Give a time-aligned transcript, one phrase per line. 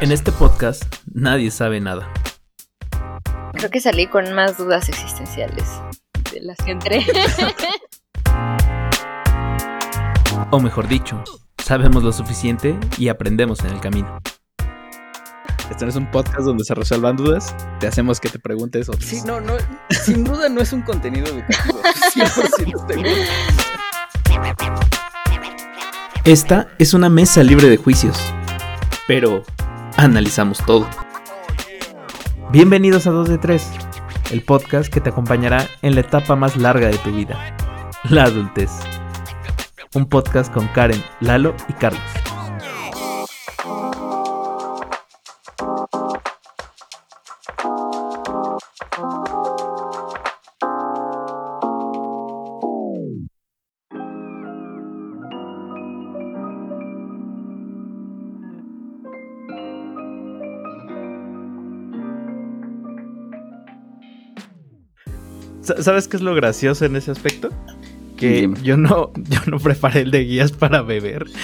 [0.00, 0.82] En este podcast
[1.12, 2.10] nadie sabe nada.
[3.52, 5.64] Creo que salí con más dudas existenciales
[6.32, 7.04] de las que entré.
[10.52, 11.22] O mejor dicho,
[11.62, 14.18] sabemos lo suficiente y aprendemos en el camino.
[15.70, 17.54] Este no es un podcast donde se resuelvan dudas.
[17.78, 19.04] Te hacemos que te preguntes otras.
[19.04, 19.52] Sí, no, no,
[19.90, 21.82] sin duda no es un contenido educativo.
[22.14, 23.10] 100% seguro.
[26.24, 28.18] Esta es una mesa libre de juicios,
[29.06, 29.44] pero
[30.04, 30.88] analizamos todo.
[32.50, 33.70] Bienvenidos a 2 de 3,
[34.32, 37.38] el podcast que te acompañará en la etapa más larga de tu vida,
[38.08, 38.70] la adultez.
[39.94, 42.19] Un podcast con Karen, Lalo y Carlos.
[65.82, 67.50] ¿Sabes qué es lo gracioso en ese aspecto?
[68.16, 68.58] Que Dime.
[68.62, 71.26] yo no, yo no preparé el de guías para beber.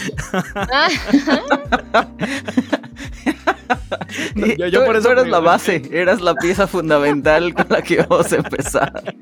[4.34, 7.67] No, yo- yo tú- por eso tú eras la base, eras la pieza fundamental con
[7.69, 9.15] la que íbamos a empezar.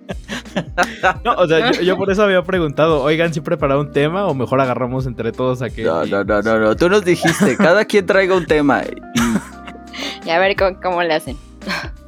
[1.25, 4.35] No, o sea, yo, yo por eso había preguntado, oigan, si preparado un tema o
[4.35, 5.83] mejor agarramos entre todos a que...
[5.85, 6.77] No, no, no, no, no.
[6.77, 8.83] Tú nos dijiste, cada quien traiga un tema
[10.25, 11.37] y a ver cómo, cómo le hacen.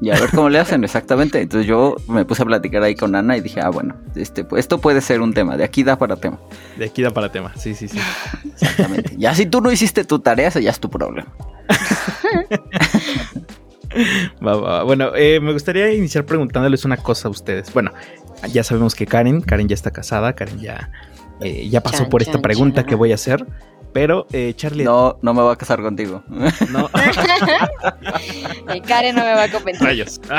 [0.01, 1.41] Y a ver cómo le hacen exactamente.
[1.41, 4.61] Entonces yo me puse a platicar ahí con Ana y dije, ah, bueno, este, pues,
[4.61, 6.39] esto puede ser un tema, de aquí da para tema.
[6.77, 7.99] De aquí da para tema, sí, sí, sí.
[8.45, 9.15] Exactamente.
[9.17, 11.29] Ya si tú no hiciste tu tarea, ese ya es tu problema.
[14.45, 14.83] Va, va, va.
[14.83, 17.73] Bueno, eh, me gustaría iniciar preguntándoles una cosa a ustedes.
[17.73, 17.93] Bueno,
[18.53, 20.91] ya sabemos que Karen, Karen ya está casada, Karen ya,
[21.41, 22.89] eh, ya pasó Chan, por esta chan, pregunta chan.
[22.89, 23.47] que voy a hacer.
[23.97, 26.23] Pero, eh, Charlie, No, no me voy a casar contigo.
[26.71, 26.91] no.
[28.75, 29.87] Y Karen no me va a convencer.
[29.87, 30.21] Rayos.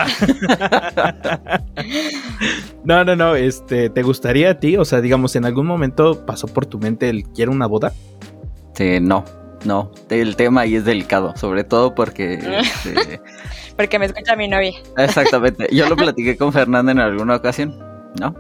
[2.84, 4.78] No, no, no, este, ¿te gustaría a ti?
[4.78, 7.94] O sea, digamos, en algún momento pasó por tu mente el quiero una boda.
[8.76, 9.26] Sí, no,
[9.66, 9.92] no.
[10.10, 12.36] El tema ahí es delicado, sobre todo porque...
[12.60, 13.20] este,
[13.76, 14.74] Porque me escucha mi novia.
[14.98, 15.68] Exactamente.
[15.72, 17.76] Yo lo platiqué con Fernanda en alguna ocasión,
[18.22, 18.36] ¿no?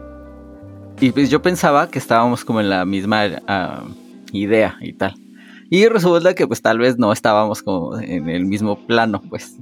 [0.99, 3.83] Y pues yo pensaba que estábamos como en la misma ah,
[4.31, 5.15] idea y tal.
[5.69, 9.57] Y resulta que pues tal vez no estábamos como en el mismo plano, pues.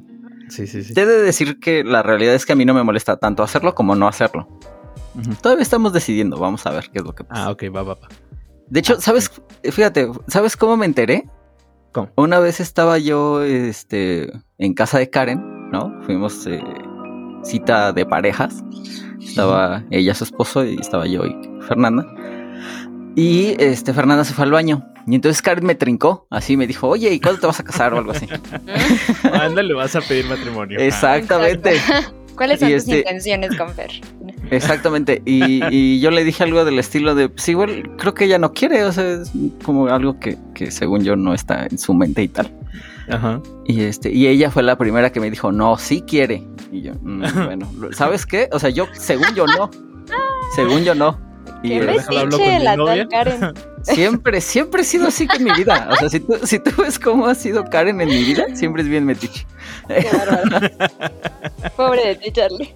[0.50, 0.94] Sí, sí, sí.
[0.96, 3.74] He de decir que la realidad es que a mí no me molesta tanto hacerlo
[3.74, 4.48] como no hacerlo.
[5.42, 7.46] Todavía estamos decidiendo, vamos a ver qué es lo que pasa.
[7.46, 8.08] Ah, ok, va, va, va.
[8.68, 9.32] De hecho, ¿sabes?
[9.64, 11.28] Fíjate, ¿sabes cómo me enteré?
[11.92, 12.12] ¿Cómo?
[12.16, 15.94] Una vez estaba yo este, en casa de Karen, ¿no?
[16.04, 16.62] Fuimos eh,
[17.44, 18.64] cita de parejas.
[19.22, 22.06] Estaba ella, su esposo, y estaba yo y Fernanda.
[23.16, 24.86] Y este, Fernanda se fue al baño.
[25.08, 27.94] Y entonces Karen me trincó, así me dijo, oye, ¿y cuándo te vas a casar
[27.94, 28.28] o algo así?
[29.32, 30.80] Ándale, vas a pedir matrimonio.
[30.80, 31.76] Exactamente.
[32.36, 33.92] ¿Cuáles son Y tus este- intenciones con Fer?
[34.52, 35.22] Exactamente.
[35.26, 38.52] Y, y yo le dije algo del estilo de, pues igual creo que ella no
[38.52, 39.32] quiere, o sea, es
[39.64, 42.52] como algo que, que según yo no está en su mente y tal.
[43.10, 43.40] Ajá.
[43.66, 46.44] Y este, y ella fue la primera que me dijo, no, sí quiere.
[46.72, 48.50] Y yo, "Mm, bueno, ¿sabes qué?
[48.52, 49.70] O sea, yo, según yo no.
[50.56, 51.18] Según yo no.
[51.66, 53.08] Y ¿Qué pero déjalo hablo con metiche mi la novia.
[53.08, 53.54] tal Karen?
[53.84, 55.88] siempre, siempre he sido así con mi vida.
[55.92, 58.82] O sea, si tú, si tú ves cómo ha sido Karen en mi vida, siempre
[58.84, 59.46] es bien metiche.
[61.76, 62.74] Pobre de ti, Charlie.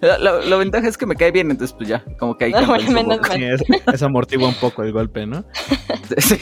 [0.00, 2.52] La, la- la ventaja es que me cae bien, entonces pues ya, como que ahí
[2.52, 3.32] No, bueno, un poco.
[3.32, 3.62] Sí, es,
[3.92, 5.44] es amortigua un poco el golpe, ¿no?
[6.18, 6.38] Sí.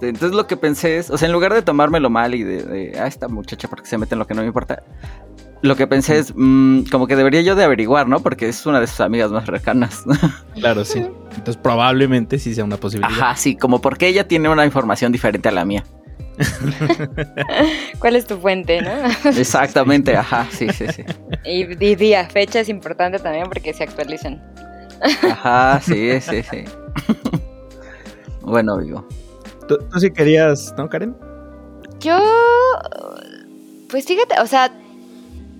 [0.00, 2.98] Entonces lo que pensé es, o sea, en lugar de tomármelo mal y de, de
[2.98, 4.82] ah, esta muchacha porque se mete en lo que no me importa,
[5.62, 8.20] lo que pensé es, mm, como que debería yo de averiguar, ¿no?
[8.20, 10.04] Porque es una de sus amigas más cercanas.
[10.54, 10.98] Claro, sí.
[11.30, 13.10] Entonces probablemente sí sea una posibilidad.
[13.10, 15.84] Ajá, sí, como porque ella tiene una información diferente a la mía.
[17.98, 18.90] ¿Cuál es tu fuente, no?
[19.30, 21.04] Exactamente, ajá, sí, sí, sí.
[21.44, 24.42] Y, y día, fecha es importante también porque se actualizan.
[25.22, 26.64] Ajá, sí, sí, sí.
[28.42, 29.06] Bueno, digo.
[29.66, 31.16] ¿Tú, tú sí querías, ¿no, Karen?
[32.00, 32.18] Yo,
[33.88, 34.70] pues fíjate, o sea,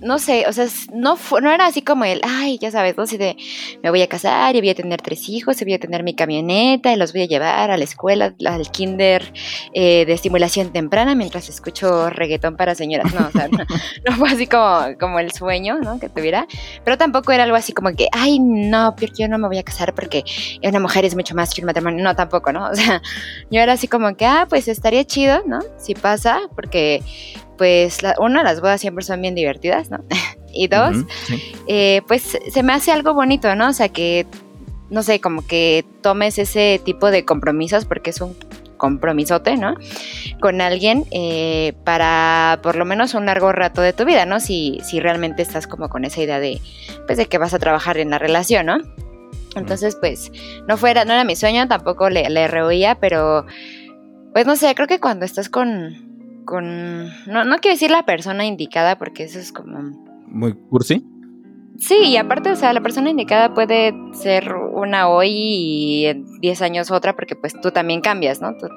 [0.01, 3.03] no sé, o sea, no, fu- no era así como el, ay, ya sabes, ¿no?
[3.03, 3.37] Así de,
[3.83, 6.13] me voy a casar y voy a tener tres hijos y voy a tener mi
[6.15, 9.31] camioneta y los voy a llevar a la escuela, al kinder
[9.73, 13.13] eh, de estimulación temprana mientras escucho reggaetón para señoras.
[13.13, 13.59] No, o sea, no,
[14.09, 15.99] no fue así como, como el sueño, ¿no?
[15.99, 16.47] Que tuviera,
[16.83, 19.63] pero tampoco era algo así como que, ay, no, porque yo no me voy a
[19.63, 20.23] casar porque
[20.63, 22.03] una mujer es mucho más que un matrimonio.
[22.03, 22.61] No, tampoco, ¿no?
[22.71, 23.01] O sea,
[23.51, 25.59] yo era así como que, ah, pues estaría chido, ¿no?
[25.77, 27.01] Si pasa, porque
[27.61, 29.99] pues la, una, las bodas siempre son bien divertidas, ¿no?
[30.51, 30.97] y dos,
[31.27, 31.53] sí.
[31.67, 33.69] eh, pues se me hace algo bonito, ¿no?
[33.69, 34.25] O sea, que,
[34.89, 38.35] no sé, como que tomes ese tipo de compromisos porque es un
[38.77, 39.75] compromisote, ¿no?
[40.39, 44.39] Con alguien eh, para por lo menos un largo rato de tu vida, ¿no?
[44.39, 46.59] Si, si realmente estás como con esa idea de,
[47.05, 48.77] pues, de que vas a trabajar en la relación, ¿no?
[49.55, 50.31] Entonces, pues,
[50.67, 53.45] no fuera, no era mi sueño, tampoco le, le rehuía, pero,
[54.33, 56.10] pues, no sé, creo que cuando estás con,
[56.51, 59.79] con, no, no quiero decir la persona indicada, porque eso es como...
[60.27, 61.01] Muy cursi.
[61.77, 66.61] Sí, y aparte, o sea, la persona indicada puede ser una hoy y en 10
[66.61, 68.55] años otra, porque pues tú también cambias, ¿no?
[68.57, 68.67] Tú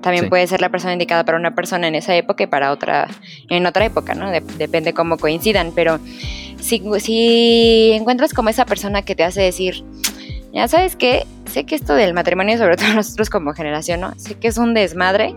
[0.00, 0.30] también Sí.
[0.30, 3.08] puedes ser la persona indicada para una persona en esa época y para otra
[3.50, 4.30] en otra época, ¿no?
[4.30, 5.98] Dep- depende cómo coincidan, pero
[6.60, 9.84] si, si encuentras como esa persona que te hace decir,
[10.54, 14.14] ya sabes qué, sé que esto del matrimonio, sobre todo nosotros como generación, ¿no?
[14.16, 15.34] Sé que es un desmadre,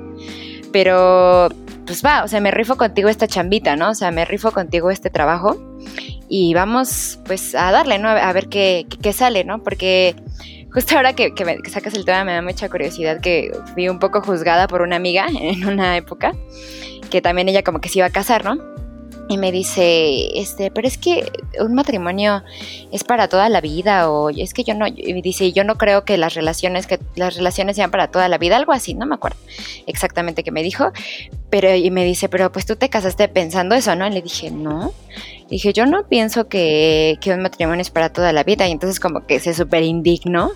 [0.71, 1.49] pero
[1.85, 3.89] pues va, o sea, me rifo contigo esta chambita, ¿no?
[3.91, 5.57] O sea, me rifo contigo este trabajo
[6.29, 8.09] y vamos pues a darle, ¿no?
[8.09, 9.61] A ver qué, qué, qué sale, ¿no?
[9.63, 10.15] Porque
[10.71, 13.89] justo ahora que, que me- que sacas el tema me da mucha curiosidad que fui
[13.89, 16.33] un poco juzgada por una amiga en una época,
[17.09, 18.57] que también ella como que se iba a casar, ¿no?
[19.29, 22.43] Y me dice, este, pero es que un matrimonio
[22.91, 26.03] es para toda la vida, o es que yo no, y dice, yo no creo
[26.03, 29.15] que las relaciones, que las relaciones sean para toda la vida, algo así, no me
[29.15, 29.37] acuerdo
[29.87, 30.91] exactamente qué me dijo,
[31.49, 34.07] pero y me dice, pero pues tú te casaste pensando eso, ¿no?
[34.07, 34.93] Y le dije, no.
[35.49, 38.67] Dije, yo no pienso que, que un matrimonio es para toda la vida.
[38.67, 40.51] Y entonces como que se súper indignó,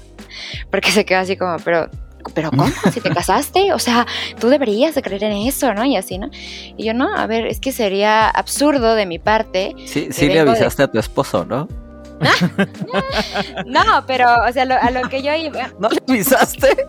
[0.72, 1.90] porque se quedó así como, pero,
[2.34, 2.66] pero ¿cómo?
[2.92, 4.06] Si te casaste, o sea,
[4.40, 5.86] tú deberías de creer en eso, ¿no?
[5.86, 6.30] Y así, ¿no?
[6.78, 9.74] Y yo, no, a ver, es que sería absurdo de mi parte.
[9.86, 11.68] Sí, sí le de- avisaste a tu esposo, ¿no?
[13.66, 16.86] No, pero, o sea, lo- a lo que yo iba, ¿No le avisaste?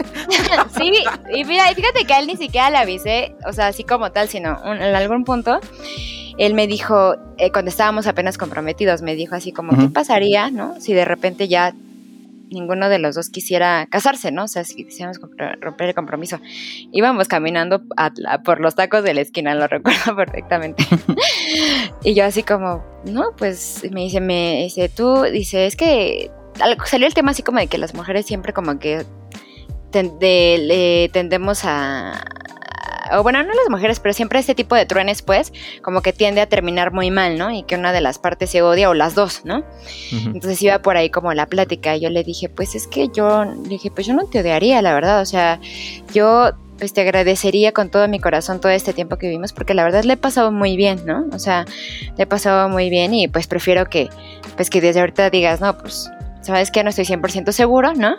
[0.77, 0.93] Sí,
[1.35, 4.29] y mira, fíjate que a él ni siquiera le avisé, o sea, así como tal,
[4.29, 5.59] sino un- en algún punto,
[6.39, 10.75] él me dijo, eh, cuando estábamos apenas comprometidos, me dijo así como, ¿qué pasaría, no?
[10.81, 11.73] Si de repente ya
[12.51, 14.45] ninguno de los dos quisiera casarse, ¿no?
[14.45, 15.19] O sea, si quisiéramos
[15.61, 16.41] romper el compromiso.
[16.93, 17.83] Íbamos caminando
[18.45, 20.85] por los tacos de la esquina, lo recuerdo perfectamente.
[22.03, 26.31] y yo así como, no, pues me dice, me dice, tú, dice, es que
[26.85, 29.05] salió el tema así como de que las mujeres siempre como que
[29.91, 32.25] tendemos a...
[33.13, 36.41] O bueno, no las mujeres, pero siempre este tipo de truenes, pues, como que tiende
[36.41, 37.51] a terminar muy mal, ¿no?
[37.51, 39.65] Y que una de las partes se odia o las dos, ¿no?
[40.13, 43.45] Entonces iba por ahí como la plática y yo le dije, pues es que yo,
[43.45, 45.61] le dije, pues yo no te odiaría, la verdad, o sea,
[46.13, 49.83] yo pues te agradecería con todo mi corazón todo este tiempo que vivimos porque la
[49.83, 51.25] verdad le he pasado muy bien, ¿no?
[51.33, 51.65] O sea,
[52.17, 54.09] le he pasado muy bien y pues prefiero que,
[54.57, 56.11] pues que desde ahorita digas, no, pues,
[56.47, 58.17] sabes que no estoy 100% seguro, ¿no?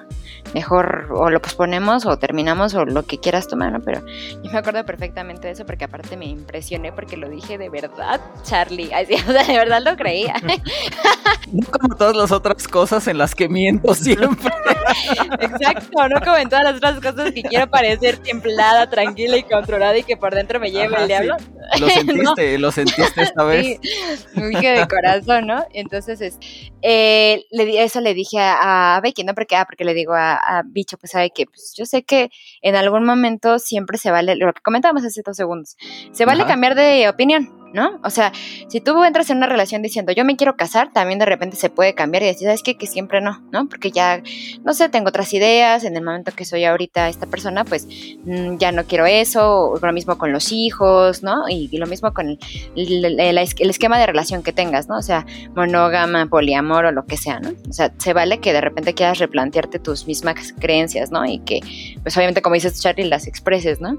[0.54, 3.82] Mejor o lo posponemos o terminamos o lo que quieras tomar, ¿no?
[3.82, 4.02] Pero
[4.44, 8.22] yo me acuerdo perfectamente de eso porque aparte me impresioné porque lo dije de verdad,
[8.44, 10.36] Charlie, o sea, de verdad lo creía.
[11.52, 14.52] No como todas las otras cosas en las que miento siempre.
[15.40, 19.98] Exacto, no como en todas las otras cosas que quiero parecer templada, tranquila y controlada
[19.98, 21.36] y que por dentro me lleve Ajá, el diablo.
[21.40, 21.80] sí.
[21.80, 23.80] Lo sentiste, lo sentiste esta vez.
[23.82, 25.66] Sí, muy que de corazón, ¿no?
[25.74, 26.38] Entonces, es,
[26.82, 29.34] eh, le, di- eso le dije a, a Becky, ¿no?
[29.34, 32.30] Porque, ah, porque le digo a, a Bicho, pues sabe que pues, yo sé que
[32.62, 35.78] en algún momento siempre se vale, lo que comentábamos hace dos segundos,
[36.12, 36.52] se vale Ajá.
[36.52, 38.00] cambiar de opinión, ¿no?
[38.04, 38.34] O sea,
[38.68, 41.70] si tú entras en una relación diciendo yo me quiero casar, también de repente se
[41.70, 42.76] puede cambiar y decir, ¿sabes qué?
[42.76, 43.70] Que siempre no, ¿no?
[43.70, 44.22] Porque ya,
[44.66, 47.88] no sé, tengo otras ideas, en el momento que soy ahorita esta persona, pues
[48.26, 51.48] mm, ya no quiero eso, o lo mismo con los hijos, ¿no?
[51.48, 52.40] Y, lo mismo con
[52.76, 54.98] el esquema de relación que tengas, ¿no?
[54.98, 57.52] O sea, monógama, poliamor o lo que sea, ¿no?
[57.70, 61.24] O sea, se vale que de repente quieras replantearte tus mismas creencias, ¿no?
[61.26, 61.60] Y que,
[62.02, 63.96] pues obviamente, como dices Charlie, las expreses, ¿no?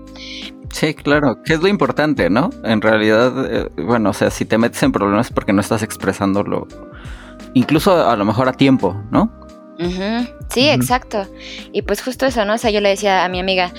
[0.71, 2.51] Sí, claro, que es lo importante, ¿no?
[2.65, 5.83] En realidad, eh, bueno, o sea, si te metes en problemas es porque no estás
[5.83, 6.67] expresándolo,
[7.55, 9.33] incluso a lo mejor a tiempo, ¿no?
[10.51, 11.25] Sí, exacto.
[11.73, 12.55] Y pues justo eso, ¿no?
[12.55, 13.73] O sea, yo le decía a mi amiga,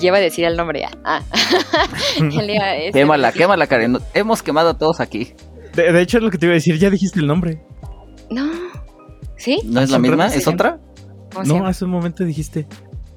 [0.00, 0.90] lleva a decir el nombre ya.
[1.04, 1.22] Ah.
[2.20, 3.98] Le iba a decir- Quémala, quémala, Karen.
[4.12, 5.32] Hemos quemado a todos aquí.
[5.74, 7.62] De, de hecho, es lo que te iba a decir, ya dijiste el nombre.
[8.30, 8.50] No.
[9.38, 9.60] ¿Sí?
[9.64, 10.26] ¿No es la misma?
[10.26, 10.78] ¿Es otra?
[11.32, 12.66] ¿Cómo se No, hace un momento dijiste.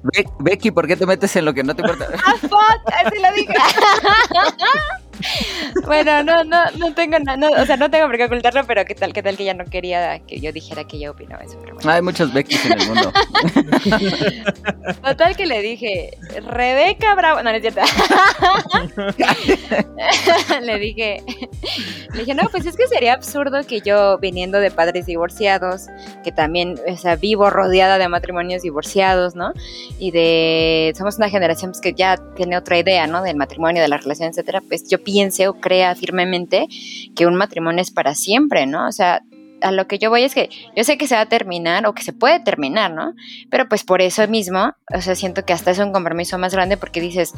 [0.02, 2.06] Be- Becky, ¿por qué te metes en lo que no te importa?
[2.24, 2.94] ¡Ah, fuck!
[3.04, 3.54] Así lo dije.
[5.86, 8.94] bueno, no, no, no tengo nada, o sea, no tengo por qué ocultarlo, pero qué
[8.94, 11.58] tal, qué tal que ella no quería que yo dijera que yo opinaba eso.
[11.60, 11.90] Pero bueno.
[11.90, 13.12] Hay muchas Beckys en el mundo.
[15.04, 17.80] Total que le dije, Rebeca Bravo, no, no es cierto.
[20.62, 21.22] le dije,
[22.12, 25.86] le dije, no, pues es que sería absurdo que yo viniendo de padres divorciados,
[26.24, 29.52] que también, o sea, vivo rodeada de matrimonios divorciados, ¿no?
[29.98, 33.22] Y de, somos una generación pues, que ya tiene otra idea, ¿no?
[33.22, 36.66] Del matrimonio, de la relación, etcétera, pues yo piense o crea firmemente
[37.16, 38.86] que un matrimonio es para siempre, ¿no?
[38.86, 39.22] O sea,
[39.62, 41.92] a lo que yo voy es que yo sé que se va a terminar o
[41.94, 43.14] que se puede terminar, ¿no?
[43.50, 46.76] Pero pues por eso mismo, o sea, siento que hasta es un compromiso más grande
[46.76, 47.32] porque dices,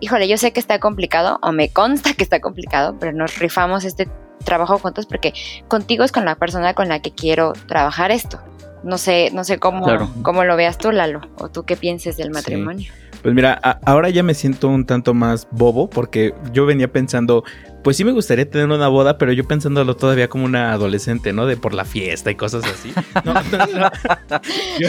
[0.00, 3.84] híjole, yo sé que está complicado o me consta que está complicado, pero nos rifamos
[3.84, 4.08] este
[4.44, 5.32] trabajo juntos porque
[5.68, 8.40] contigo es con la persona con la que quiero trabajar esto.
[8.82, 10.08] No sé, no sé cómo, Claro.
[10.22, 12.92] cómo lo veas tú, Lalo, o tú qué pienses del matrimonio.
[13.22, 17.42] Pues mira, ahora ya me siento un tanto más bobo porque yo venía pensando,
[17.82, 21.44] pues sí me gustaría tener una boda, pero yo pensándolo todavía como una adolescente, ¿no?
[21.46, 22.92] De por la fiesta y cosas así.
[23.24, 23.40] No, no,
[23.80, 23.90] no.
[24.78, 24.88] Yo-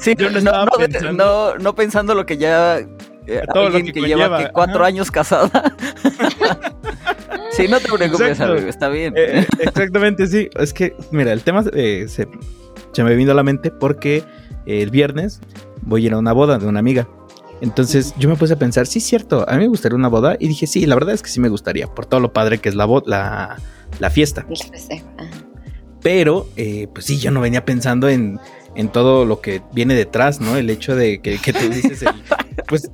[0.00, 2.78] Sí, Yo no estaba pensando- no- no pensando lo que ya.
[2.78, 2.86] eh,
[3.54, 4.86] Todo lo alguien que que, lleva cuatro ajá.
[4.86, 5.72] años casada.
[7.52, 9.14] sí, no te preocupes, amigo, está bien.
[9.16, 10.48] Eh, exactamente, sí.
[10.56, 12.26] Es que, mira, el tema eh, se,
[12.92, 14.24] se me vino a la mente porque
[14.66, 15.40] eh, el viernes
[15.82, 17.06] voy a ir a una boda de una amiga.
[17.60, 20.36] Entonces yo me puse a pensar, sí, es cierto, a mí me gustaría una boda.
[20.38, 22.68] Y dije, sí, la verdad es que sí me gustaría, por todo lo padre que
[22.68, 23.58] es la, la,
[23.98, 24.46] la fiesta.
[26.02, 28.40] Pero, eh, pues sí, yo no venía pensando en,
[28.74, 30.56] en todo lo que viene detrás, ¿no?
[30.56, 32.08] El hecho de que, que tú dices, el,
[32.66, 32.90] pues,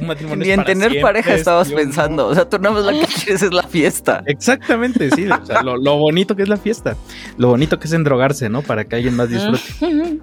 [0.00, 1.84] un matrimonio Ni en tener siempre, pareja estabas Dios, no.
[1.84, 2.26] pensando.
[2.26, 4.22] O sea, tú nada más lo que quieres es la fiesta.
[4.26, 5.28] Exactamente, sí.
[5.28, 6.96] O sea, lo, lo bonito que es la fiesta.
[7.36, 8.62] Lo bonito que es endrogarse, ¿no?
[8.62, 9.62] Para que alguien más disfrute.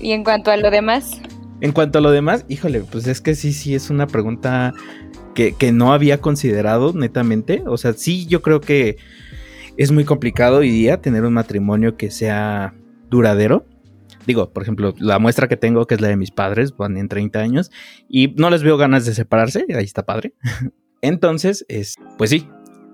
[0.00, 1.20] y en cuanto a lo demás,
[1.60, 4.72] En cuanto a lo demás, híjole, pues es que sí, sí, es una pregunta
[5.34, 7.62] que, que no había considerado netamente.
[7.66, 8.96] O sea, sí, yo creo que
[9.76, 12.74] es muy complicado hoy día tener un matrimonio que sea
[13.08, 13.66] duradero.
[14.26, 17.08] Digo, por ejemplo, la muestra que tengo, que es la de mis padres, van en
[17.08, 17.70] 30 años,
[18.08, 20.34] y no les veo ganas de separarse, ahí está padre.
[21.02, 22.46] Entonces, es, pues sí,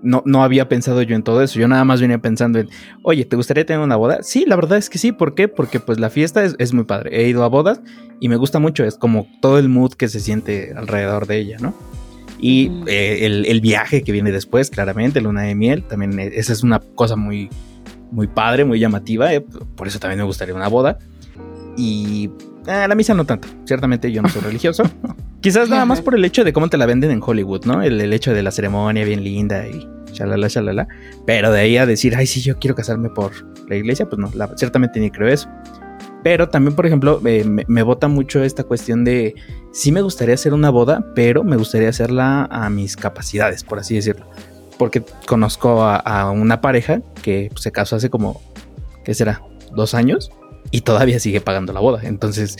[0.06, 2.68] no, no había pensado yo en todo eso, yo nada más venía pensando en,
[3.02, 4.22] oye, ¿te gustaría tener una boda?
[4.22, 5.48] Sí, la verdad es que sí, ¿por qué?
[5.48, 7.80] Porque pues la fiesta es, es muy padre, he ido a bodas
[8.20, 11.56] y me gusta mucho, es como todo el mood que se siente alrededor de ella,
[11.60, 11.74] ¿no?
[12.38, 16.52] Y eh, el, el viaje que viene después, claramente, luna de miel, también eh, esa
[16.52, 17.48] es una cosa muy,
[18.10, 20.98] muy padre, muy llamativa, eh, por eso también me gustaría una boda.
[21.76, 22.30] Y
[22.66, 24.82] eh, la misa no tanto, ciertamente yo no soy religioso.
[25.40, 27.82] Quizás nada más por el hecho de cómo te la venden en Hollywood, ¿no?
[27.82, 30.88] El, el hecho de la ceremonia bien linda y shalala, shalala.
[31.26, 33.32] Pero de ahí a decir, ay, sí, yo quiero casarme por
[33.68, 35.48] la iglesia, pues no, la- ciertamente ni creo eso.
[36.24, 39.34] Pero también, por ejemplo, eh, me, me bota mucho esta cuestión de,
[39.72, 43.94] sí me gustaría hacer una boda, pero me gustaría hacerla a mis capacidades, por así
[43.94, 44.26] decirlo.
[44.78, 48.42] Porque conozco a, a una pareja que se casó hace como,
[49.04, 49.40] ¿qué será?
[49.74, 50.30] Dos años
[50.70, 52.00] y todavía sigue pagando la boda.
[52.04, 52.56] Entonces,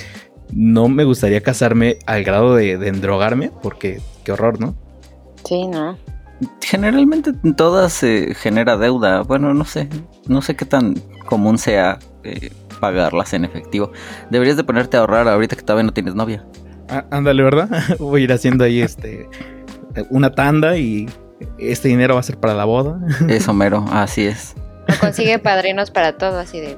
[0.52, 4.76] no me gustaría casarme al grado de, de endrogarme, porque qué horror, ¿no?
[5.46, 5.96] sí, ¿no?
[6.60, 9.22] Generalmente en todas se genera deuda.
[9.22, 9.88] Bueno, no sé.
[10.26, 10.94] No sé qué tan
[11.26, 13.92] común sea eh, pagarlas en efectivo.
[14.30, 16.44] Deberías de ponerte a ahorrar ahorita que todavía no tienes novia.
[16.90, 17.68] Ah, ándale, ¿verdad?
[17.98, 19.28] Voy a ir haciendo ahí este
[20.10, 21.08] una tanda y
[21.58, 23.00] este dinero va a ser para la boda.
[23.28, 23.84] Eso, mero.
[23.90, 24.54] Así es.
[24.88, 26.76] O consigue padrinos para todo, así de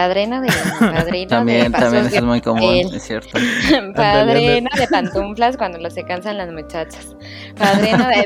[0.00, 0.48] padrino de
[0.80, 2.90] padrino También, de también eso es muy común.
[2.94, 3.38] Es cierto.
[3.94, 7.14] Padrino de pantuflas cuando los se cansan las muchachas.
[7.56, 8.24] Padrino de...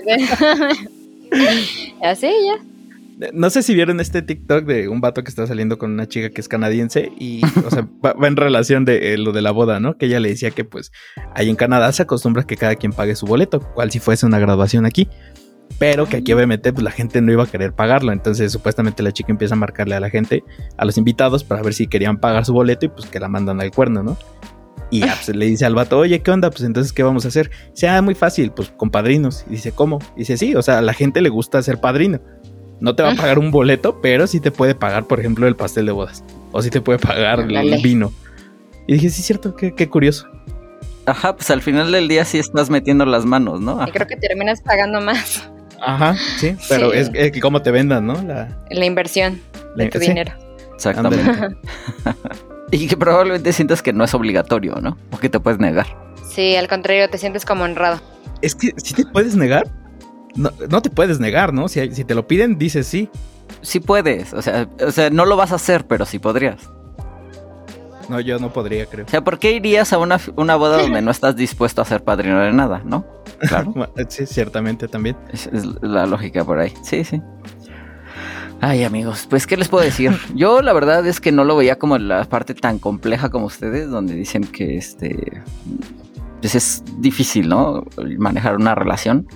[2.02, 3.30] Así ya.
[3.32, 6.30] No sé si vieron este TikTok de un vato que está saliendo con una chica
[6.30, 9.52] que es canadiense y, o sea, va, va en relación de eh, lo de la
[9.52, 9.96] boda, ¿no?
[9.96, 10.90] Que ella le decía que pues
[11.32, 14.40] ahí en Canadá se acostumbra que cada quien pague su boleto, cual si fuese una
[14.40, 15.08] graduación aquí.
[15.78, 19.12] Pero que aquí obviamente pues la gente no iba a querer pagarlo, entonces supuestamente la
[19.12, 20.44] chica empieza a marcarle a la gente,
[20.76, 23.60] a los invitados para ver si querían pagar su boleto y pues que la mandan
[23.60, 24.16] al cuerno, ¿no?
[24.90, 26.50] Y ya, pues, le dice al vato, oye, ¿qué onda?
[26.50, 27.50] Pues entonces, ¿qué vamos a hacer?
[27.72, 29.44] Sea muy fácil, pues con padrinos.
[29.48, 29.98] Y dice, ¿cómo?
[30.14, 32.20] Y dice, sí, o sea, a la gente le gusta ser padrino.
[32.78, 35.56] No te va a pagar un boleto, pero sí te puede pagar, por ejemplo, el
[35.56, 36.22] pastel de bodas.
[36.52, 38.12] O sí te puede pagar el vino.
[38.86, 40.28] Y dije, sí, es cierto, qué, qué curioso.
[41.06, 43.82] Ajá, pues al final del día sí estás metiendo las manos, ¿no?
[43.86, 45.50] Y creo que terminas pagando más
[45.80, 46.98] Ajá, sí, pero Sí.
[46.98, 48.20] es, es que cómo te vendan, ¿no?
[48.22, 49.40] La, la inversión
[49.76, 50.32] de la- tu sí, dinero.
[50.74, 51.56] Exactamente.
[52.70, 54.96] Y que probablemente sientas que no es obligatorio, ¿no?
[55.12, 55.86] O que te puedes negar.
[56.28, 58.00] Sí, al contrario, te sientes como honrado.
[58.42, 59.64] Es que si te puedes negar,
[60.34, 61.68] no, no te puedes negar, ¿no?
[61.68, 63.08] Si, si te lo piden, dices sí.
[63.62, 66.68] Sí puedes, o sea, o sea, no lo vas a hacer, pero sí podrías.
[68.08, 69.06] No, yo no podría, creo.
[69.06, 72.04] O sea, ¿por qué irías a una, una boda donde no estás dispuesto a ser
[72.04, 73.04] padrino de nada, no?
[73.48, 73.72] Claro.
[74.08, 75.16] Sí, ciertamente también.
[75.32, 76.72] Es, es la lógica por ahí.
[76.82, 77.22] Sí, sí.
[78.60, 80.12] Ay, amigos, pues, ¿qué les puedo decir?
[80.34, 83.90] Yo, la verdad es que no lo veía como la parte tan compleja como ustedes,
[83.90, 85.42] donde dicen que este.
[86.40, 87.84] Pues es difícil, ¿no?
[88.18, 89.26] Manejar una relación.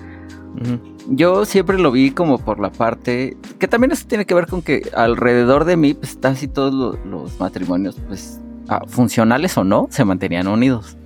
[1.09, 3.37] Yo siempre lo vi como por la parte.
[3.59, 6.99] Que también eso tiene que ver con que alrededor de mí, pues casi todos lo-
[7.07, 8.41] los matrimonios, pues,
[8.87, 10.97] funcionales o no, se mantenían unidos.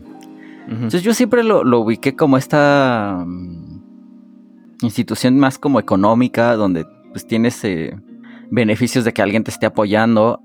[0.69, 3.83] Entonces yo siempre lo, lo ubiqué como esta mm,
[4.83, 7.97] institución más como económica, donde pues tienes eh,
[8.51, 10.41] beneficios de que alguien te esté apoyando,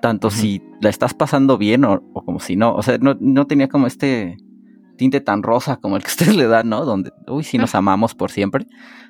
[0.00, 2.74] tanto si la estás pasando bien o, o, como si no.
[2.74, 4.36] O sea, no, no tenía como este
[4.96, 6.84] tinte tan rosa como el que ustedes le dan, ¿no?
[6.84, 8.66] Donde, uy, sí nos amamos por siempre.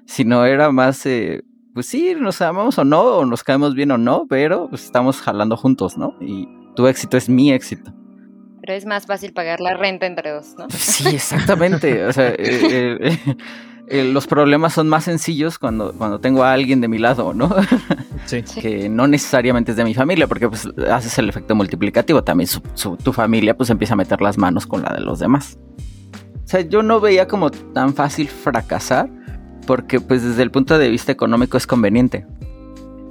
[0.07, 1.43] Sino era más, eh,
[1.75, 5.21] pues sí, nos amamos o no, o nos caemos bien o no, pero pues, estamos
[5.21, 6.15] jalando juntos, ¿no?
[6.21, 7.93] Y tu éxito es mi éxito.
[8.61, 10.67] Pero es más fácil pagar la renta entre dos, ¿no?
[10.71, 12.05] Sí, exactamente.
[12.05, 13.37] o sea, eh, eh,
[13.89, 17.55] eh, los problemas son más sencillos cuando, cuando tengo a alguien de mi lado, ¿no?
[18.25, 18.43] Sí.
[18.43, 22.23] que no necesariamente es de mi familia, porque pues haces el efecto multiplicativo.
[22.23, 25.19] También su, su, tu familia pues empieza a meter las manos con la de los
[25.19, 25.59] demás.
[26.45, 29.11] O sea, yo no veía como tan fácil fracasar,
[29.67, 32.27] porque pues desde el punto de vista económico es conveniente.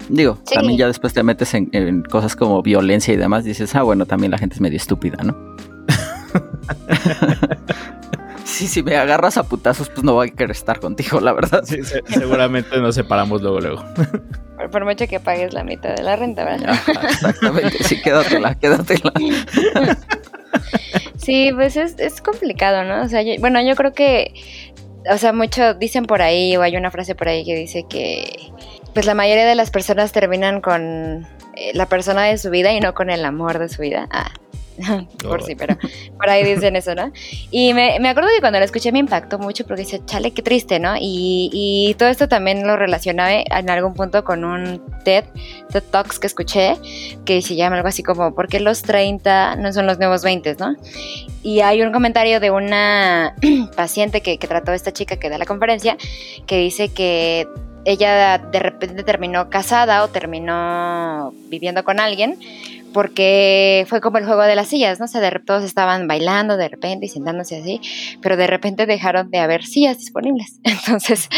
[0.10, 0.56] Digo, Sí.
[0.56, 4.06] también ya después te metes en, en cosas como violencia y demás, dices, ah, bueno,
[4.06, 5.36] también la gente es medio estúpida, ¿no?
[8.46, 11.64] sí, si me agarras a putazos, pues no voy a querer estar contigo, la verdad.
[11.66, 13.84] Sí, se- seguramente nos separamos luego, luego.
[14.62, 16.70] Por, por mucho que pagues la mitad de la renta, ¿verdad?
[16.70, 19.12] Ajá, exactamente, sí, quédatela, quédatela.
[21.18, 23.02] Sí, pues es, es complicado, ¿no?
[23.04, 24.36] O sea, yo- bueno, yo creo que,
[25.12, 28.52] o sea, mucho dicen por ahí, o hay una frase por ahí que dice que,
[28.94, 32.80] pues la mayoría de las personas terminan con eh, la persona de su vida y
[32.80, 34.08] no con el amor de su vida.
[34.12, 34.32] Ah.
[35.22, 35.46] Por Oh.
[35.46, 35.78] sí, pero
[36.18, 37.12] por ahí dicen eso, ¿no?
[37.50, 40.42] Y me, me acuerdo que cuando lo escuché me impactó mucho porque dice, chale, qué
[40.42, 40.96] triste, ¿no?
[40.98, 45.26] Y, y todo esto también lo relacionaba en algún punto con un TED,
[45.72, 46.78] TED Talks que escuché,
[47.26, 50.56] que se llama algo así como, ¿por qué los 30 no son los nuevos 20,
[50.56, 50.76] ¿no?
[51.44, 53.36] Y hay un comentario de una
[53.76, 55.98] paciente que, que trató a esta chica que da la conferencia,
[56.46, 57.48] que dice que
[57.86, 62.38] ella de repente terminó casada o terminó viviendo con alguien
[62.94, 65.06] porque fue como el juego de las sillas, ¿no?
[65.06, 67.82] O de todos estaban bailando de repente y sentándose así,
[68.22, 70.60] pero de repente dejaron de haber sillas disponibles.
[70.64, 71.30] Entonces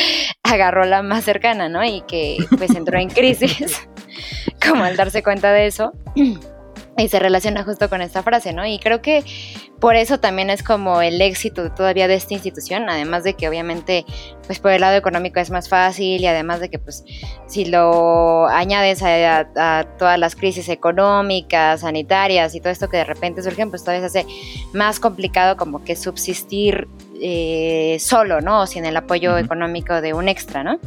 [0.44, 1.84] agarró la más cercana, ¿no?
[1.84, 3.88] Y que pues entró en crisis,
[4.66, 5.94] como al darse cuenta de eso.
[6.96, 8.68] Y se relaciona justo con esta frase, ¿no?
[8.68, 9.24] Y creo que
[9.80, 14.06] por eso también es como el éxito todavía de esta institución, además de que obviamente,
[14.46, 17.04] pues por el lado económico es más fácil y además de que, pues,
[17.48, 23.42] si lo añades a, todas las crisis económicas, sanitarias y todo esto que de repente
[23.42, 24.30] surgen, pues todavía se hace
[24.72, 26.88] más complicado como que subsistir
[27.26, 28.62] eh, solo, ¿no?
[28.64, 30.78] O sin el apoyo económico de un extra, ¿no?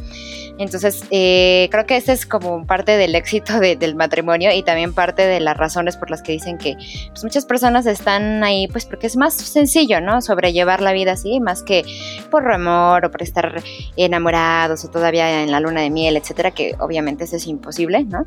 [0.59, 4.93] Entonces, eh, creo que este es como parte del éxito de- del matrimonio y también
[4.93, 6.75] parte de las razones por las que dicen que
[7.09, 10.21] pues, muchas personas están ahí, pues porque es más sencillo, ¿no?
[10.21, 11.83] Sobrellevar la vida así, más que
[12.31, 13.61] por amor o por estar
[13.97, 18.25] enamorados o todavía en la luna de miel, etcétera, que obviamente eso es imposible, ¿no?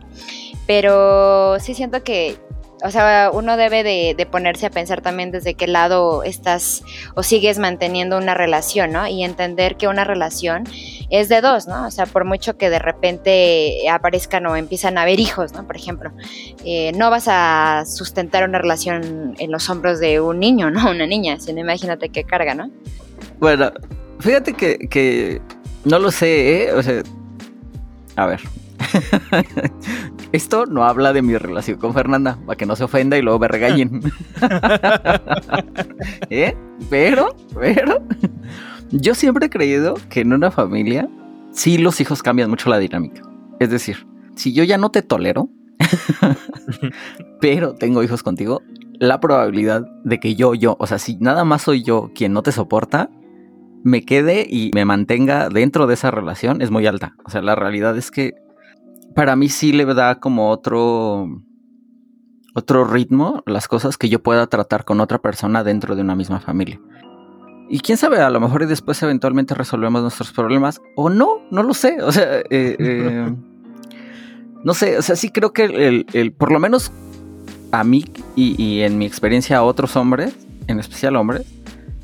[0.66, 2.36] Pero sí siento que,
[2.82, 6.82] o sea, uno debe de, ponerse a pensar también desde qué lado estás
[7.14, 9.06] o sigues manteniendo una relación, ¿no?
[9.06, 10.64] Y entender que una relación
[11.10, 11.86] es de dos, ¿no?
[11.86, 15.66] O sea, por mucho que de repente aparezcan o empiezan a haber hijos, ¿no?
[15.66, 16.12] Por ejemplo,
[16.64, 20.90] eh, no vas a sustentar una relación en los hombros de un niño, ¿no?
[20.90, 22.70] Una niña, sino imagínate qué carga, ¿no?
[23.38, 23.72] Bueno,
[24.20, 25.40] fíjate que, que
[25.84, 26.72] no lo sé, ¿eh?
[26.72, 27.02] O sea,
[28.16, 28.40] a ver.
[30.32, 33.38] Esto no habla de mi relación con Fernanda, para que no se ofenda y luego
[33.40, 34.00] me regañen.
[36.30, 36.56] ¿Eh?
[36.88, 38.02] Pero, pero,
[38.90, 41.08] yo siempre he creído que en una familia
[41.52, 43.22] sí los hijos cambian mucho la dinámica.
[43.58, 45.50] Es decir, si yo ya no te tolero,
[47.40, 48.62] pero tengo hijos contigo,
[48.98, 52.42] la probabilidad de que yo, yo, o sea, si nada más soy yo quien no
[52.42, 53.10] te soporta,
[53.82, 57.14] me quede y me mantenga dentro de esa relación es muy alta.
[57.24, 58.34] O sea, la realidad es que
[59.14, 61.28] para mí sí le da como otro
[62.54, 66.40] otro ritmo las cosas que yo pueda tratar con otra persona dentro de una misma
[66.40, 66.80] familia.
[67.68, 71.62] Y quién sabe, a lo mejor y después eventualmente resolvemos nuestros problemas o no, no
[71.62, 72.02] lo sé.
[72.02, 73.32] O sea, eh, eh,
[74.64, 76.90] no sé, o sea, sí creo que el, el- por lo menos
[77.70, 80.34] a mí y, y en mi experiencia a otros hombres,
[80.66, 81.46] en especial hombres,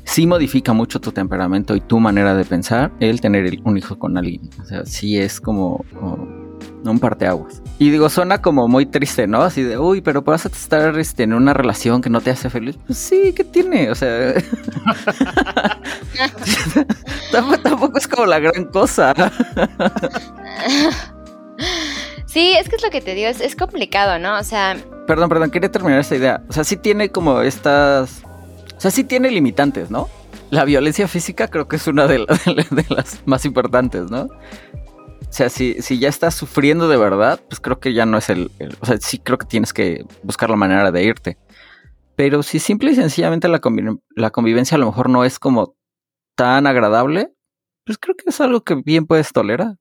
[0.05, 4.17] sí modifica mucho tu temperamento y tu manera de pensar el tener un hijo con
[4.17, 4.49] alguien.
[4.61, 5.83] O sea, sí es como
[6.83, 7.61] un parteaguas.
[7.79, 9.41] Y digo, suena como muy triste, ¿no?
[9.41, 12.49] Así de, uy, pero vas a estar este, en una relación que no te hace
[12.49, 12.77] feliz.
[12.87, 13.91] Pues sí, ¿qué tiene?
[13.91, 14.33] O sea,
[17.31, 19.13] tampoco, tampoco es como la gran cosa.
[22.25, 24.37] Sí, es que es lo que te digo, es, es complicado, ¿no?
[24.37, 24.75] O sea,
[25.07, 26.41] Perdón, perdón, quería terminar esta idea.
[26.49, 28.21] O sea, sí tiene como estas.
[28.75, 30.09] O sea, sí tiene limitantes, ¿no?
[30.49, 32.25] La violencia física creo que es una de, la-
[32.71, 34.27] de las más importantes, ¿no?
[35.29, 38.29] O sea, si, si ya estás sufriendo de verdad, pues creo que ya no es
[38.29, 41.37] el, O sea, sí creo que tienes que buscar la manera de irte.
[42.15, 43.61] Pero si simple y sencillamente la,
[44.15, 45.75] la convivencia a lo mejor no es como
[46.35, 47.31] tan agradable,
[47.85, 49.75] pues creo que es algo que bien puedes tolerar.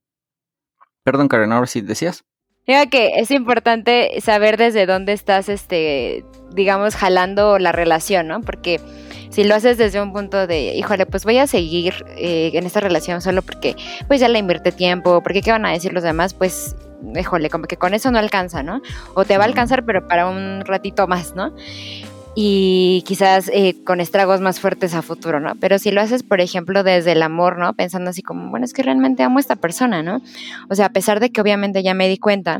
[1.05, 2.25] Perdón, Karen, ahora sí decías.
[2.67, 8.41] Diga que es importante saber desde dónde estás, este, digamos, jalando la relación, ¿no?
[8.41, 8.81] Porque
[9.31, 12.81] si lo haces desde un punto de, híjole, pues voy a seguir eh, en esta
[12.81, 13.77] relación solo porque,
[14.09, 16.77] pues ya le invierte tiempo, porque qué van a decir los demás, pues,
[17.15, 18.81] híjole, como que con eso no alcanza, ¿no?
[19.15, 21.53] O te va a alcanzar, pero para un ratito más, ¿no?
[22.39, 25.55] y quizás eh, con estragos más fuertes a futuro, ¿no?
[25.59, 27.73] Pero si lo haces, por ejemplo, desde el amor, ¿no?
[27.73, 30.21] Pensando así como, bueno, es que realmente amo a esta persona, ¿no?
[30.69, 32.59] O sea, a pesar de que obviamente ya me di cuenta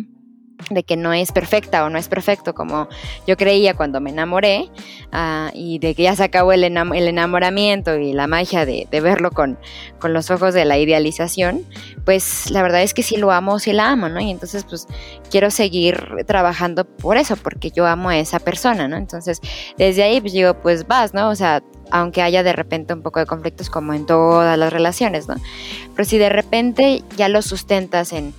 [0.71, 2.89] de que no es perfecta o no es perfecto como
[3.27, 4.71] yo creía cuando me enamoré
[5.13, 9.59] ah, y de que ya se acabó el, enamoramiento y la magia de, verlo con,
[9.99, 11.65] con, los ojos de la idealización,
[12.05, 14.21] pues la verdad es que sí lo amo, sí la amo, ¿no?
[14.21, 14.87] Y entonces pues
[15.31, 18.97] quiero seguir trabajando por eso, porque yo amo a esa persona, ¿no?
[18.97, 19.41] Entonces
[19.77, 21.29] desde ahí pues digo, pues vas, ¿no?
[21.29, 25.29] O sea, aunque haya de repente un poco de conflictos como en todas las relaciones,
[25.29, 25.37] ¿no?
[25.95, 28.35] Pero si de repente ya lo sustentas en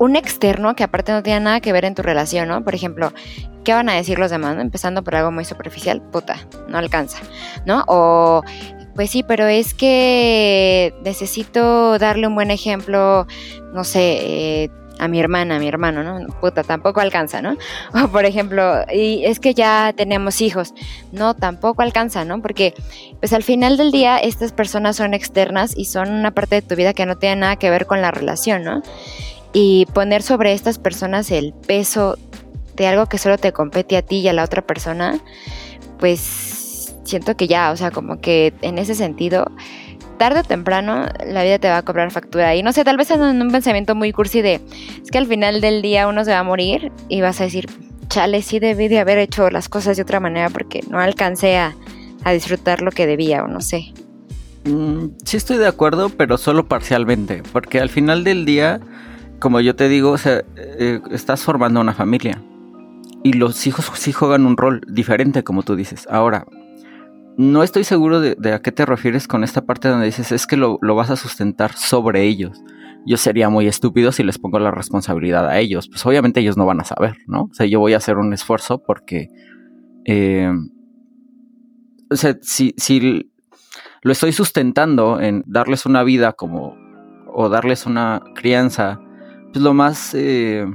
[0.00, 2.64] un externo que aparte no tiene nada que ver en tu relación, ¿no?
[2.64, 3.12] Por ejemplo,
[3.64, 4.56] ¿qué van a decir los demás?
[4.58, 7.18] Empezando por algo muy superficial, puta, no alcanza,
[7.66, 7.84] ¿no?
[7.86, 8.42] O,
[8.94, 13.26] pues sí, pero es que necesito darle un buen ejemplo,
[13.74, 14.00] no sé,
[14.64, 16.26] eh, a mi hermana, a mi hermano, ¿no?
[16.40, 17.58] Puta, tampoco alcanza, ¿no?
[18.02, 20.72] O por ejemplo, y es que ya tenemos hijos,
[21.12, 22.40] no, tampoco alcanza, ¿no?
[22.40, 22.72] Porque
[23.18, 26.74] pues al final del día estas personas son externas y son una parte de tu
[26.74, 28.82] vida que no tiene nada que ver con la relación, ¿no?
[29.52, 32.16] Y poner sobre estas personas el peso
[32.76, 35.20] de algo que solo te compete a ti y a la otra persona,
[35.98, 39.50] pues siento que ya, o sea, como que en ese sentido,
[40.20, 42.54] tarde o temprano la vida te va a cobrar factura.
[42.54, 44.60] Y no sé, tal vez en un pensamiento muy cursi de,
[45.02, 47.66] es que al final del día uno se va a morir y vas a decir,
[48.08, 51.74] chale, sí debí de haber hecho las cosas de otra manera porque no alcancé a,
[52.32, 53.94] disfrutar lo que debía o no sé.
[54.64, 58.78] Mm, sí estoy de acuerdo, pero solo parcialmente, porque al final del día
[59.40, 62.40] como yo te digo, o sea, eh, estás formando una familia.
[63.24, 66.06] Y los hijos sí juegan un rol diferente, como tú dices.
[66.10, 66.46] Ahora,
[67.36, 70.56] no estoy seguro de, a qué te refieres con esta parte donde dices es que
[70.56, 72.62] lo, vas a sustentar sobre ellos.
[73.06, 75.88] Yo sería muy estúpido si les pongo la responsabilidad a ellos.
[75.88, 77.44] Pues obviamente ellos no van a saber, ¿no?
[77.44, 79.28] O sea, yo voy a hacer un esfuerzo porque...
[80.04, 80.52] Eh,
[82.10, 83.30] o sea, si, si
[84.02, 86.76] lo estoy sustentando en darles una vida como...
[87.32, 89.00] o darles una crianza
[89.52, 90.66] pues, lo más eh,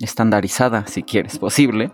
[0.00, 1.92] estandarizada, si quieres, posible,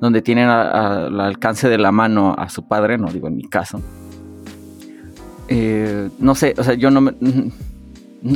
[0.00, 3.80] donde tienen al alcance de la mano a su padre, no digo en mi caso.
[5.48, 7.12] Eh, no sé, o sea, yo no me...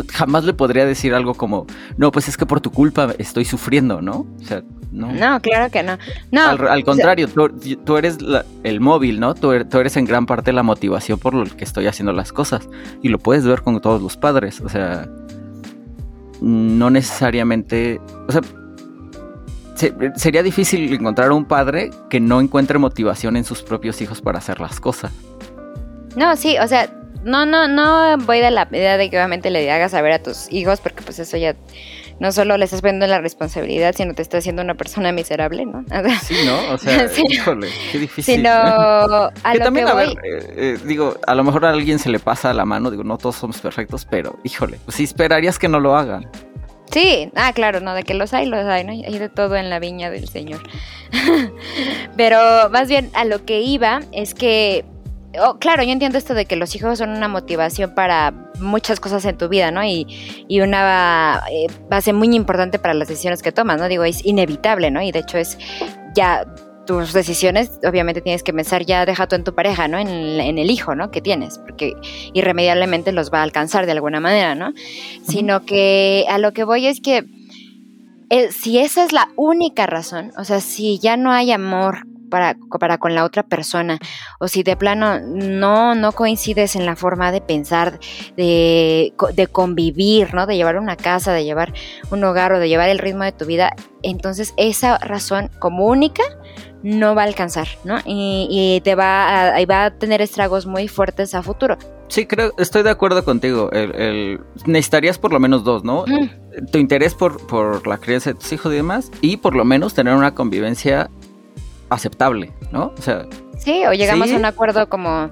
[0.08, 1.66] jamás le podría decir algo como,
[1.96, 4.26] no, pues es que por tu culpa estoy sufriendo, ¿no?
[4.40, 4.62] O sea,
[4.94, 5.12] no.
[5.12, 5.98] No, claro que no.
[6.30, 8.18] no al, contrario, tú, eres
[8.62, 9.34] el móvil, ¿no?
[9.34, 12.32] Tú, er, tú, eres en gran parte la motivación por lo que estoy haciendo las
[12.32, 12.68] cosas.
[13.02, 14.60] Y lo puedes ver con todos los padres.
[14.60, 15.08] O sea,
[16.44, 18.42] no necesariamente, o sea,
[20.14, 24.60] sería difícil encontrar un padre que no encuentre motivación en sus propios hijos para hacer
[24.60, 25.10] las cosas.
[26.16, 26.90] No, sí, o sea,
[27.24, 30.52] no, no, no voy de la idea de que obviamente le hagas saber a tus
[30.52, 31.56] hijos, porque pues eso ya
[32.20, 35.84] no solo le estás poniendo la responsabilidad, sino te está haciendo una persona miserable, ¿no?
[36.22, 36.72] sí, ¿no?
[36.72, 38.36] O sea, híjole, qué difícil.
[38.36, 40.14] Sino a lo también, que a ver, eh,
[40.56, 43.36] eh, digo, a lo mejor a alguien se le pasa la mano, digo, no todos
[43.36, 46.28] somos perfectos, pero híjole, pues sí esperarías que no lo hagan.
[46.90, 48.92] Sí, ah, claro, no, de que los hay, los hay, ¿no?
[48.92, 50.60] Hay de todo en la viña del Señor.
[52.16, 54.84] Pero más bien a lo que iba es que
[55.40, 59.24] Oh, claro, yo entiendo esto de que los hijos son una motivación para muchas cosas
[59.24, 59.84] en tu vida, ¿no?
[59.84, 60.06] Y,
[60.48, 63.88] y una eh, base muy importante para las decisiones que tomas, ¿no?
[63.88, 65.02] Digo, es inevitable, ¿no?
[65.02, 65.58] Y de hecho es
[66.14, 66.46] ya
[66.86, 69.98] tus decisiones, obviamente tienes que pensar ya deja tú en tu pareja, ¿no?
[69.98, 71.10] En, el hijo, ¿no?
[71.10, 71.94] Que tienes, porque
[72.32, 74.72] irremediablemente los va a alcanzar de alguna manera, ¿no?
[75.26, 77.24] Sino que a lo que voy es que
[78.30, 82.56] eh, si esa es la única razón, o sea, si ya no hay amor para,
[82.80, 84.00] para con la otra persona,
[84.40, 88.00] o si de plano no, no coincides en la forma de pensar,
[88.36, 90.44] de, de convivir, ¿no?
[90.44, 91.72] De llevar una casa, de llevar
[92.10, 96.24] un hogar o de llevar el ritmo de tu vida, entonces esa razón como única
[96.82, 98.00] no va a alcanzar, ¿no?
[98.04, 101.78] Y, te va a, va a tener estragos muy fuertes a futuro.
[102.08, 103.70] Sí, creo, estoy de acuerdo contigo.
[103.70, 106.04] El, necesitarías por lo menos dos, ¿no?
[106.72, 109.94] Tu interés por, por la crianza de tus hijos y demás, y por lo menos
[109.94, 111.08] tener una convivencia
[111.94, 112.92] aceptable, ¿no?
[112.98, 113.26] O sea.
[113.58, 115.30] Sí, o llegamos a un acuerdo como.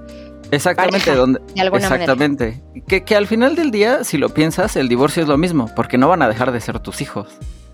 [0.51, 2.62] Exactamente, donde, exactamente.
[2.87, 5.96] Que, que al final del día, si lo piensas, el divorcio es lo mismo, porque
[5.96, 7.29] no van a dejar de ser tus hijos.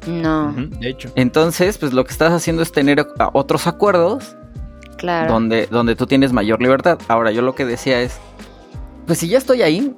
[0.06, 0.52] No.
[0.52, 1.10] de hecho.
[1.16, 4.36] Entonces, pues lo que estás haciendo es tener otros acuerdos.
[4.96, 5.32] Claro.
[5.32, 6.98] Donde, donde tú tienes mayor libertad.
[7.08, 8.18] Ahora, yo lo que decía es.
[9.06, 9.94] Pues si ya estoy ahí.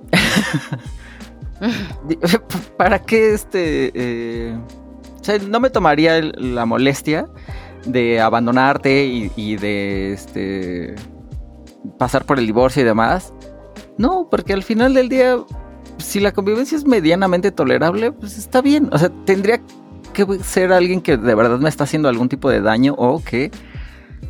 [2.77, 3.93] ¿Para qué este.
[3.95, 4.57] Eh,
[5.21, 7.27] O sea, no me tomaría la molestia
[7.87, 10.95] de abandonarte y, de este
[11.99, 13.33] pasar por el divorcio y demás.
[13.99, 15.39] No, porque al final del día,
[15.99, 18.89] si la convivencia es medianamente tolerable, pues está bien.
[18.93, 19.61] O sea, tendría
[20.13, 23.51] que ser alguien que de verdad me está haciendo algún tipo de daño o que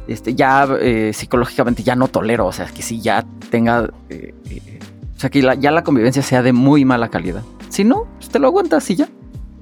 [0.06, 2.46] este, ya eh, psicológicamente ya no tolero.
[2.46, 3.90] O sea, que sí ya tenga.
[4.08, 4.78] eh, eh,
[5.16, 7.42] o sea, que ya la convivencia sea de muy mala calidad.
[7.68, 9.08] Si no, pues te lo aguantas y ya.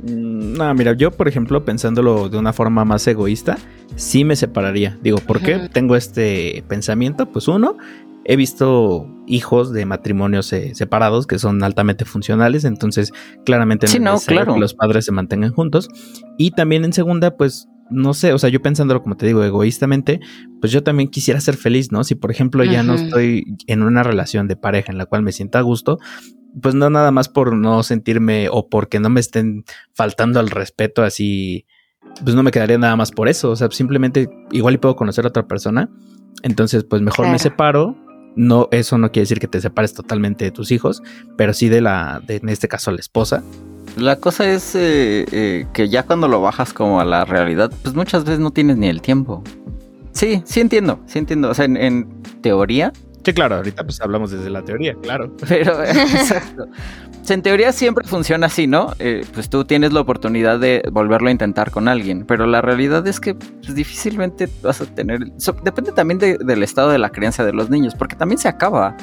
[0.03, 3.59] Mm, No, mira, yo por ejemplo, pensándolo de una forma más egoísta,
[3.97, 4.99] sí me separaría.
[5.03, 7.31] Digo, ¿por qué tengo este pensamiento?
[7.31, 7.77] Pues uno,
[8.25, 13.13] he visto hijos de matrimonios eh, separados que son altamente funcionales, entonces
[13.45, 14.55] claramente Sí, no, claro.
[14.55, 15.89] que los padres se mantengan juntos.
[16.37, 20.21] Y también en segunda, pues no sé, o sea, yo pensándolo como te digo, egoístamente,
[20.61, 22.05] pues yo también quisiera ser feliz, ¿no?
[22.05, 25.33] Si por ejemplo ya no estoy en una relación de pareja en la cual me
[25.33, 25.99] sienta a gusto,
[26.63, 31.03] pues no nada más por no sentirme o porque no me estén faltando al respeto
[31.03, 31.67] así,
[32.23, 35.25] pues no me quedaría nada más por eso, o sea, simplemente igual y puedo conocer
[35.25, 35.91] a otra persona,
[36.43, 37.97] entonces pues mejor me separo.
[38.37, 41.03] No, eso no quiere decir que te separes totalmente de tus hijos,
[41.37, 43.43] pero sí de la, de, en este caso, la esposa.
[43.97, 47.97] La cosa es eh, eh, que ya cuando lo bajas como a la realidad, pues
[47.97, 49.43] muchas veces no tienes ni el tiempo.
[50.13, 51.51] Sí, sí entiendo, sí entiendo.
[51.51, 52.93] O sea, en, en teoría,
[53.25, 55.31] Sí, claro, ahorita pues hablamos desde la teoría, claro.
[55.49, 56.67] pero exacto.
[57.29, 58.95] En teoría siempre funciona así, ¿no?
[58.99, 63.07] Eh, pues tú tienes la oportunidad de volverlo a intentar con alguien, pero la realidad
[63.07, 65.21] es que pues, difícilmente vas a tener...
[65.37, 68.49] so- depende también de- del estado de la creencia de los niños, porque también se
[68.49, 68.97] acaba.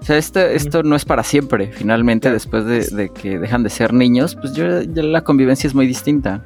[0.00, 1.72] O sea, esto, esto no es para siempre.
[1.72, 5.74] Finalmente, después de, de que dejan de ser niños, pues yo, ya la convivencia es
[5.74, 6.44] muy distinta.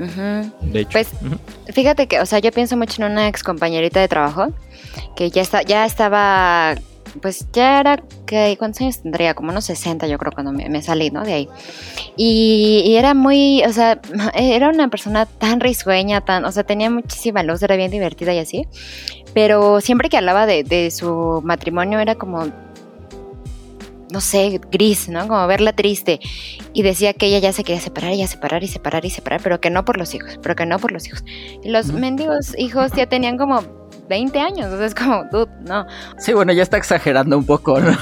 [0.00, 0.90] De hecho.
[0.92, 1.08] Pues.
[1.72, 4.48] Fíjate que, o sea, yo pienso mucho en una ex compañerita de trabajo
[5.14, 6.74] que ya está, ya estaba,
[7.20, 9.34] pues ya era, que ¿cuántos años tendría?
[9.34, 11.22] Como unos 60 yo creo cuando me, me salí, ¿no?
[11.22, 11.48] De ahí.
[12.16, 14.00] Y, y era muy, o sea,
[14.34, 18.38] era una persona tan risueña, tan, o sea, tenía muchísima luz, era bien divertida y
[18.38, 18.66] así.
[19.34, 22.46] Pero siempre que hablaba de, de su matrimonio era como,
[24.12, 25.26] no sé, gris, ¿no?
[25.28, 26.20] Como verla triste.
[26.72, 29.40] Y decía que ella ya se quería separar, y ya separar y separar y separar,
[29.42, 31.24] pero que no por los hijos, pero que no por los hijos.
[31.62, 33.62] Y los mendigos hijos ya tenían como
[34.08, 35.86] 20 años, entonces es como, dude, no.
[36.18, 37.96] Sí, bueno, ya está exagerando un poco, ¿no?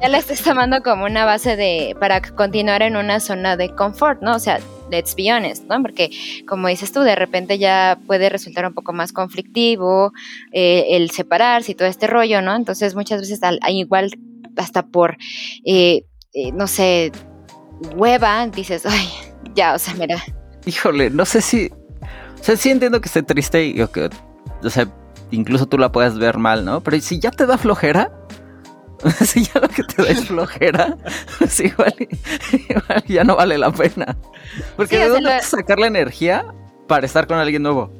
[0.00, 4.22] Ya la estás tomando como una base de, para continuar en una zona de confort,
[4.22, 4.36] ¿no?
[4.36, 4.60] O sea,
[4.92, 5.82] let's be honest, ¿no?
[5.82, 6.10] Porque
[6.46, 10.12] como dices tú, de repente ya puede resultar un poco más conflictivo
[10.52, 12.54] eh, el separarse y todo este rollo, ¿no?
[12.54, 14.10] Entonces muchas veces al- hay igual
[14.56, 15.16] hasta por,
[15.64, 17.12] eh, eh, no sé,
[17.96, 19.08] hueva, dices, ay,
[19.54, 20.22] ya, o sea, mira,
[20.66, 21.70] Híjole, no sé si.
[22.40, 24.08] O sea, sí entiendo que esté triste y o que.
[24.62, 24.88] O sea,
[25.30, 26.80] incluso tú la puedas ver mal, ¿no?
[26.82, 28.10] Pero si ya te da flojera.
[29.20, 30.96] Si ya lo que te da es flojera,
[31.38, 34.16] pues igual, igual ya no vale la pena.
[34.76, 36.46] Porque Sí, ¿de dónde lo- vas a sacar la energía
[36.88, 37.92] para estar con alguien nuevo?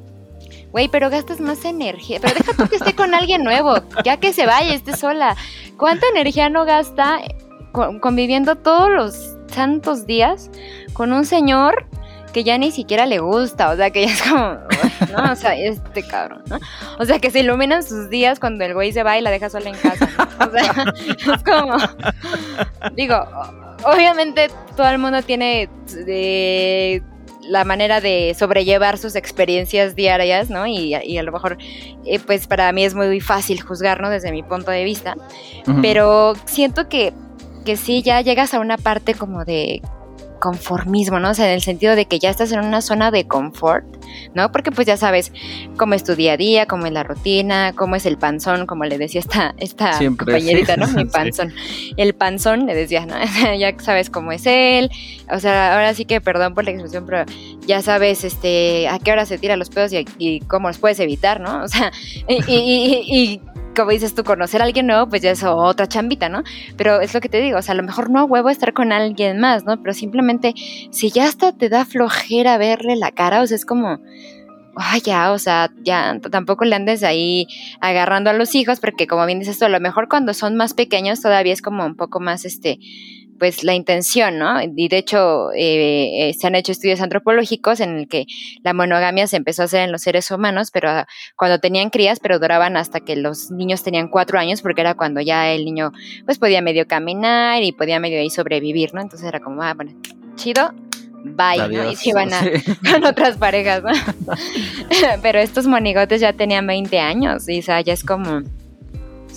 [0.75, 2.19] Güey, pero gastas más energía.
[2.21, 5.37] Pero deja tú que esté con alguien nuevo, ya que se vaya, esté sola.
[5.77, 7.21] ¿Cuánta energía no gasta
[7.71, 10.51] con- conviviendo todos los santos días
[10.93, 11.87] con un señor
[12.33, 13.71] que ya ni siquiera le gusta?
[13.71, 14.59] O sea, que ya es como,
[15.17, 15.31] ¿no?
[15.33, 16.59] O sea, este cabrón, ¿no?
[16.99, 19.51] O sea, que se iluminan sus días cuando el güey se va y la deja
[19.51, 20.09] sola en casa.
[20.45, 20.85] O sea,
[21.37, 21.77] es como,
[22.97, 23.15] digo,
[23.85, 25.69] obviamente todo el mundo tiene
[26.09, 27.01] eh,
[27.49, 30.67] la manera de sobrellevar sus experiencias diarias, ¿no?
[30.67, 31.59] Y, y a lo mejor,
[32.05, 34.11] eh, pues para mí es muy fácil juzgar, ¿no?
[34.11, 35.17] Desde mi punto de vista.
[35.81, 37.13] Pero siento que,
[37.65, 39.83] que sí, ya llegas a una parte como de
[40.41, 41.31] conformismo, ¿no?
[41.31, 43.87] O sea, en el sentido de que ya estás en una zona de confort,
[44.35, 44.51] ¿no?
[44.53, 45.33] Porque pues ya sabes
[45.77, 48.85] cómo es tu día a día, cómo es la rutina, cómo es el panzón, como
[48.85, 50.81] le decía esta, esta Siempre, compañerita, sí.
[50.81, 50.87] ¿no?
[50.89, 51.11] Mi Sí.
[51.13, 51.53] panzón.
[51.97, 53.15] El panzón, le decía, ¿no?
[53.59, 54.91] ya sabes cómo es él,
[55.31, 57.25] o sea, ahora sí que perdón por la expresión, pero
[57.67, 61.01] ya sabes este a qué hora se tira los pedos y, y cómo los puedes
[61.01, 61.63] evitar, ¿no?
[61.65, 61.91] O sea,
[62.29, 63.41] y- y
[63.77, 66.45] como dices tú, conocer a alguien nuevo, pues ya es otra chambita, ¿no?
[66.77, 68.73] Pero es lo que te digo, o sea, a lo mejor no a huevo estar
[68.73, 69.81] con alguien más, ¿no?
[69.83, 70.55] Pero simplemente,
[70.93, 73.94] si ya hasta te da flojera verle la cara, o sea, es como,
[74.77, 77.47] ay, ya, o sea, ya tampoco le andes ahí
[77.81, 80.75] agarrando a los hijos, porque como bien dices tú, a lo mejor cuando son más
[80.75, 82.79] pequeños todavía es como un poco más, este,
[83.39, 84.61] pues la intención, ¿no?
[84.63, 88.27] Y de hecho eh, se han hecho estudios antropológicos en el que
[88.63, 92.21] la monogamia se empezó a hacer en los seres humanos, pero ah, cuando tenían crías,
[92.21, 95.93] pero duraban hasta que los niños tenían cuatro años, porque era cuando ya el niño
[96.25, 99.01] pues podía medio caminar y podía medio ahí sobrevivir, ¿no?
[99.01, 99.93] Entonces era como, ah, bueno,
[100.37, 100.73] chido,
[101.25, 101.91] bye, ¿no?
[101.91, 102.51] Y se iban a, Sí.
[102.93, 103.91] con otras parejas, ¿no?
[105.23, 108.43] Pero estos monigotes ya tenían 20 años y o sea, ya es como,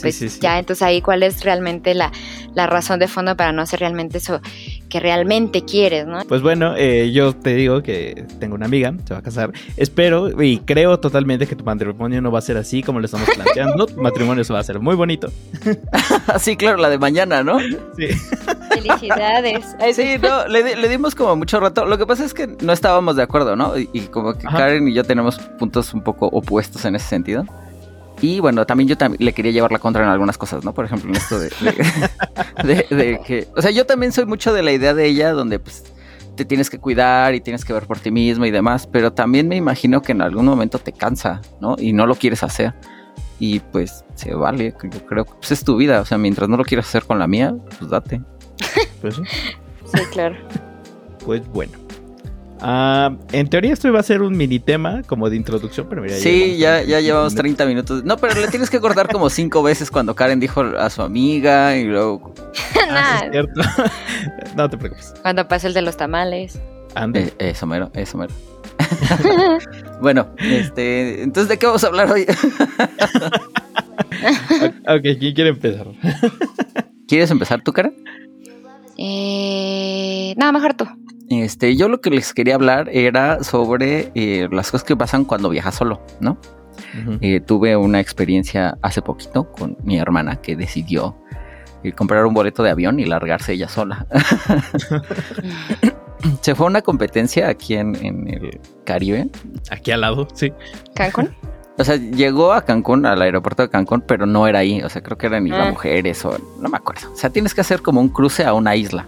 [0.02, 0.40] pues sí, sí.
[0.42, 2.12] ya, entonces ahí cuál es realmente la,
[2.54, 4.42] la razón de fondo para no hacer realmente eso,
[4.90, 6.20] que realmente quieres, ¿no?
[6.28, 9.52] Pues bueno, eh, yo te digo que tengo una amiga, se va a casar.
[9.76, 13.30] Espero y creo totalmente que tu matrimonio no va a ser así como lo estamos
[13.30, 13.86] planteando.
[13.88, 15.32] tu matrimonio va a ser muy bonito.
[16.40, 17.60] sí, claro, la de mañana, ¿no?
[17.60, 18.08] Sí.
[18.70, 19.76] Felicidades.
[19.94, 21.86] Sí, no, le, di- le dimos como mucho rato.
[21.86, 23.78] Lo que pasa es que no estábamos de acuerdo, ¿no?
[23.78, 24.58] Y, y como que Ajá.
[24.58, 27.46] Karen y yo tenemos puntos un poco opuestos en ese sentido.
[28.22, 30.74] Y bueno, también yo también le quería llevar la contra en algunas cosas, ¿no?
[30.74, 31.50] Por ejemplo, en esto de,
[32.64, 33.48] de, de- de que...
[33.56, 35.84] O sea, yo también soy mucho de la idea de ella donde pues
[36.36, 39.48] te tienes que cuidar y tienes que ver por ti mismo y demás, pero también
[39.48, 41.76] me imagino que en algún momento te cansa, ¿no?
[41.80, 42.74] Y no lo quieres hacer.
[43.40, 46.58] Y pues se vale, yo creo que pues, es tu vida, o sea, mientras no
[46.58, 48.20] lo quieras hacer con la mía, pues date.
[49.02, 49.22] Pues, sí.
[49.86, 50.36] Sí, claro.
[51.26, 51.74] Pues bueno.
[52.60, 56.16] Ah, en teoría esto iba a ser un mini tema como de introducción, pero mira.
[56.16, 58.04] Sí, ya, ya llevamos tres 30 minutos.
[58.04, 61.76] No, pero le tienes que cortar como cinco veces cuando Karen dijo a su amiga
[61.78, 62.34] y luego...
[62.90, 63.62] Ah, es cierto.
[64.56, 65.14] no te preocupes.
[65.22, 66.58] cuando pasa el de los tamales.
[66.96, 67.20] Anda.
[67.20, 68.34] Eh, eso mero, eso mero.
[70.02, 71.22] bueno, este...
[71.22, 72.26] Entonces, ¿de qué vamos a hablar hoy?
[74.88, 75.88] ok, ¿quién quiere empezar?
[77.10, 77.94] ¿Quieres empezar tú, Karen?
[78.98, 80.86] Eh, no, mejor tú.
[81.30, 85.50] Este, yo lo que les quería hablar era sobre eh, las cosas que pasan cuando
[85.50, 86.38] viajas solo, ¿no?
[87.22, 91.18] Eh, tuve una experiencia hace poquito con mi hermana que decidió
[91.84, 94.06] eh, comprar un boleto de avión y largarse ella sola.
[96.42, 99.30] Se fue a una competencia aquí en, en el Caribe.
[99.70, 100.52] Aquí al lado, sí.
[100.96, 101.30] ¿Cancún?
[101.78, 104.82] O sea, llegó a Cancún, al aeropuerto de Cancún, pero no era ahí.
[104.82, 105.72] O sea, creo que era en Isla Ah.
[105.72, 107.12] Mujeres o no me acuerdo.
[107.12, 109.06] O sea, tienes que hacer como un cruce a una isla.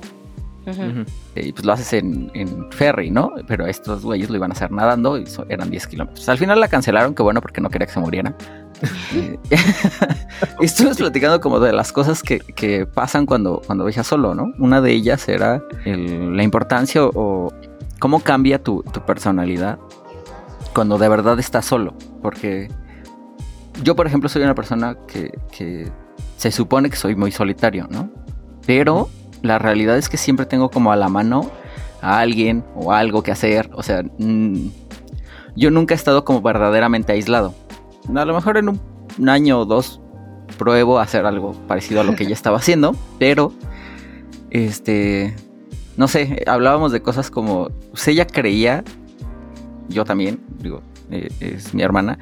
[0.67, 1.05] Eh,
[1.47, 3.31] Y pues lo haces en, en ferry, ¿no?
[3.47, 6.29] Pero estos güeyes lo iban a hacer nadando y so- eran 10 kilómetros.
[6.29, 8.35] Al final la cancelaron, que bueno, porque no quería que se muriera.
[9.13, 9.37] Eh,
[10.61, 14.53] y estuve platicando como de las cosas que, que pasan cuando, cuando viajas solo, ¿no?
[14.57, 17.53] Una de ellas era el- la importancia o, o
[17.99, 19.79] cómo cambia tu, tu personalidad
[20.73, 21.93] cuando de verdad estás solo.
[22.21, 22.69] Porque
[23.83, 25.91] yo, por ejemplo, soy una persona que, que
[26.37, 28.09] se supone que soy muy solitario, ¿no?
[28.65, 29.09] Pero
[29.41, 31.49] la realidad es que siempre tengo como a la mano
[32.01, 33.69] a alguien o algo que hacer.
[33.73, 34.67] O sea, mm,
[35.55, 37.53] yo nunca he estado como verdaderamente aislado.
[38.13, 38.81] A lo mejor en un,
[39.17, 40.01] un año o dos
[40.57, 43.53] pruebo a hacer algo parecido a lo que ella estaba haciendo, pero
[44.49, 45.35] este,
[45.97, 48.83] no sé, hablábamos de cosas como, pues ella creía,
[49.89, 52.19] yo también, digo, eh, es mi hermana,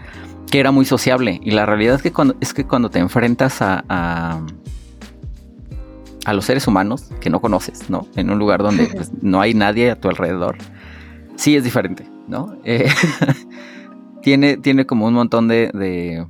[0.49, 3.61] que era muy sociable y la realidad es que cuando, es que cuando te enfrentas
[3.61, 4.41] a, a
[6.27, 8.05] a los seres humanos que no conoces, ¿no?
[8.17, 10.57] En un lugar donde pues, no hay nadie a tu alrededor,
[11.37, 12.57] sí es diferente, ¿no?
[12.65, 12.89] Eh,
[14.21, 16.27] tiene, tiene como un montón de, de,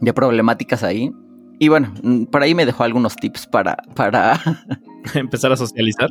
[0.00, 1.12] de problemáticas ahí.
[1.60, 4.40] Y bueno, mm, por ahí me dejó algunos tips para, para,
[5.14, 6.10] Empezar a socializar.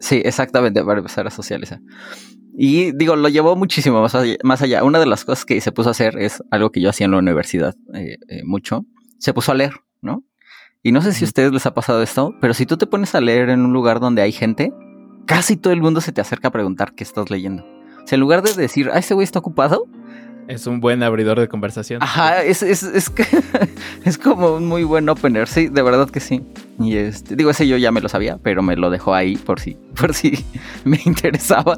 [0.00, 1.78] sí, exactamente, para empezar a socializar.
[2.54, 4.84] Y digo, lo llevó muchísimo más allá, más allá.
[4.84, 7.12] Una de las cosas que se puso a hacer es algo que yo hacía en
[7.12, 8.84] la universidad eh, eh, mucho.
[9.18, 10.24] Se puso a leer, ¿no?
[10.82, 13.14] Y no sé si a ustedes les ha pasado esto, pero si tú te pones
[13.14, 14.72] a leer en un lugar donde hay gente,
[15.26, 17.64] casi todo el mundo se te acerca a preguntar qué estás leyendo.
[18.02, 19.86] O sea, en lugar de decir, ah, ese güey está ocupado,
[20.48, 22.02] Es un buen abridor de conversación.
[22.02, 23.24] ajá, es, es, es, que
[24.04, 26.42] es como un muy buen opener, sí, de verdad que sí.
[26.80, 29.60] Y este, digo, ese yo ya me lo sabía, pero me lo dejó ahí por
[29.60, 30.44] si, por si
[30.84, 31.76] me interesaba.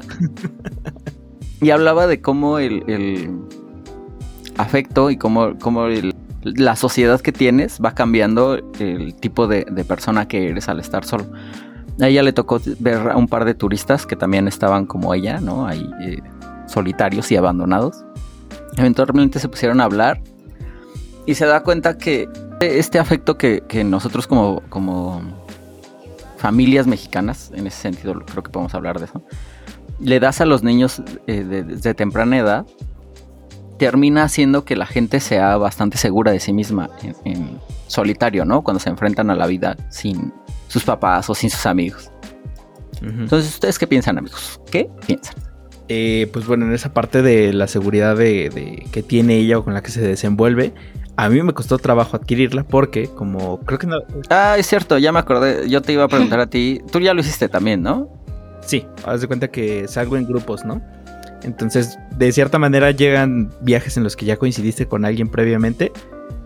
[1.61, 3.29] y hablaba de cómo el, el
[4.57, 9.83] afecto y cómo, cómo el- la sociedad que tienes va cambiando el tipo de, de
[9.83, 11.25] persona que eres al estar solo.
[11.99, 15.39] A ella le tocó ver a un par de turistas que también estaban como ella,
[15.39, 15.65] ¿no?
[15.65, 16.19] Ahí eh,
[16.67, 18.05] solitarios y abandonados.
[18.77, 20.21] Eventualmente se pusieron a hablar
[21.25, 22.27] y se da cuenta que
[22.61, 25.21] este afecto que, que nosotros como, como
[26.37, 29.23] familias mexicanas, en ese sentido creo que podemos hablar de eso,
[29.99, 32.65] le das a los niños eh, de- desde temprana edad,
[33.79, 38.61] termina haciendo que la gente sea bastante segura de sí misma en, en solitario, ¿no?
[38.61, 40.33] Cuando se enfrentan a la vida sin
[40.67, 42.11] sus papás o sin sus amigos.
[43.01, 44.59] Entonces, ¿ustedes qué piensan, amigos?
[44.71, 45.35] ¿Qué piensan?
[45.87, 49.63] Eh, pues bueno, en esa parte de la seguridad de, de que tiene ella o
[49.63, 50.73] con la que se desenvuelve,
[51.15, 53.97] a mí me costó trabajo adquirirla porque como creo que no...
[54.29, 55.69] Ah, es cierto, ya me acordé.
[55.69, 56.81] Yo te iba a preguntar a ti.
[56.91, 58.09] Tú ya lo hiciste también, ¿no?
[58.61, 60.81] Sí, haz de cuenta que salgo en grupos, ¿no?
[61.43, 65.91] Entonces, de cierta manera llegan viajes en los que ya coincidiste con alguien previamente.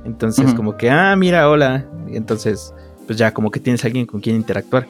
[0.04, 1.86] Entonces, como que, ah, mira, hola.
[2.12, 2.74] Y entonces,
[3.08, 4.86] pues ya como que tienes alguien con quien interactuar.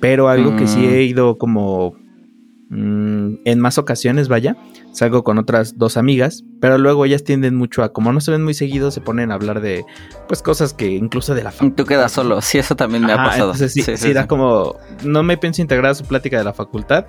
[0.00, 0.84] Pero algo que sí Mm.
[0.94, 1.94] he ido como
[2.68, 4.56] Mm, en más ocasiones, vaya,
[4.90, 8.42] salgo con otras dos amigas, pero luego ellas tienden mucho a, como no se ven
[8.42, 9.84] muy seguidos, se ponen a hablar de,
[10.26, 11.76] pues, cosas que incluso de la facultad.
[11.76, 13.52] Tú quedas solo, sí, eso también me ha pasado.
[13.52, 17.06] Entonces, sí, sí, da como, no me pienso integrar a su plática de la facultad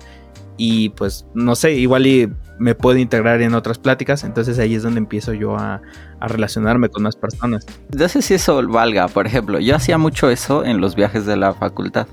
[0.56, 4.84] y pues, no sé, igual y me puedo integrar en otras pláticas, entonces ahí es
[4.84, 5.82] donde empiezo yo a,
[6.20, 7.66] a relacionarme con más personas.
[7.96, 11.36] No sé si eso valga, por ejemplo, yo hacía mucho eso en los viajes de
[11.36, 12.06] la facultad.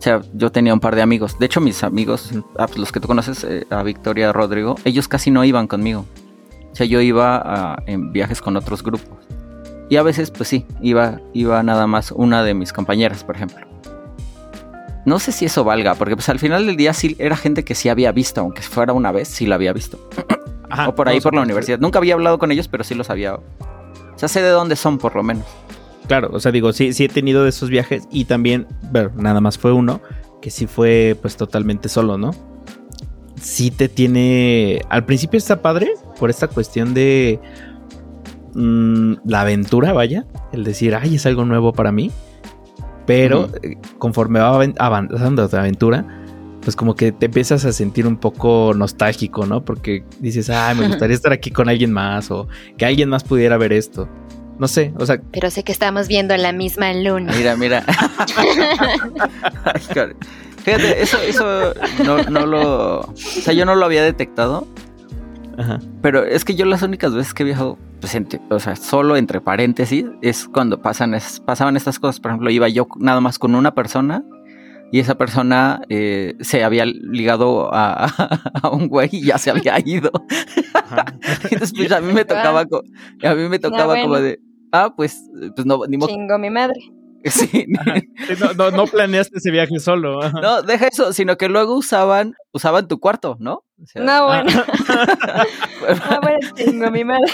[0.00, 1.38] O sea, yo tenía un par de amigos.
[1.38, 5.08] De hecho, mis amigos, ah, pues, los que tú conoces, eh, a Victoria, Rodrigo, ellos
[5.08, 6.06] casi no iban conmigo.
[6.72, 9.18] O sea, yo iba en viajes con otros grupos.
[9.90, 13.66] Y a veces, pues sí, iba, iba nada más una de mis compañeras, por ejemplo.
[15.04, 17.74] No sé si eso valga, porque pues al final del día sí era gente que
[17.74, 19.98] sí había visto, aunque fuera una vez, sí la había visto.
[20.88, 21.78] o por ahí por la universidad.
[21.78, 23.34] Nunca había hablado con ellos, pero sí los había.
[23.34, 23.42] O
[24.16, 25.44] sea, sé de dónde son, por lo menos.
[26.10, 29.40] Claro, o sea, digo, sí, sí he tenido de esos viajes y también, ver, nada
[29.40, 30.00] más fue uno,
[30.42, 32.32] que sí fue pues totalmente solo, ¿no?
[33.40, 37.38] Sí te tiene, al principio está padre por esta cuestión de
[38.54, 42.10] mm, la aventura, vaya, el decir, ay, es algo nuevo para mí,
[43.06, 46.24] pero eh, conforme va avanzando la aventura,
[46.60, 49.64] pues como que te empiezas a sentir un poco nostálgico, ¿no?
[49.64, 53.56] Porque dices, ay, me gustaría estar aquí con alguien más o que alguien más pudiera
[53.58, 54.08] ver esto.
[54.60, 55.18] No sé, o sea.
[55.32, 57.32] Pero sé que estamos viendo la misma luna.
[57.34, 57.82] Mira, mira.
[60.62, 61.72] Fíjate, eso, eso
[62.04, 63.00] no, no lo.
[63.00, 64.68] O sea, yo no lo había detectado.
[65.56, 65.78] Ajá.
[66.02, 68.14] Pero es que yo las únicas veces que he viajado, pues,
[68.50, 72.20] o sea, solo entre paréntesis, es cuando pasan pasaban estas cosas.
[72.20, 74.22] Por ejemplo, iba yo nada más con una persona
[74.92, 78.04] y esa persona eh, se había ligado a,
[78.62, 80.10] a, un güey y ya se había ido.
[81.50, 84.38] Entonces, pues a mí me tocaba, a mí me tocaba como de,
[84.72, 86.08] ah, pues, pues no, ni modo.
[86.08, 86.80] Chingo mi madre.
[87.30, 87.66] Sí.
[88.56, 90.20] no, no, planeaste ese viaje solo.
[90.32, 93.64] No, deja eso, sino que luego usaban, usaban tu cuarto, ¿no?
[93.94, 94.50] no, bueno.
[94.88, 97.30] ah, bueno, chingo mi madre.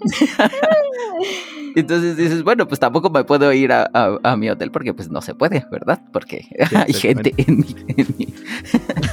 [1.76, 5.20] Entonces dices, bueno, pues tampoco me puedo ir a, a, mi hotel porque pues no
[5.22, 6.00] se puede, ¿verdad?
[6.12, 8.34] Porque hay gente en mi, en mi...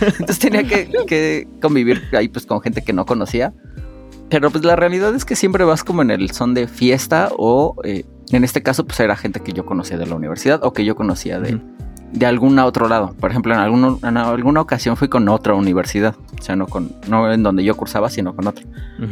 [0.01, 3.53] Entonces tenía que, que convivir ahí pues con gente que no conocía
[4.35, 7.77] pero pues la realidad es que siempre vas como en el son de fiesta o
[7.85, 10.83] eh, en este caso pues era gente que yo conocía de la universidad o que
[10.83, 11.57] yo conocía de,
[12.11, 13.15] de algún otro lado.
[13.17, 16.15] Por ejemplo, en, en alguna ocasión fui con otra universidad.
[16.37, 18.65] O sea, no, con, no en donde yo cursaba, sino con otra.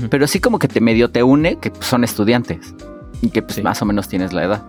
[0.09, 2.75] Pero sí como que te medio te une que pues, son estudiantes
[3.21, 4.63] y que pues más o menos tienes la edad.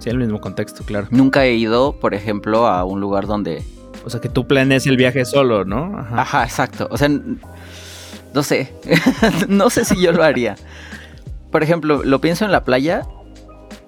[0.00, 1.06] Sí, el mismo contexto, claro.
[1.12, 3.62] Nunca he ido, por ejemplo, a un lugar donde...
[4.04, 5.96] O sea, que tú planees el viaje solo, ¿no?
[5.96, 6.88] Ajá, Ajá exacto.
[6.90, 7.08] O sea,
[8.34, 8.72] no sé.
[9.48, 10.56] no sé si yo lo haría.
[11.50, 13.06] Por ejemplo, lo pienso en la playa.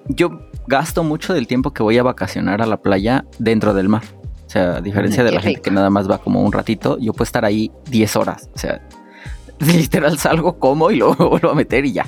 [0.07, 4.03] Yo gasto mucho del tiempo que voy a vacacionar a la playa dentro del mar.
[4.45, 7.13] O sea, a diferencia de la gente que nada más va como un ratito, yo
[7.13, 8.49] puedo estar ahí 10 horas.
[8.53, 8.81] O sea,
[9.59, 12.05] literal salgo, como y luego vuelvo a meter y ya.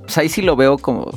[0.00, 1.10] Pues ahí sí lo veo como.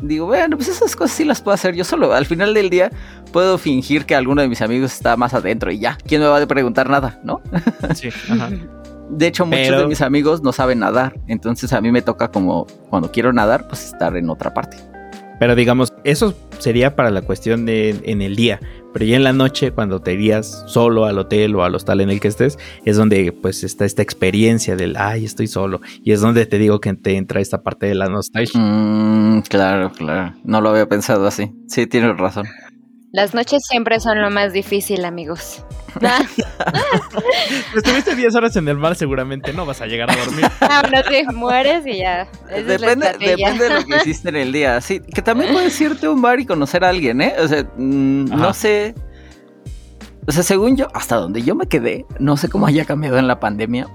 [0.00, 2.12] Digo, bueno, pues esas cosas sí las puedo hacer yo solo.
[2.12, 2.90] Al final del día
[3.32, 5.96] puedo fingir que alguno de mis amigos está más adentro y ya.
[6.06, 7.40] ¿Quién me va a preguntar nada, no?
[7.94, 8.50] Sí, ajá.
[9.12, 12.66] De hecho, muchos de mis amigos no saben nadar, entonces a mí me toca como
[12.88, 14.78] cuando quiero nadar, pues estar en otra parte.
[15.38, 18.60] Pero digamos, eso sería para la cuestión de en el día,
[18.92, 22.10] pero ya en la noche cuando te irías solo al hotel o al hostal en
[22.10, 26.20] el que estés, es donde pues está esta experiencia del, ay, estoy solo, y es
[26.20, 28.58] donde te digo que te entra esta parte de la nostalgia.
[28.58, 32.46] Mm, claro, claro, no lo había pensado así, sí, tienes razón.
[33.12, 35.62] Las noches siempre son lo más difícil, amigos.
[37.76, 40.46] Estuviste 10 horas en el mar, seguramente no vas a llegar a dormir.
[40.62, 42.26] Ah, no, sí, mueres y ya.
[42.48, 44.80] depende, depende de lo que hiciste en el día.
[44.80, 47.34] Sí, que también puedes irte a un bar y conocer a alguien, ¿eh?
[47.38, 48.94] O sea, mm, no sé.
[50.26, 53.28] O sea, según yo, hasta donde yo me quedé, no sé cómo haya cambiado en
[53.28, 53.88] la pandemia.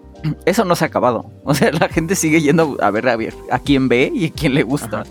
[0.46, 1.30] Eso no se ha acabado.
[1.44, 4.32] O sea, la gente sigue yendo a ver a, ver, a quién ve y a
[4.32, 5.04] quién le gusta.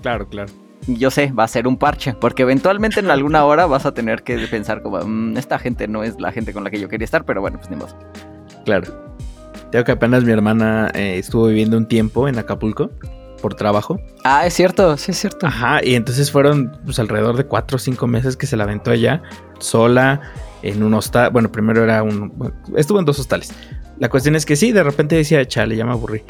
[0.00, 3.86] Claro, claro yo sé, va a ser un parche, porque eventualmente en alguna hora vas
[3.86, 6.80] a tener que pensar como, mm, esta gente no es la gente con la que
[6.80, 7.96] yo quería estar, pero bueno, pues ni modo.
[8.64, 9.12] Claro.
[9.70, 12.90] Tengo que apenas mi hermana eh, estuvo viviendo un tiempo en Acapulco
[13.40, 13.98] por trabajo.
[14.24, 15.46] Ah, es cierto, sí es cierto.
[15.46, 18.90] Ajá, y entonces fueron pues alrededor de cuatro o cinco meses que se la aventó
[18.90, 19.22] allá,
[19.58, 20.20] sola,
[20.62, 21.30] en un hostal.
[21.30, 22.52] Bueno, primero era un...
[22.76, 23.52] Estuvo en dos hostales.
[23.98, 26.22] La cuestión es que sí, de repente decía, chale, ya me aburrí.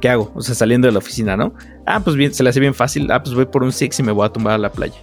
[0.00, 0.32] ¿Qué hago?
[0.34, 1.54] O sea, saliendo de la oficina, ¿no?
[1.86, 3.10] Ah, pues bien, se le hace bien fácil.
[3.10, 4.96] Ah, pues voy por un Six y me voy a tumbar a la playa.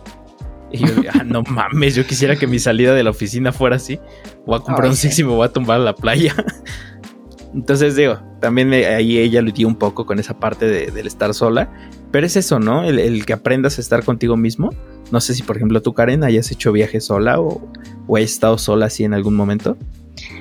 [0.72, 4.00] Y yo, ah, no mames, yo quisiera que mi salida de la oficina fuera así.
[4.46, 6.36] Voy a comprar un Six y me voy a tumbar a la playa.
[7.54, 11.70] Entonces digo, también ahí ella dio un poco con esa parte de, del estar sola.
[12.12, 12.84] Pero es eso, ¿no?
[12.84, 14.70] El, que aprendas a estar contigo mismo.
[15.12, 17.62] No sé si, por ejemplo, tú, Karen, hayas hecho viaje sola o,
[18.08, 19.78] o hayas estado sola así en algún momento.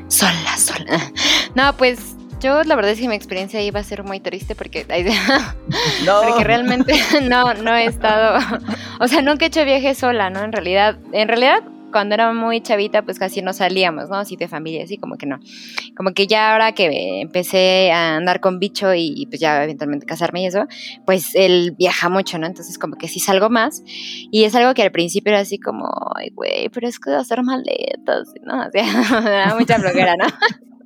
[0.09, 1.12] Sola, sola.
[1.55, 4.55] No, pues yo la verdad es que mi experiencia ahí va a ser muy triste
[4.55, 4.86] porque,
[6.07, 6.22] No.
[6.26, 6.95] porque realmente
[7.28, 8.38] no, no he estado,
[9.01, 10.43] o sea, nunca he hecho viaje sola, ¿no?
[10.43, 14.16] En realidad, en realidad cuando era muy chavita, pues casi no salíamos, ¿no?
[14.16, 15.41] Así de familia, así como que no.
[15.97, 20.43] Como que ya ahora que empecé a andar con bicho y, pues ya eventualmente casarme
[20.43, 20.66] y eso,
[21.05, 22.47] pues él viaja mucho, ¿no?
[22.47, 23.82] Entonces como que sí salgo más.
[24.30, 27.43] Y es algo que al principio era así como, ay, güey, pero es que hacer
[27.43, 28.61] maletas, ¿no?
[28.70, 30.26] O sea, mucha flojera, ¿no?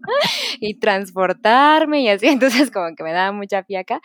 [0.61, 4.01] y transportarme y así, entonces como que me daba mucha fiaca,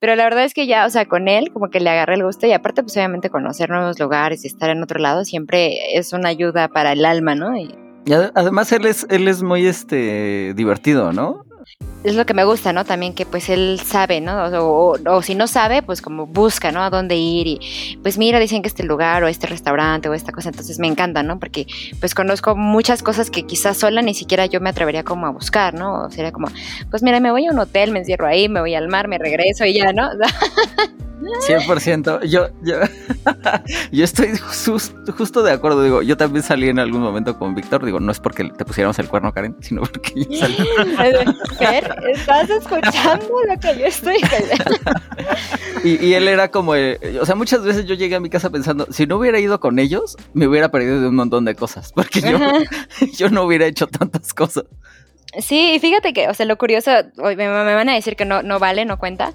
[0.00, 2.24] pero la verdad es que ya, o sea, con él como que le agarré el
[2.24, 6.12] gusto y aparte pues obviamente conocer nuevos lugares y estar en otro lado siempre es
[6.12, 7.56] una ayuda para el alma, ¿no?
[7.56, 7.74] Y
[8.06, 11.44] Y ade- además él es, él es muy este divertido, ¿no?
[12.04, 12.84] Es lo que me gusta, ¿no?
[12.84, 14.44] También que pues él sabe, ¿no?
[14.44, 16.82] O, o- o si no sabe, pues como busca, ¿no?
[16.82, 20.30] A dónde ir y pues mira, dicen que este lugar o este restaurante o esta
[20.32, 21.38] cosa, entonces me encanta, ¿no?
[21.38, 21.66] Porque
[22.00, 25.74] pues conozco muchas cosas que quizás sola ni siquiera yo me atrevería como a buscar,
[25.74, 26.04] ¿no?
[26.04, 26.48] O sería como,
[26.90, 29.18] pues mira, me voy a un hotel, me encierro ahí, me voy al mar, me
[29.18, 30.08] regreso y ya, ¿no?
[30.08, 32.24] O sea, 100%.
[32.24, 32.76] Yo, yo,
[33.92, 35.82] yo estoy jus- justo de acuerdo.
[35.82, 37.84] Digo, yo también salí en algún momento con Víctor.
[37.84, 40.56] Digo, no es porque te pusiéramos el cuerno, Karen, sino porque yo salí.
[41.58, 44.16] Fer, ¿estás escuchando lo que yo estoy
[45.84, 48.50] Y, y él era como, el- o sea, muchas veces yo llegué a mi casa
[48.50, 51.92] pensando, si no hubiera ido con ellos, me hubiera perdido de un montón de cosas,
[51.92, 52.38] porque yo,
[53.18, 54.64] yo no hubiera hecho tantas cosas.
[55.40, 58.24] Sí, y fíjate que, o sea, lo curioso, hoy me, me van a decir que
[58.24, 59.32] no, no vale, no cuenta,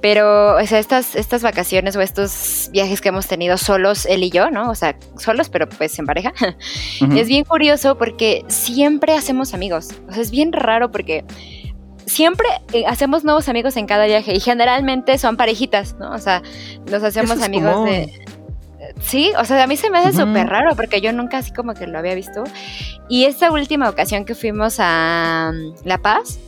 [0.00, 4.30] pero, o sea, estas, estas vacaciones o estos viajes que hemos tenido solos, él y
[4.30, 4.70] yo, ¿no?
[4.70, 6.32] O sea, solos, pero pues en pareja,
[7.02, 7.16] Ujú.
[7.18, 9.90] es bien curioso porque siempre hacemos amigos.
[10.08, 11.22] O sea, es bien raro porque
[12.06, 16.12] siempre eh, hacemos nuevos amigos en cada viaje y generalmente son parejitas, ¿no?
[16.12, 16.42] O sea,
[16.90, 18.24] nos hacemos es amigos de...
[19.00, 21.74] Sí, o sea, a mí se me hace súper raro porque yo nunca así como
[21.74, 22.44] que lo había visto.
[23.08, 26.38] Y esta última ocasión que fuimos a mm, La Paz,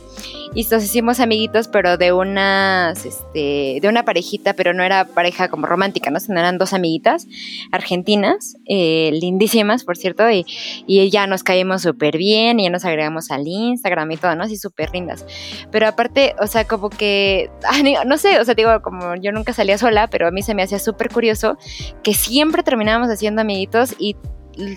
[0.53, 5.49] y nos hicimos amiguitos, pero de unas, este, de una parejita, pero no era pareja
[5.49, 6.19] como romántica, ¿no?
[6.19, 7.27] Sino eran dos amiguitas
[7.71, 10.45] argentinas, eh, lindísimas, por cierto, y,
[10.87, 14.43] y ya nos caímos súper bien, y ya nos agregamos al Instagram y todo, ¿no?
[14.43, 15.25] Así súper lindas.
[15.71, 17.49] Pero aparte, o sea, como que,
[18.05, 20.63] no sé, o sea, digo, como yo nunca salía sola, pero a mí se me
[20.63, 21.57] hacía súper curioso
[22.03, 24.15] que siempre terminábamos haciendo amiguitos y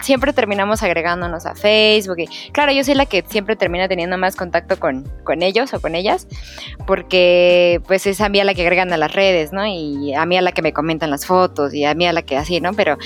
[0.03, 2.19] siempre terminamos agregándonos a Facebook.
[2.53, 5.95] Claro, yo soy la que siempre termina teniendo más contacto con, con ellos o con
[5.95, 6.27] ellas,
[6.87, 9.67] porque pues es a mí a la que agregan a las redes, ¿no?
[9.67, 12.23] Y a mí a la que me comentan las fotos y a mí a la
[12.23, 12.73] que así, ¿no?
[12.73, 12.97] Pero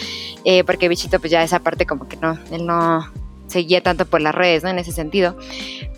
[0.45, 3.05] eh, porque Bichito pues ya esa parte como que no, él no
[3.53, 4.71] seguía tanto por las redes, ¿no?
[4.71, 5.37] En ese sentido.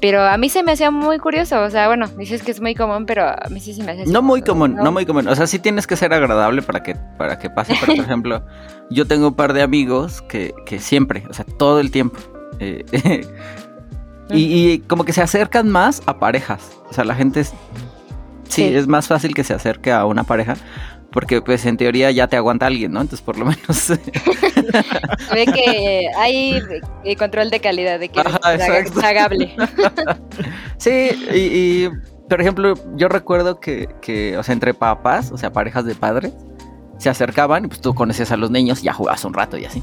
[0.01, 2.75] Pero a mí se me hacía muy curioso, o sea, bueno, dices que es muy
[2.75, 5.27] común, pero a mí sí se me así No muy común, no muy común.
[5.29, 7.75] O sea, sí tienes que ser agradable para que, para que pase.
[7.81, 8.43] Pero, por ejemplo,
[8.91, 12.19] yo tengo un par de amigos que, que siempre, o sea, todo el tiempo.
[12.61, 12.85] eh,
[14.31, 16.73] y, y como que se acercan más a parejas.
[16.91, 17.49] O sea, la gente es...
[18.49, 18.77] Sí, Sí.
[18.77, 20.57] es más fácil que se acerque a una pareja.
[21.15, 23.01] Porque, pues, en teoría ya te aguanta alguien, ¿no?
[23.01, 23.89] Entonces, por lo menos...
[25.33, 26.61] Ve que hay
[27.05, 29.01] eh, control de calidad, de que Ajá, exacto.
[29.01, 29.55] tragable.
[30.77, 31.91] Sí, y, y,
[32.29, 36.33] por ejemplo, yo recuerdo que, que, o sea, entre papás, o sea, parejas de padres,
[36.99, 39.65] se acercaban y pues tú conocías a los niños y ya jugabas un rato y
[39.65, 39.83] así.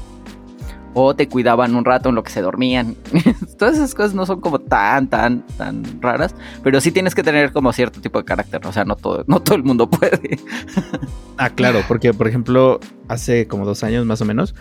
[0.94, 2.96] O te cuidaban un rato en lo que se dormían.
[3.58, 7.52] Todas esas cosas no son como tan, tan, tan raras, pero sí tienes que tener
[7.52, 8.66] como cierto tipo de carácter.
[8.66, 10.38] O sea, no todo, no todo el mundo puede.
[11.38, 14.54] Ah, claro, porque por ejemplo, hace como dos años más o menos,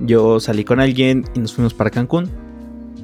[0.00, 2.30] yo salí con alguien y nos fuimos para Cancún.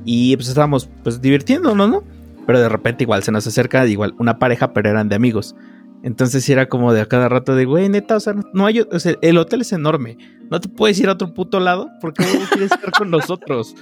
[0.05, 2.03] Y pues estábamos pues divirtiéndonos, ¿no?
[2.47, 5.55] Pero de repente igual se nos acerca igual una pareja, pero eran de amigos.
[6.03, 9.01] Entonces era como de a cada rato de, güey, neta, o sea, no, hay, o
[9.01, 10.17] sea, el hotel es enorme.
[10.51, 13.75] No te puedes ir a otro puto lado porque no quieres estar con nosotros.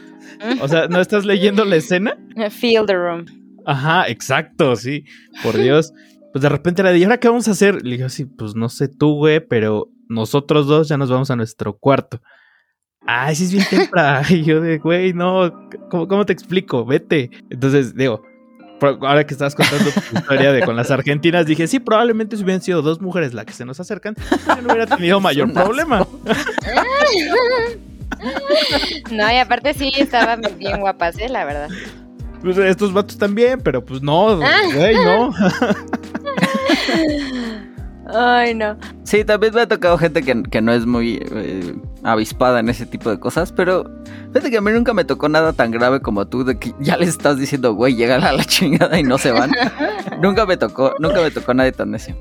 [0.60, 2.18] O sea, ¿no estás leyendo la escena?
[2.50, 3.26] Feel the room.
[3.64, 5.04] Ajá, exacto, sí.
[5.42, 5.92] Por Dios.
[6.32, 7.82] Pues de repente era de, ¿y ahora qué vamos a hacer?
[7.82, 11.36] Le digo así, pues no sé tú, güey, pero nosotros dos ya nos vamos a
[11.36, 12.20] nuestro cuarto.
[13.06, 14.26] Ay, sí es bien temprano.
[14.30, 16.84] Y yo de, güey, no, ¿cómo, cómo te explico?
[16.84, 17.30] Vete.
[17.48, 18.22] Entonces, digo,
[18.80, 22.62] ahora que estabas contando tu historia de con las argentinas, dije, sí, probablemente si hubieran
[22.62, 24.14] sido dos mujeres las que se nos acercan,
[24.46, 26.06] yo no hubiera tenido mayor problema.
[29.10, 31.28] No, y aparte sí estaban bien guapas, ¿eh?
[31.28, 31.68] La verdad.
[32.42, 34.60] Pues estos vatos también, pero pues no, Ah.
[34.74, 35.32] güey, no.
[38.08, 38.76] Ay, no.
[39.04, 42.86] Sí, también me ha tocado gente que, que no es muy eh, avispada en ese
[42.86, 43.84] tipo de cosas, pero
[44.32, 46.96] fíjate que a mí nunca me tocó nada tan grave como tú, de que ya
[46.96, 49.52] les estás diciendo, güey, llega a la chingada y no se van.
[50.22, 52.16] nunca me tocó, nunca me tocó nadie tan necio.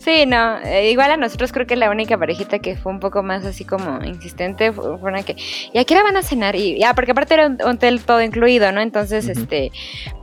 [0.00, 3.22] Sí, no, eh, igual a nosotros creo que la única parejita que fue un poco
[3.22, 5.36] más así como insistente fue fue una que,
[5.74, 6.56] ¿y a qué hora van a cenar?
[6.56, 8.80] Y ya, porque aparte era un hotel todo incluido, ¿no?
[8.80, 9.70] Entonces, este,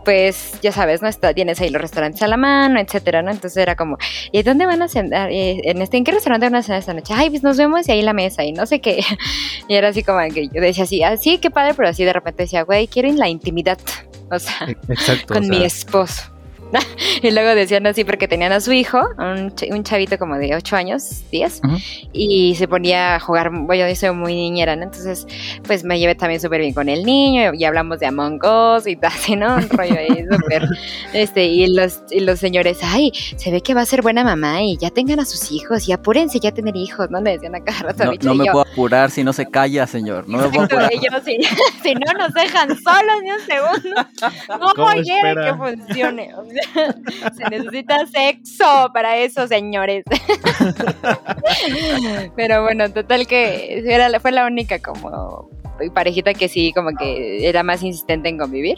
[0.03, 1.07] pues ya sabes, ¿no?
[1.07, 3.29] Está, tienes ahí los restaurantes a la mano, etcétera, ¿no?
[3.29, 3.99] Entonces era como,
[4.31, 5.29] ¿y dónde van a cenar?
[5.31, 7.13] En, este, ¿En qué restaurante van a cenar esta noche?
[7.15, 9.03] Ay, pues nos vemos y ahí en la mesa y no sé qué.
[9.69, 12.13] Y era así como que yo decía así, ah, sí, qué padre, pero así de
[12.13, 13.77] repente decía, güey, quiero la intimidad.
[14.29, 15.35] O sea, Exacto.
[15.35, 16.36] con o mi esposo.
[17.21, 20.55] y luego decían así porque tenían a su hijo, un, ch- un chavito como de
[20.55, 21.77] 8 años, 10, Ujú.
[22.13, 24.83] y se ponía a jugar, bueno, yo soy muy niñera, ¿no?
[24.83, 25.25] Entonces,
[25.65, 28.95] pues me llevé también súper bien con el niño y hablamos de Among Us y
[28.95, 29.55] tal, así, ¿no?
[29.55, 30.67] Un rollo ahí súper,
[31.13, 34.61] este, y los, y los señores, ay, se ve que va a ser buena mamá
[34.63, 37.21] y ya tengan a sus hijos y apúrense ya a tener hijos, ¿no?
[37.21, 39.87] Le decían a cada rato a No, me yo, puedo apurar si no se calla,
[39.87, 40.27] señor.
[40.27, 40.91] No me puedo apurar.
[41.23, 41.37] si,
[41.83, 44.05] si no nos dejan solos ni un segundo,
[44.47, 45.45] ¿cómo, ¿Cómo quieren espera?
[45.45, 46.33] que funcione?
[46.35, 46.56] O sea,
[47.37, 50.03] se necesita sexo para eso, señores.
[52.35, 55.49] Pero bueno, total que era, fue la única como
[55.93, 58.77] parejita que sí, como que era más insistente en convivir.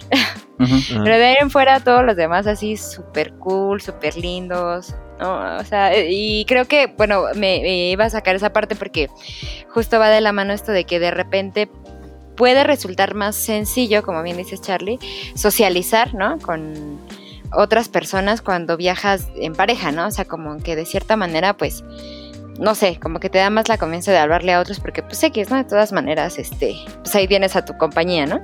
[0.57, 4.95] Pero de ahí en fuera todos los demás así súper cool, súper lindos.
[5.19, 5.57] ¿no?
[5.57, 9.09] O sea, y creo que, bueno, me, me iba a sacar esa parte porque
[9.69, 11.69] justo va de la mano esto de que de repente
[12.39, 14.97] puede resultar más sencillo, como bien dices Charlie,
[15.35, 16.39] socializar, ¿no?
[16.39, 16.97] Con
[17.51, 20.07] otras personas cuando viajas en pareja, ¿no?
[20.07, 21.83] O sea, como que de cierta manera, pues,
[22.59, 25.23] no sé, como que te da más la confianza de hablarle a otros porque, pues,
[25.23, 25.57] X, ¿no?
[25.57, 28.41] De todas maneras, este, pues ahí tienes a tu compañía, ¿no?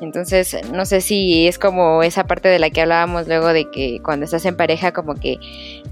[0.00, 4.00] Entonces, no sé si es como esa parte de la que hablábamos luego de que
[4.02, 5.38] cuando estás en pareja como que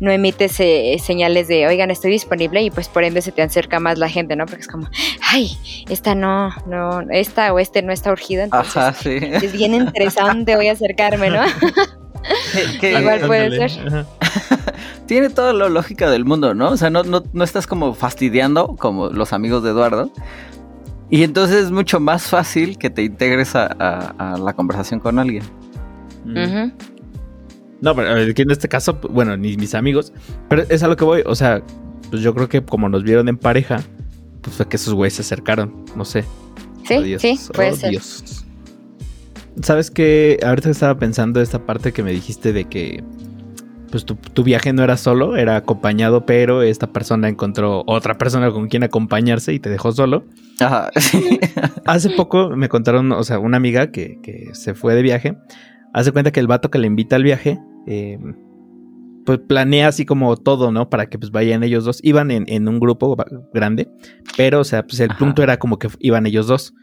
[0.01, 3.81] no emites eh, señales de, oigan, estoy disponible y pues por ende se te acerca
[3.81, 4.47] más la gente, ¿no?
[4.47, 4.89] Porque es como,
[5.23, 5.57] ay,
[5.89, 9.19] esta no, no, esta o este no está urgido, entonces Ajá, sí.
[9.21, 11.43] es bien interesante, voy a acercarme, ¿no?
[12.53, 14.07] Que- que Igual puede Ándale, ser.
[15.07, 16.71] tiene toda la lógica del mundo, ¿no?
[16.71, 20.11] O sea, no, no, no estás como fastidiando como los amigos de Eduardo.
[21.11, 25.19] Y entonces es mucho más fácil que te integres a, a- a la conversación con
[25.19, 25.45] alguien.
[26.25, 26.73] Mm.
[27.81, 30.13] No, pero a ver, que en este caso, bueno, ni mis amigos.
[30.49, 31.23] Pero es a lo que voy.
[31.27, 31.63] O sea,
[32.11, 33.83] pues yo creo que como nos vieron en pareja,
[34.41, 35.85] pues fue que esos güeyes se acercaron.
[35.95, 36.25] No sé.
[36.89, 37.21] Sí, Oh, Dios.
[37.23, 37.91] sí, puede Oh, ser.
[37.91, 38.44] Dios.
[39.63, 40.39] ¿Sabes qué?
[40.45, 43.03] Ahorita estaba pensando esta parte que me dijiste de que
[43.91, 48.51] pues tu, tu viaje no era solo, era acompañado, pero esta persona encontró otra persona
[48.51, 50.25] con quien acompañarse y te dejó solo.
[50.59, 50.91] Ajá.
[51.87, 55.37] Hace poco me contaron, o sea, una amiga que, que se fue de viaje,
[55.93, 58.19] hace cuenta que el vato que le invita al viaje, eh,
[59.25, 60.91] pues planea así como todo, ¿no?
[60.91, 62.01] Para que pues vayan ellos dos.
[62.03, 63.17] Iban en, en un grupo
[63.55, 63.89] grande,
[64.37, 65.19] pero, o sea, pues el Ajá.
[65.19, 66.75] punto era como que iban ellos dos.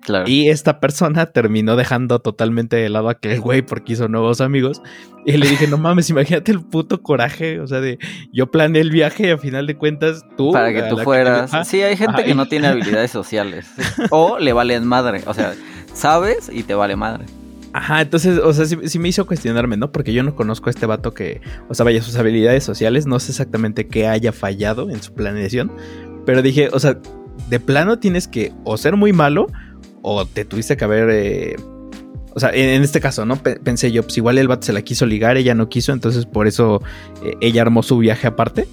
[0.00, 0.28] Claro.
[0.28, 4.82] Y esta persona terminó dejando totalmente de lado a aquel güey porque hizo nuevos amigos.
[5.24, 7.60] Y le dije, no mames, imagínate el puto coraje.
[7.60, 7.98] O sea, de
[8.32, 10.52] yo planeé el viaje y a final de cuentas tú.
[10.52, 11.50] para que tú fueras.
[11.66, 12.24] Sí, hay gente Ay.
[12.24, 13.68] que no tiene habilidades sociales.
[14.10, 15.22] O le valen madre.
[15.26, 15.54] O sea,
[15.92, 17.24] sabes y te vale madre.
[17.72, 19.92] Ajá, entonces, o sea, sí, sí me hizo cuestionarme, ¿no?
[19.92, 23.20] Porque yo no conozco a este vato que, o sea, vaya, sus habilidades sociales, no
[23.20, 25.70] sé exactamente qué haya fallado en su planeación,
[26.24, 26.98] pero dije, o sea,
[27.50, 29.48] de plano tienes que o ser muy malo
[30.08, 31.56] o te tuviste que haber, eh,
[32.34, 33.36] o sea, en, en este caso, ¿no?
[33.36, 36.26] Pe- pensé yo, pues igual el vato se la quiso ligar, ella no quiso, entonces
[36.26, 36.80] por eso
[37.24, 38.68] eh, ella armó su viaje aparte.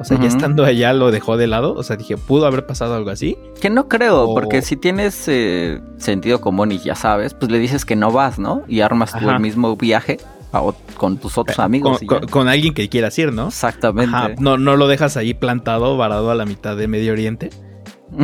[0.00, 2.94] O sea, ya estando allá lo dejó de lado, o sea, dije, pudo haber pasado
[2.94, 3.36] algo así.
[3.60, 7.58] Que no creo, O- porque si tienes eh, sentido común y ya sabes, pues le
[7.58, 8.62] dices que no vas, ¿no?
[8.68, 10.18] Y armas tú el mismo viaje
[10.52, 10.62] a
[10.96, 12.00] con tus otros amigos.
[12.30, 13.48] Con, alguien que quieras ir, ¿no?
[13.48, 14.16] Exactamente.
[14.16, 17.50] Ajá, no, no lo dejas ahí plantado, varado a la mitad de Medio Oriente.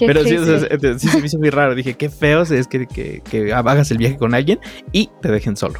[0.00, 0.92] Qué Pero sí, o sea, triste.
[0.94, 1.74] se- sí se me hizo muy raro.
[1.74, 4.58] Dije, qué feo es que, que, que hagas el viaje con alguien
[4.92, 5.78] y te dejen solo.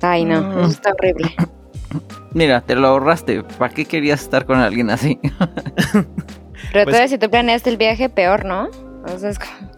[0.00, 0.58] Ay, no, Mm.
[0.60, 1.34] eso está horrible.
[2.32, 3.42] Mira, te lo ahorraste.
[3.42, 5.18] ¿Para qué querías estar con alguien así?
[5.92, 6.06] Pero
[6.72, 8.68] Pues- todavía si tú planeaste el viaje, peor, ¿no?
[9.12, 9.70] O sea, es como-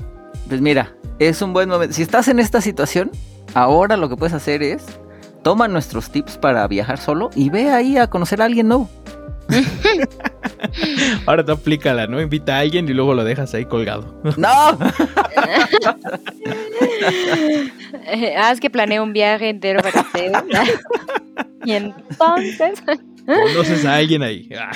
[0.48, 1.94] Pues mira, es un buen momento.
[1.94, 3.10] Si estás en esta situación,
[3.54, 4.84] ahora lo que puedes hacer es
[5.42, 8.88] toma nuestros tips para viajar solo y ve ahí a conocer a alguien nuevo.
[11.26, 12.20] Ahora tú aplícala, ¿no?
[12.20, 14.20] Invita a alguien y luego lo dejas ahí colgado.
[14.36, 14.78] ¡No!
[18.06, 20.32] Eh, ah, es que planeé un viaje entero para ustedes.
[21.64, 22.82] y entonces
[23.26, 24.48] Conoces a alguien ahí.
[24.58, 24.70] Ah.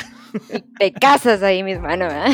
[0.78, 2.06] te casas ahí mismo, ¿no?
[2.06, 2.32] ¿verdad?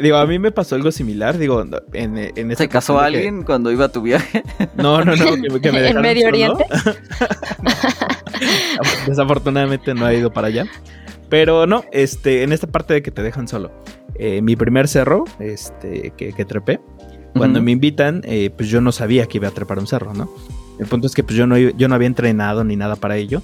[0.00, 1.36] Digo, a mí me pasó algo similar.
[1.38, 4.42] Digo, en, en ¿Se casó que- alguien cuando iba a tu viaje?
[4.74, 5.24] No, no, no.
[5.42, 6.36] Que, que me ¿En Medio solo.
[6.36, 6.64] Oriente?
[9.06, 10.66] Desafortunadamente no ha ido para allá.
[11.28, 13.70] Pero no, este, en esta parte de que te dejan solo.
[14.16, 16.80] Eh, mi primer cerro, este, que, que trepé,
[17.36, 20.28] cuando me invitan, eh, pues yo no sabía que iba a trepar un cerro, ¿no?
[20.78, 23.42] El punto es que pues yo no, yo no había entrenado ni nada para ello.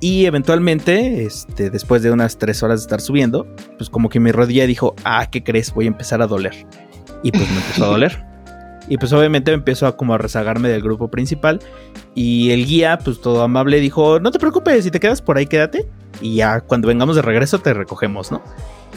[0.00, 3.46] Y eventualmente, este, después de unas tres horas de estar subiendo,
[3.78, 5.72] pues como que mi rodilla dijo, ah, ¿qué crees?
[5.72, 6.66] Voy a empezar a doler.
[7.22, 8.24] Y pues me empezó a doler.
[8.88, 11.60] Y pues obviamente empezó a como a rezagarme del grupo principal.
[12.14, 15.46] Y el guía, pues todo amable, dijo, no te preocupes, si te quedas por ahí,
[15.46, 15.86] quédate.
[16.20, 18.42] Y ya cuando vengamos de regreso te recogemos, ¿no?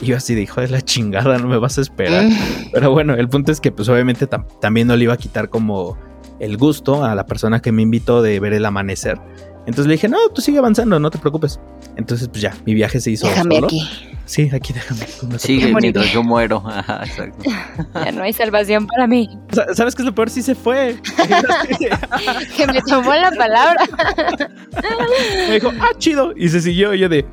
[0.02, 2.26] Y yo así dijo, de la chingada, no me vas a esperar.
[2.72, 4.28] Pero bueno, el punto es que pues obviamente
[4.62, 5.98] también no le iba a quitar como
[6.40, 9.20] el gusto a la persona que me invitó de ver el amanecer.
[9.66, 11.60] Entonces le dije, no, tú sigue avanzando, no te preocupes.
[11.96, 13.28] Entonces, pues ya, mi viaje se hizo.
[13.28, 13.88] Déjame aquí.
[14.26, 15.40] Sí, aquí déjame.
[15.40, 16.64] sigue mientras yo muero.
[16.68, 17.50] Ajá, exacto.
[17.96, 19.28] Ya no hay salvación para mí.
[19.74, 20.30] ¿Sabes qué es lo peor?
[20.30, 20.98] Sí se fue.
[22.58, 23.86] que me tomó la palabra.
[25.48, 26.34] me dijo, ah, chido.
[26.36, 26.94] Y se siguió.
[26.94, 27.26] Y yo de,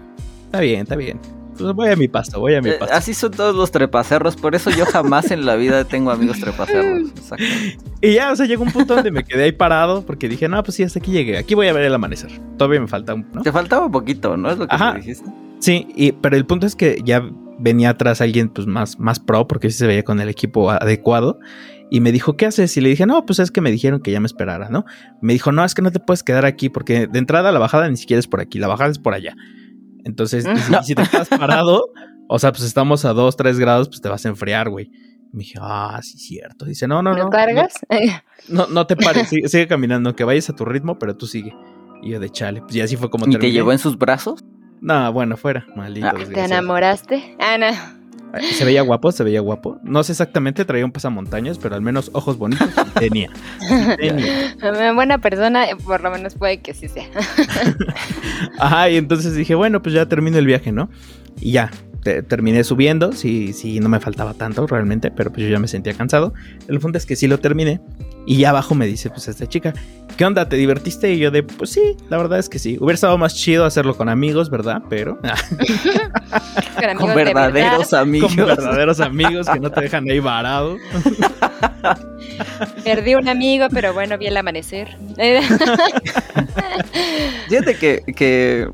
[0.47, 1.21] está bien, está bien.
[1.59, 2.95] Pues voy a mi pasto, voy a mi eh, pasto.
[2.95, 7.11] así son todos los trepacerros, por eso yo jamás en la vida tengo amigos trepacerros.
[8.03, 10.63] Y ya, o sea, llegó un punto donde me quedé ahí parado porque dije, no,
[10.63, 11.39] pues sí, hasta aquí llegué.
[11.39, 12.31] Aquí voy a ver el amanecer.
[12.59, 13.27] Todavía me falta un.
[13.33, 13.43] ¿no?
[13.43, 14.51] Te faltaba un poquito, ¿no?
[14.51, 15.25] Es lo que dijiste.
[15.59, 17.29] Sí, y, pero el punto es que ya
[17.59, 21.41] venía atrás alguien pues más, más pro porque sí se veía con el equipo adecuado.
[21.89, 22.77] Y me dijo, ¿qué haces?
[22.77, 24.85] Y le dije, no, pues es que me dijeron que ya me esperara, ¿no?
[25.21, 27.89] Me dijo, no, es que no te puedes quedar aquí porque de entrada la bajada
[27.89, 29.37] ni siquiera es por aquí, la bajada es por allá.
[30.07, 30.45] Entonces,
[30.85, 31.91] si, te quedas parado,
[32.29, 34.91] o sea, pues estamos a 2, 3 grados, pues te vas a enfriar, güey.
[35.33, 36.65] Me dije, ah, sí, cierto.
[36.65, 37.25] Dice, no, no, no.
[37.25, 37.75] ¿Me cargas?
[38.49, 41.53] No, no, te pares, sigue, caminando, que vayas a tu ritmo, pero tú sigue.
[42.01, 44.45] Y yo de chale, pues ya así fue como ¿Y te llevó en sus brazos?
[44.81, 46.07] No, bueno, fuera, maldito.
[46.07, 47.37] Ah, ¿Te enamoraste?
[47.41, 47.71] Ana.
[47.73, 47.96] Ah,
[48.53, 49.79] se veía guapo, se veía guapo.
[49.83, 53.31] No sé exactamente, traía un pasamontañas, pero al menos ojos bonitos tenía.
[53.99, 54.55] tenía.
[54.95, 57.07] Buena persona, por lo menos puede que sí sea.
[58.59, 60.91] Ajá, y entonces dije, bueno, pues ya termino el viaje, ¿no?
[61.41, 61.71] Y ya,
[62.23, 65.95] terminé subiendo, sí, sí, no me faltaba tanto realmente, pero pues yo ya me sentía
[65.95, 66.33] cansado.
[66.69, 67.81] El punto es que sí lo terminé.
[68.27, 69.73] Y ya abajo me dice, pues esta chica,
[70.17, 70.49] ¿qué onda?
[70.49, 71.13] ¿Te divertiste?
[71.13, 72.77] Y yo de, pues sí, la verdad es que sí.
[72.81, 74.83] Hubiera estado más chido hacerlo con amigos, ¿verdad?
[74.89, 75.21] Pero...
[76.99, 78.35] con, verdaderos amigos.
[78.35, 80.77] Con verdaderos amigos que no te dejan ahí varado.
[82.85, 84.97] Perdí un amigo, pero bueno, vi el amanecer.
[87.49, 88.69] Fíjate que, que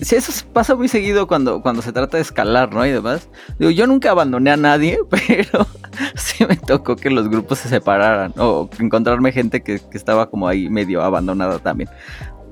[0.00, 2.86] Sí, eso pasa muy seguido cuando, cuando se trata de escalar, ¿no?
[2.86, 3.28] Y demás.
[3.58, 5.66] Digo, yo nunca abandoné a nadie, pero
[6.14, 10.68] sí me tocó que los grupos se separaran o encontrarme gente que, estaba como ahí
[10.68, 11.90] medio abandonada también.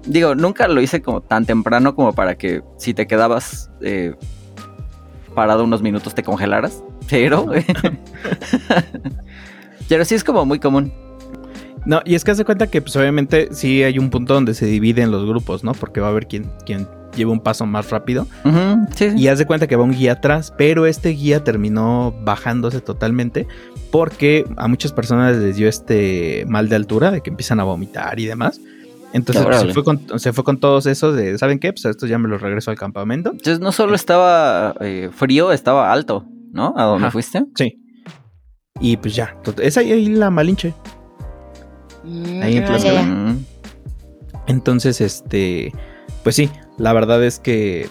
[0.04, 4.14] Digo, nunca lo hice como tan temprano como para que si te quedabas eh,
[5.34, 7.46] parado unos minutos te congelaras, pero...
[9.88, 10.92] pero sí es como muy común.
[11.84, 14.66] No, y es que hace cuenta que pues obviamente sí hay un punto donde se
[14.66, 15.72] dividen los grupos, ¿no?
[15.72, 18.26] Porque va a haber quien, quien lleva un paso más rápido.
[19.16, 23.46] Y haz de cuenta que va un guía atrás, pero este guía terminó bajándose totalmente
[23.90, 28.18] porque a muchas personas les dio este mal de altura, de que empiezan a vomitar
[28.20, 28.60] y demás.
[29.12, 31.72] Entonces pues, se, fue con, se, fue con, todos esos de, ¿saben qué?
[31.72, 33.30] Pues esto ya me lo regreso al campamento.
[33.30, 36.74] Entonces no solo estaba eh, frío, estaba alto, ¿no?
[36.76, 37.44] ¿A dónde fuiste?
[37.54, 37.80] Sí.
[38.80, 40.74] Y pues ya, es ahí, la Malinche.
[42.04, 43.36] Mm, ahí en Plaza.
[44.46, 45.72] Entonces, este,
[46.26, 47.88] pues sí, la verdad es que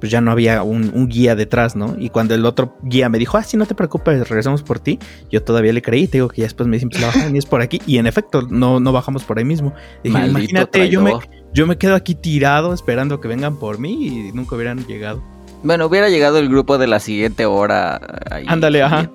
[0.00, 1.94] pues ya no había un, guía detrás, ¿no?
[1.96, 4.98] Y cuando el otro guía me dijo, ah, sí, no te preocupes, regresamos por ti,
[5.30, 7.38] yo todavía le creí, te digo que ya después me dicen, pues la bajan y
[7.38, 9.72] es por aquí, y en efecto, no, no bajamos por ahí mismo.
[10.02, 11.12] Dije, imagínate, yo me,
[11.54, 15.22] yo me quedo aquí tirado esperando que vengan por mí y nunca hubieran llegado.
[15.62, 18.00] Bueno, hubiera llegado el grupo de la siguiente hora.
[18.32, 19.08] Ahí, Ándale, ajá.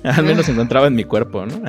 [0.04, 1.54] Al menos se encontraba en mi cuerpo, ¿no?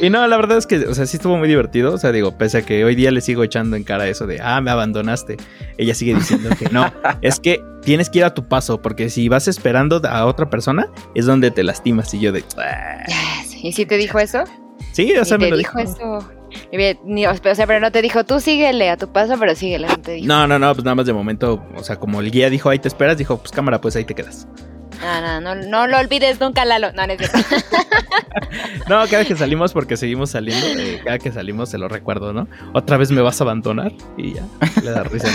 [0.00, 1.92] y no, la verdad es que, o sea, sí estuvo muy divertido.
[1.92, 4.40] O sea, digo, pese a que hoy día le sigo echando en cara eso de,
[4.42, 5.36] ah, me abandonaste.
[5.76, 6.90] Ella sigue diciendo que no.
[7.22, 10.88] es que tienes que ir a tu paso, porque si vas esperando a otra persona,
[11.14, 12.12] es donde te lastimas.
[12.14, 12.44] Y yo de.
[12.56, 13.04] Ah".
[13.62, 14.44] ¿Y si te dijo eso?
[14.92, 15.78] Sí, o sea, me lo dijo.
[15.78, 16.18] eso.
[16.18, 19.88] O sea, pero no te dijo, tú síguele a tu paso, pero síguele.
[20.22, 22.78] No, no, no, pues nada más de momento, o sea, como el guía dijo, ahí
[22.78, 24.46] te esperas, dijo, pues cámara, pues ahí te quedas.
[25.02, 26.92] No, no, no, lo olvides nunca, Lalo.
[26.92, 27.38] No, no es cierto.
[28.88, 32.46] no, cada que salimos, porque seguimos saliendo, eh, cada que salimos se lo recuerdo, ¿no?
[32.72, 34.46] Otra vez me vas a abandonar y ya,
[34.82, 35.28] le da risa.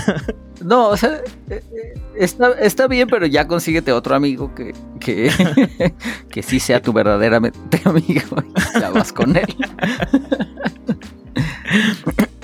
[0.64, 1.20] no, o sea,
[1.50, 1.62] eh,
[2.16, 5.30] está, está, bien, pero ya consíguete otro amigo que, que,
[6.30, 8.36] que sí sea tu verdaderamente amigo
[8.76, 9.56] y ya vas con él.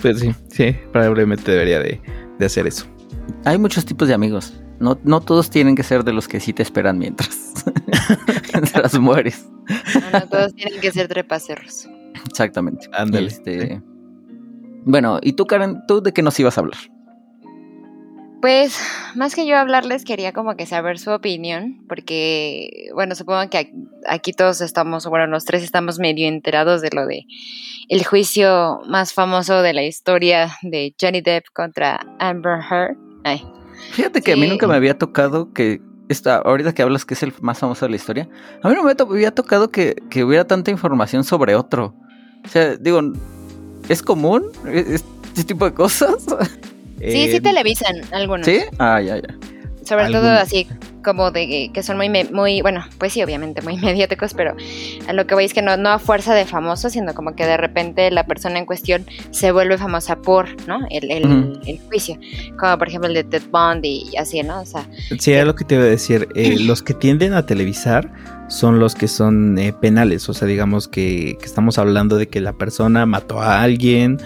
[0.03, 1.99] pues sí, sí, probablemente debería de,
[2.39, 2.87] de hacer eso.
[3.47, 4.53] Hay muchos tipos de amigos.
[4.79, 7.65] No, no todos tienen que ser de los que sí te esperan mientras,
[8.53, 9.47] mientras mueres.
[9.95, 11.89] No, no, todos tienen que ser trepacerros.
[12.29, 12.89] Exactamente.
[13.15, 13.81] Este,
[14.85, 16.79] bueno, ¿y tú, Karen, tú de qué nos ibas a hablar?
[18.43, 18.79] Pues
[19.15, 23.73] más que yo hablarles quería como que saber su opinión, porque bueno, supongo que
[24.07, 27.25] aquí todos estamos, bueno, los tres estamos medio enterados de lo de
[27.89, 32.97] el juicio más famoso de la historia de Johnny Depp contra Amber Heard.
[33.25, 33.43] Ay.
[33.93, 37.23] Fíjate que a mí nunca me había tocado que esta, ahorita que hablas que es
[37.23, 38.29] el más famoso de la historia,
[38.63, 41.95] a mí no me había tocado que, que hubiera tanta información sobre otro.
[42.45, 43.01] O sea, digo,
[43.89, 46.17] ¿es común este tipo de cosas?
[46.99, 48.47] Sí, sí eh, televisan algunos.
[48.47, 48.61] ¿Sí?
[48.79, 49.39] Ah, ya, ya.
[49.87, 50.67] Sobre todo así
[51.05, 54.57] como de que son muy, muy, bueno, pues sí, obviamente muy mediáticos, pero
[55.07, 57.47] a lo que voy es que no, no a fuerza de famosos, sino como que
[57.47, 60.81] de repente la persona en cuestión se vuelve famosa por, ¿no?
[60.91, 62.19] El, el, juicio.
[62.59, 64.61] Como por ejemplo el de Ted Bundy y así, ¿no?
[64.61, 64.85] O sea.
[65.19, 66.29] Sí, es lo que te iba a decir.
[66.35, 68.13] Eh, los que tienden a televisar
[68.49, 70.29] son los que son eh, penales.
[70.29, 74.19] O sea, digamos que, que estamos hablando de que la persona mató a alguien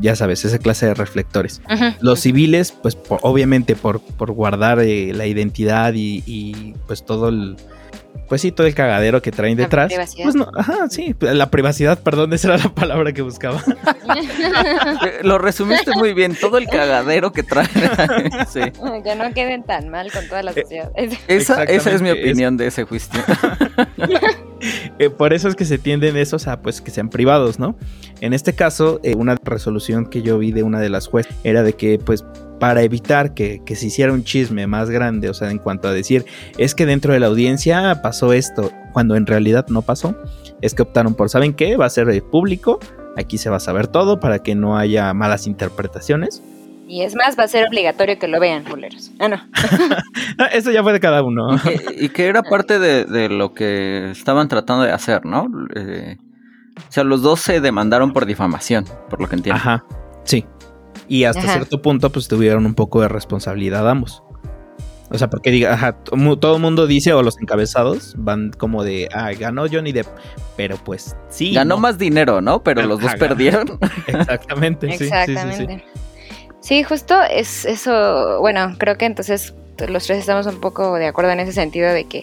[0.00, 1.60] ya sabes, esa clase de reflectores.
[2.00, 7.56] Los civiles, pues obviamente por, por guardar eh, la identidad y, pues todo el...
[8.28, 9.92] Pues sí, todo el cagadero que traen detrás.
[10.22, 13.62] Pues no, ajá, sí, la privacidad, perdón, esa era la palabra que buscaba.
[15.22, 17.68] Lo resumiste muy bien, todo el cagadero que traen.
[18.48, 18.60] sí.
[19.02, 20.92] Que no queden tan mal con toda la eh, sociedad.
[21.28, 23.20] Esa, esa es mi opinión de ese juicio.
[24.98, 27.76] Eh, por eso es que se tienden esos a pues que sean privados, ¿no?
[28.20, 31.62] En este caso, eh, una resolución que yo vi de una de las jueces era
[31.62, 32.24] de que pues
[32.58, 36.24] para evitar que, se hiciera un chisme más grande, o sea, en cuanto a decir,
[36.56, 40.16] es que dentro de la audiencia pasó esto, cuando en realidad no pasó,
[40.60, 41.76] es que optaron por, ¿saben qué?
[41.76, 42.80] Va a ser eh, público,
[43.16, 46.42] aquí se va a saber todo para que no haya malas interpretaciones.
[46.88, 49.12] Y es más, va a ser obligatorio que lo vean, boleros.
[49.18, 49.36] Ah, no.
[50.52, 51.48] Eso ya fue de cada uno.
[51.98, 55.48] y, que era parte de, lo que estaban tratando de hacer, ¿no?
[55.76, 56.16] Eh,
[56.76, 59.60] o sea, los dos se demandaron por difamación, por lo que entiendo.
[59.60, 59.84] Ajá,
[60.24, 60.46] sí.
[61.06, 64.22] Y hasta cierto punto, pues tuvieron un poco de responsabilidad ambos.
[65.10, 69.08] O sea, porque diga, ajá, todo el mundo dice, o los encabezados van como de,
[69.14, 70.06] ah, ganó Johnny Depp.
[70.56, 71.54] Pero pues sí.
[71.54, 72.62] Ganó más dinero, ¿no?
[72.62, 73.78] Pero los dos perdieron.
[74.06, 74.92] Exactamente.
[74.92, 75.84] Exactamente.
[76.60, 79.54] Sí, justo es eso, bueno, creo que entonces
[79.86, 82.22] los tres estamos un poco de acuerdo en ese sentido de que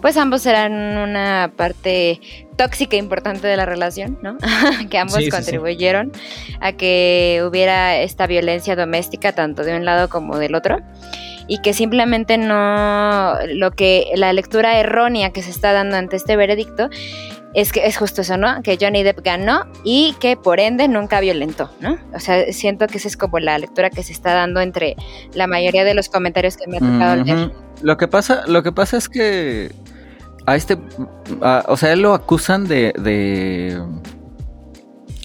[0.00, 2.20] pues ambos eran una parte
[2.56, 4.36] tóxica importante de la relación, ¿no?
[4.90, 6.12] que ambos contribuyeron
[6.60, 10.78] a que hubiera esta violencia doméstica tanto de un lado como del otro
[11.48, 16.36] y que simplemente no lo que la lectura errónea que se está dando ante este
[16.36, 16.88] veredicto
[17.56, 18.62] es que es justo eso, ¿no?
[18.62, 21.96] Que Johnny Depp ganó y que por ende nunca violentó, ¿no?
[22.12, 24.94] O sea, siento que esa es como la lectura que se está dando entre
[25.32, 27.52] la mayoría de los comentarios que me ha tocado leer.
[27.80, 29.72] Lo que pasa, lo que pasa es que
[30.44, 30.76] a este,
[31.40, 33.82] o sea, él lo acusan de, de,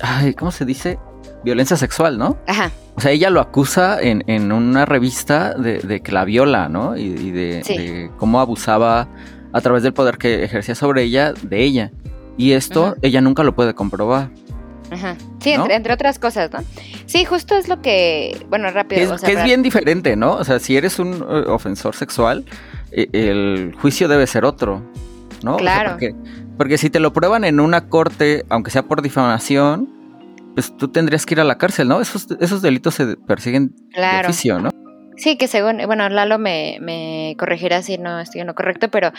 [0.02, 1.00] ay, ¿cómo se dice?
[1.44, 2.38] Violencia sexual, ¿no?
[2.48, 2.72] Ajá.
[2.96, 6.96] O sea, ella lo acusa en, en una revista de, que la viola, ¿no?
[6.96, 9.10] Y, de, cómo abusaba
[9.52, 11.92] a través del poder que ejercía sobre ella, de ella.
[12.38, 14.30] Y esto ella nunca lo puede comprobar.
[14.92, 15.16] Ajá.
[15.40, 16.60] Sí, entre, otras cosas, ¿no?
[17.06, 19.16] Sí, justo es lo que, bueno, rápido.
[19.16, 20.34] Es, que es bien diferente, ¿no?
[20.34, 22.46] O sea, si eres un eh, ofensor sexual,
[22.92, 24.84] e, el juicio debe ser otro,
[25.44, 25.56] ¿no?
[25.58, 25.92] Claro.
[25.92, 26.14] porque,
[26.58, 29.90] porque, si te lo prueban en una corte, aunque sea por difamación,
[30.56, 32.02] pues tú tendrías que ir a la cárcel, ¿no?
[32.02, 34.72] Esos, esos delitos se persiguen de oficio, ¿no?
[35.22, 39.11] Sí, que según, bueno, Lalo me, me corregirá si no estoy en lo correcto, pero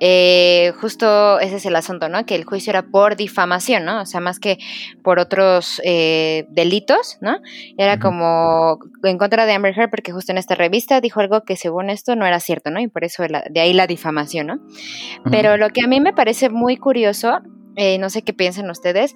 [0.00, 2.26] eh, justo ese es el asunto, ¿no?
[2.26, 4.02] Que el juicio era por difamación, ¿no?
[4.02, 4.58] O sea, más que
[5.02, 7.38] por otros eh, delitos, ¿no?
[7.78, 11.56] Era como en contra de Amber Heard, porque justo en esta revista dijo algo que
[11.56, 12.78] según esto no era cierto, ¿no?
[12.78, 14.58] Y por eso de ahí la difamación, ¿no?
[15.30, 17.40] Pero lo que a mí me parece muy curioso
[17.76, 19.14] eh, no sé qué piensan ustedes,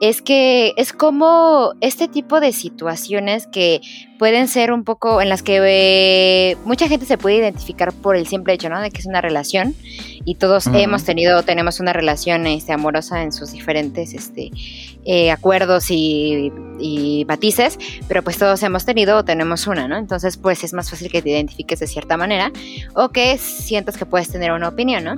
[0.00, 3.80] es que es como este tipo de situaciones que
[4.18, 8.26] pueden ser un poco en las que eh, mucha gente se puede identificar por el
[8.26, 8.80] simple hecho, ¿no?
[8.80, 9.76] De que es una relación
[10.24, 14.50] y todos hemos tenido, tenemos una relación este, amorosa en sus diferentes este,
[15.04, 19.96] eh, acuerdos y, y, matices, pero pues todos hemos tenido o tenemos una, ¿no?
[19.96, 22.50] Entonces pues es más fácil que te identifiques de cierta manera
[22.94, 25.14] o que sientas que puedes tener una opinión, ¿no?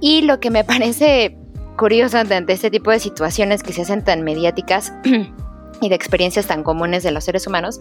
[0.00, 1.36] Y lo que me parece
[1.76, 4.92] curioso ante este tipo de situaciones que se hacen tan mediáticas
[5.80, 7.78] y de experiencias tan comunes de los seres humanos,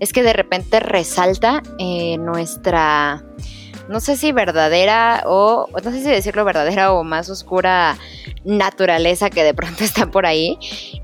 [0.00, 3.22] es que de repente resalta eh, nuestra,
[3.88, 7.96] no sé si verdadera o, no sé si decirlo verdadera o más oscura
[8.44, 10.58] naturaleza que de pronto está por ahí,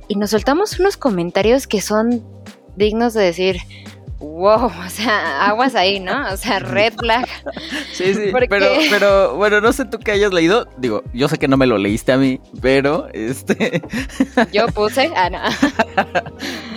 [0.08, 2.24] y nos soltamos unos comentarios que son
[2.76, 3.58] dignos de decir,
[4.20, 6.32] wow, o sea, aguas ahí, ¿no?
[6.32, 7.26] O sea, red flag.
[7.92, 10.68] Sí, sí, ¿Por pero, pero bueno, no sé tú qué hayas leído.
[10.78, 13.82] Digo, yo sé que no me lo leíste a mí, pero este.
[14.52, 15.40] Yo puse, ah, no.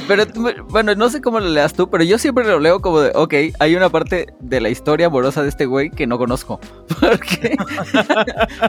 [0.07, 0.25] Pero
[0.69, 3.33] bueno, no sé cómo lo leas tú, pero yo siempre lo leo como de, ok,
[3.59, 6.59] hay una parte de la historia amorosa de este güey que no conozco.
[6.99, 7.55] Porque,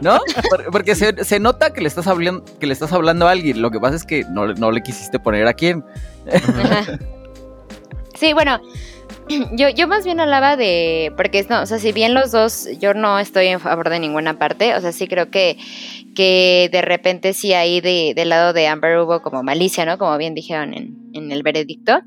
[0.00, 0.18] ¿no?
[0.50, 3.62] Por- Porque se, se nota que le estás hablando, que le estás hablando a alguien.
[3.62, 5.84] Lo que pasa es que no, no le quisiste poner a quién.
[6.32, 6.98] Ajá.
[8.18, 8.60] Sí, bueno,
[9.52, 12.94] yo, yo más bien hablaba de, porque no, o sea, si bien los dos, yo
[12.94, 15.56] no estoy en favor de ninguna parte, o sea, sí creo que,
[16.14, 19.98] que de repente sí ahí de, del lado de Amber hubo como malicia, ¿no?
[19.98, 22.00] Como bien dijeron en, en el veredicto,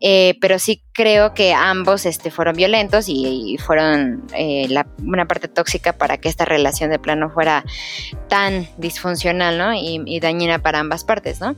[0.00, 5.48] Eh, pero sí creo que ambos este, fueron violentos y, fueron eh, la- una parte
[5.48, 7.64] tóxica para que esta relación de plano fuera
[8.28, 9.72] tan disfuncional, ¿no?
[9.74, 11.54] Y, y dañina para ambas partes, ¿no?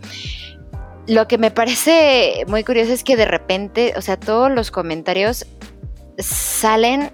[1.06, 5.46] Lo que me parece muy curioso es que de repente, o sea, todos los comentarios
[6.18, 7.12] salen,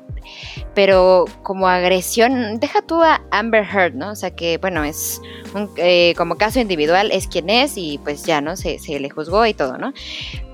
[0.75, 4.13] pero como agresión, deja tú a Amber Heard, ¿no?
[4.13, 5.21] O sea, que bueno, es
[5.55, 8.57] un, eh, como caso individual, es quien es y pues ya, ¿no?
[8.57, 9.93] Se, le juzgó y todo, ¿no?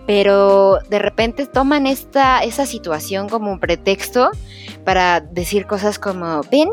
[0.06, 4.30] Pero de repente toman esta, esa situación como un pretexto
[4.84, 6.70] para decir cosas como, ven,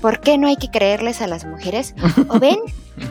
[0.00, 1.94] ¿por qué no hay que creerles a las mujeres?
[2.28, 2.58] O ven,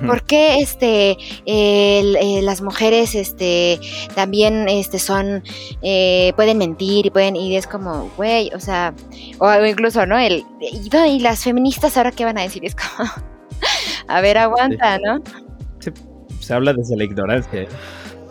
[0.05, 3.79] ¿Por qué este, el- eh, las mujeres este,
[4.15, 5.43] también este, son,
[5.81, 8.93] eh, pueden mentir y pueden, y es como, güey, o sea,
[9.39, 10.17] o, incluso, ¿no?
[10.17, 13.09] El, y, las feministas ahora qué van a decir, es como,
[14.07, 15.21] a ver, aguanta, ¿no?
[16.39, 17.65] Se habla desde la ignorancia.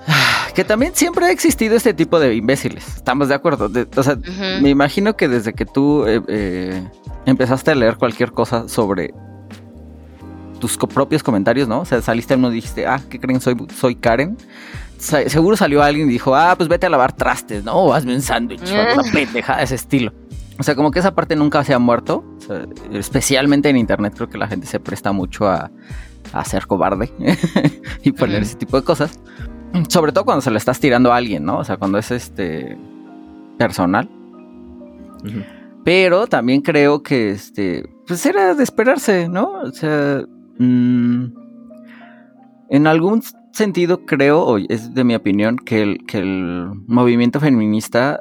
[0.55, 2.87] Que también siempre ha existido este tipo de imbéciles.
[2.97, 3.71] Estamos de acuerdo.
[3.71, 4.19] De- o sea,
[4.61, 6.83] me imagino que desde que tú eh, eh,
[7.25, 9.15] empezaste a leer cualquier cosa sobre
[10.63, 11.81] tus propios comentarios, ¿no?
[11.81, 13.41] O sea, saliste uno y dijiste, ah, ¿qué creen?
[13.41, 14.37] Soy, soy Karen.
[14.97, 17.73] Sa- seguro salió alguien y dijo, ah, pues vete a lavar trastes, ¿no?
[17.75, 20.13] O hazme un sándwich, o una pendeja de ese estilo.
[20.61, 22.25] O sea, como que esa parte nunca se ha muerto.
[22.39, 25.73] O sea, especialmente en internet creo que la gente se presta mucho a,
[26.33, 27.11] a ser cobarde
[28.05, 29.19] y poner ese tipo de cosas.
[29.89, 31.59] Sobre todo cuando se le estás tirando a alguien, ¿no?
[31.59, 32.79] O sea, cuando es este
[33.59, 34.09] personal.
[35.85, 39.51] Pero también creo que este, pues era de esperarse, ¿no?
[39.63, 40.23] O sea,
[40.59, 41.25] mm,
[42.71, 43.23] en algún
[43.53, 48.21] sentido creo, o es de mi opinión, que el, que el movimiento feminista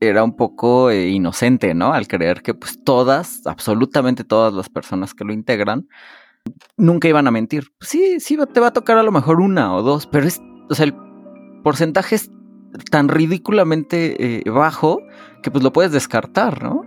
[0.00, 1.92] era un poco eh, inocente, ¿no?
[1.92, 5.88] Al creer que pues todas, absolutamente todas las personas que lo integran,
[6.76, 7.68] nunca iban a mentir.
[7.78, 10.40] Pues sí, sí te va a tocar a lo mejor una o dos, pero es,
[10.70, 10.94] o sea, el
[11.62, 12.30] porcentaje es
[12.90, 15.00] tan ridículamente eh, bajo
[15.42, 16.82] que pues lo puedes descartar, ¿no?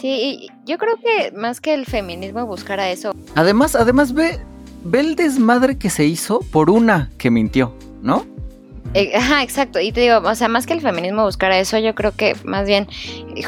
[0.00, 4.38] Sí, yo creo que más que el feminismo buscara eso, Además, además ve,
[4.84, 8.26] ve el desmadre que se hizo por una que mintió, ¿no?
[8.92, 9.80] Eh, Ajá, exacto.
[9.80, 12.66] Y te digo, o sea, más que el feminismo buscara eso, yo creo que más
[12.66, 12.86] bien,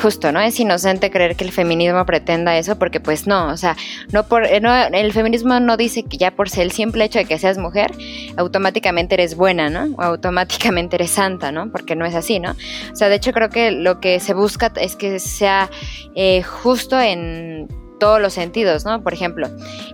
[0.01, 0.41] justo, ¿no?
[0.41, 3.77] Es inocente creer que el feminismo pretenda eso, porque pues no, o sea,
[4.13, 7.19] no por, eh, no, el feminismo no dice que ya por ser el simple hecho
[7.19, 7.93] de que seas mujer,
[8.37, 9.95] automáticamente eres buena, ¿no?
[9.97, 11.71] O automáticamente eres santa, ¿no?
[11.71, 12.57] Porque no es así, ¿no?
[12.93, 15.71] O sea, de hecho creo que lo que se busca es que sea
[16.15, 17.69] eh, justo en
[17.99, 19.03] todos los sentidos, ¿no?
[19.03, 19.49] Por ejemplo,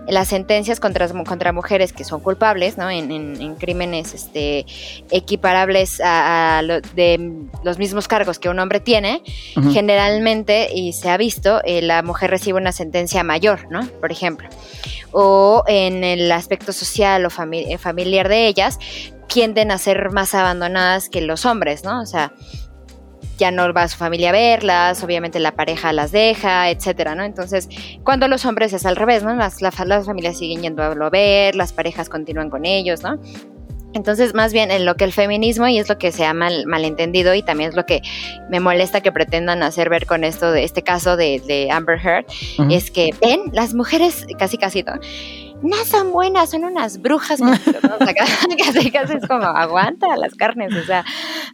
[0.07, 2.89] las sentencias contra, contra mujeres que son culpables, ¿no?
[2.89, 4.65] En, en- en crímenes este,
[5.11, 7.31] equiparables a, a lo- de
[7.63, 9.21] los mismos cargos que un hombre tiene,
[9.73, 13.85] generalmente, y se ha visto, eh, la mujer recibe una sentencia mayor, ¿no?
[13.99, 14.47] Por ejemplo.
[15.11, 18.79] O en el aspecto social o fami- eh, familiar de ellas,
[19.27, 22.01] tienden a ser más abandonadas que los hombres, ¿no?
[22.01, 22.33] O sea,
[23.37, 27.23] ya no va su familia a verlas, obviamente la pareja las deja, etcétera, ¿no?
[27.23, 27.67] Entonces,
[28.03, 29.33] cuando los hombres es al revés, ¿no?
[29.35, 33.19] Las, la- las familias siguen yendo a ver, las parejas continúan con ellos, ¿no?
[33.95, 36.65] Entonces, más bien en lo que el feminismo, y es lo que se ha mal,
[36.65, 38.01] malentendido, y también es lo que
[38.49, 42.25] me molesta que pretendan hacer ver con esto de este caso de, de Amber Heard,
[42.71, 44.93] es que, ven, las mujeres, casi casi, ¿no?
[45.63, 47.39] No son buenas, son unas brujas.
[47.39, 47.95] mentirosas", ¿no?
[47.95, 51.05] O sea, casi casi es como, aguanta las carnes, o sea,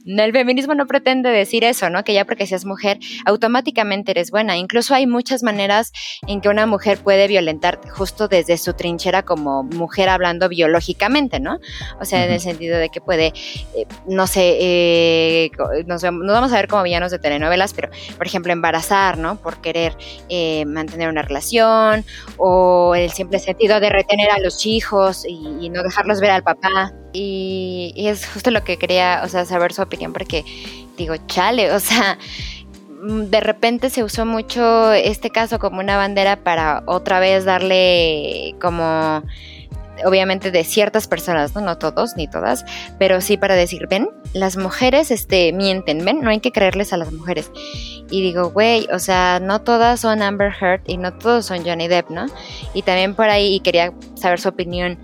[0.06, 2.04] el feminismo no pretende decir eso, ¿no?
[2.04, 4.58] Que ya porque seas mujer, automáticamente eres buena.
[4.58, 5.92] Incluso hay muchas maneras
[6.28, 11.60] en que una mujer puede violentar justo desde su trinchera como mujer hablando biológicamente, ¿no?
[12.00, 13.28] O sea, en el sentido de que puede,
[13.76, 15.52] eh, no sé, eh,
[15.86, 19.36] nos vamos a ver como villanos de telenovelas, pero, por ejemplo, embarazar, ¿no?
[19.36, 19.96] Por querer
[20.30, 22.04] eh, mantener una relación,
[22.38, 26.94] o el simple sentido de retener a los hijos y, no dejarlos ver al papá.
[27.14, 30.44] Y, y es justo lo que quería, o sea, saber su opinión, porque
[30.98, 32.18] digo, chale, o sea,
[33.02, 38.56] mm, de repente se usó mucho este caso como una bandera para otra vez darle
[38.62, 39.24] como
[40.06, 41.62] obviamente de ciertas personas, ¿no?
[41.62, 42.66] No todos ni todas,
[42.98, 46.98] pero sí para decir, ven, las mujeres este, mienten, ven, no hay que creerles a
[46.98, 47.52] las mujeres.
[48.12, 51.88] Y digo, güey, o sea, no todas son Amber Heard y no todos son Johnny
[51.88, 52.26] Depp, ¿no?
[52.74, 54.98] Y también por ahí, y quería saber su opinión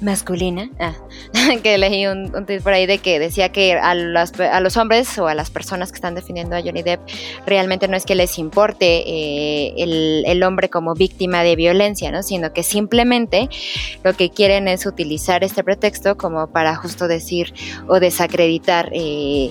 [0.00, 0.94] masculina, ah,
[1.62, 5.18] que leí un, tweet por ahí de que decía que a, las- a los hombres
[5.18, 7.00] o a las personas que están defendiendo a Johnny Depp
[7.46, 12.22] realmente no es que les importe eh, el, el hombre como víctima de violencia, ¿no?
[12.22, 13.48] Sino que simplemente
[14.04, 17.52] lo que quieren es utilizar este pretexto como para justo decir
[17.88, 19.50] o desacreditar eh,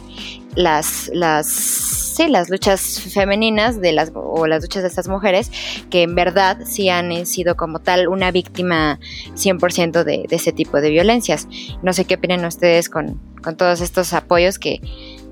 [0.58, 5.52] las, las, sí, las luchas femeninas de las, o las luchas de estas mujeres
[5.90, 9.00] que en verdad sí han sido como tal una víctima
[9.36, 11.48] 100% de, de ese tipo de violencias.
[11.84, 14.82] No sé qué opinan ustedes con, con todos estos apoyos que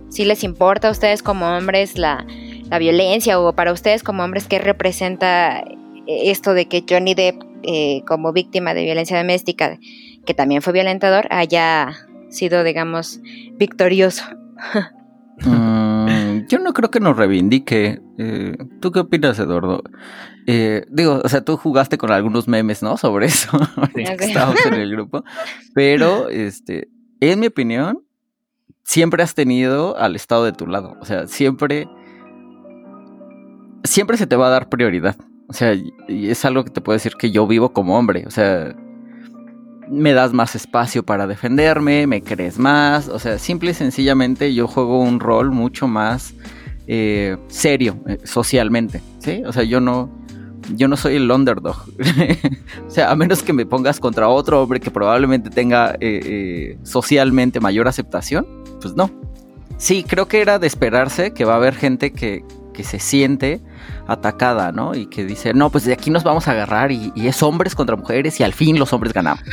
[0.10, 2.26] si les importa a ustedes como hombres la,
[2.70, 5.66] la violencia o para ustedes como hombres qué representa
[6.08, 9.80] esto de que Johnny Depp eh, como víctima de violencia doméstica,
[10.24, 11.96] que también fue violentador, haya
[12.30, 13.22] sido, digamos,
[13.58, 14.24] victorioso.
[15.44, 18.02] Mm, yo no creo que nos reivindique.
[18.18, 19.84] Eh, ¿Tú qué opinas, Eduardo?
[20.48, 22.98] Eh, digo, o sea, tú jugaste con algunos memes, ¿no?
[22.98, 23.58] Sobre eso,
[23.96, 25.24] que estábamos en el grupo.
[25.74, 28.04] Pero, este, en mi opinión,
[28.84, 30.98] siempre has tenido al Estado de tu lado.
[31.02, 31.88] O sea, siempre,
[33.84, 35.18] siempre se te va a dar prioridad.
[35.48, 38.26] O sea, y es algo que te puedo decir que yo vivo como hombre.
[38.26, 38.76] O sea,
[39.90, 43.08] me das más espacio para defenderme, me crees más.
[43.10, 46.34] O sea, simple y sencillamente yo juego un rol mucho más
[46.88, 49.02] eh, serio eh, socialmente.
[49.20, 49.44] ¿Sí?
[49.46, 50.10] O sea, yo no.
[50.76, 51.76] Yo no soy el underdog.
[52.88, 57.60] o sea, a menos que me pongas contra otro hombre que probablemente tenga eh, socialmente
[57.60, 58.48] mayor aceptación,
[58.82, 59.12] pues no.
[59.78, 62.44] Sí, creo que era de esperarse que va a haber gente que,
[62.76, 63.62] que se siente
[64.08, 64.94] atacada, ¿no?
[64.96, 67.74] Y que dice, no, pues de aquí nos vamos a agarrar y, y es hombres
[67.76, 69.44] contra mujeres y al fin los hombres ganamos,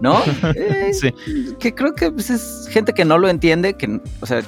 [0.00, 0.20] ¿no?
[0.56, 1.12] Eh, Sí.
[1.60, 4.42] que creo que pues, es gente que no lo entiende, que, o sea,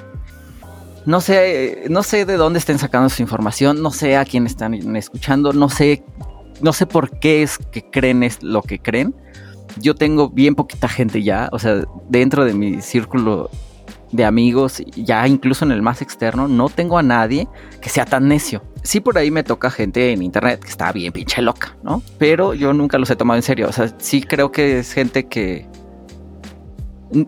[1.05, 4.75] no sé, no sé de dónde estén sacando su información, no sé a quién están
[4.97, 6.03] escuchando, no sé,
[6.61, 9.15] no sé por qué es que creen es lo que creen.
[9.81, 13.51] Yo tengo bien poquita gente ya, o sea, dentro de mi círculo
[14.13, 17.49] de amigos, ya incluso en el más externo, no tengo a nadie
[17.81, 18.63] que sea tan necio.
[18.83, 22.03] Sí, por ahí me toca gente en internet que está bien pinche loca, ¿no?
[22.19, 23.69] Pero yo nunca los he tomado en serio.
[23.69, 25.67] O sea, sí creo que es gente que.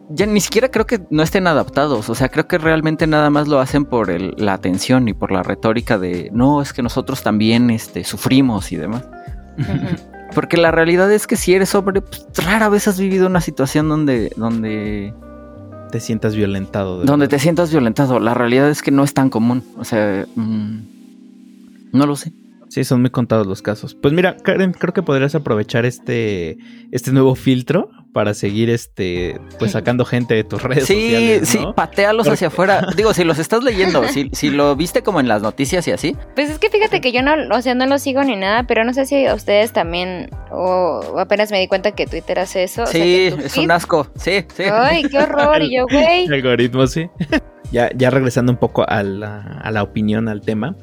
[0.08, 2.08] Ya ni siquiera creo que no estén adaptados.
[2.08, 5.30] O sea, creo que realmente nada más lo hacen por el- la atención y por
[5.30, 9.06] la retórica de no, es que nosotros también este, sufrimos y demás.
[10.34, 13.88] Porque la realidad es que si eres hombre, pues, rara vez has vivido una situación
[13.88, 15.12] donde, donde
[15.94, 16.98] Te sientas violentado.
[16.98, 17.36] de donde verdad.
[17.36, 18.18] te sientas violentado.
[18.18, 19.62] La realidad es que no es tan común.
[19.76, 20.78] O sea, mm,
[21.92, 22.32] no lo sé.
[22.68, 23.94] Sí, son muy contados los casos.
[23.94, 26.58] Pues mira, Karen, creo que podrías aprovechar este,
[26.90, 31.48] este nuevo filtro para seguir este, pues sacando gente de tus redes Sí, sociales.
[31.50, 31.74] sí, ¿no?
[31.74, 32.86] patealos Porque- hacia afuera.
[32.96, 36.16] Digo, si los estás leyendo, si, si lo viste como en las noticias y así,
[36.34, 38.84] Pues es que fíjate que yo no, o sea, no lo sigo ni nada, pero
[38.84, 42.84] no sé si a ustedes también, o apenas me di cuenta que Twitter hace eso.
[42.84, 44.06] o sea, sí, que tu es un asco.
[44.16, 44.62] Sí, sí.
[44.72, 45.60] Ay, qué horror.
[45.62, 46.26] Y yo, güey.
[46.32, 47.10] algoritmo, sí.
[47.72, 50.76] Ya, ya regresando un poco a la, a la opinión, al tema,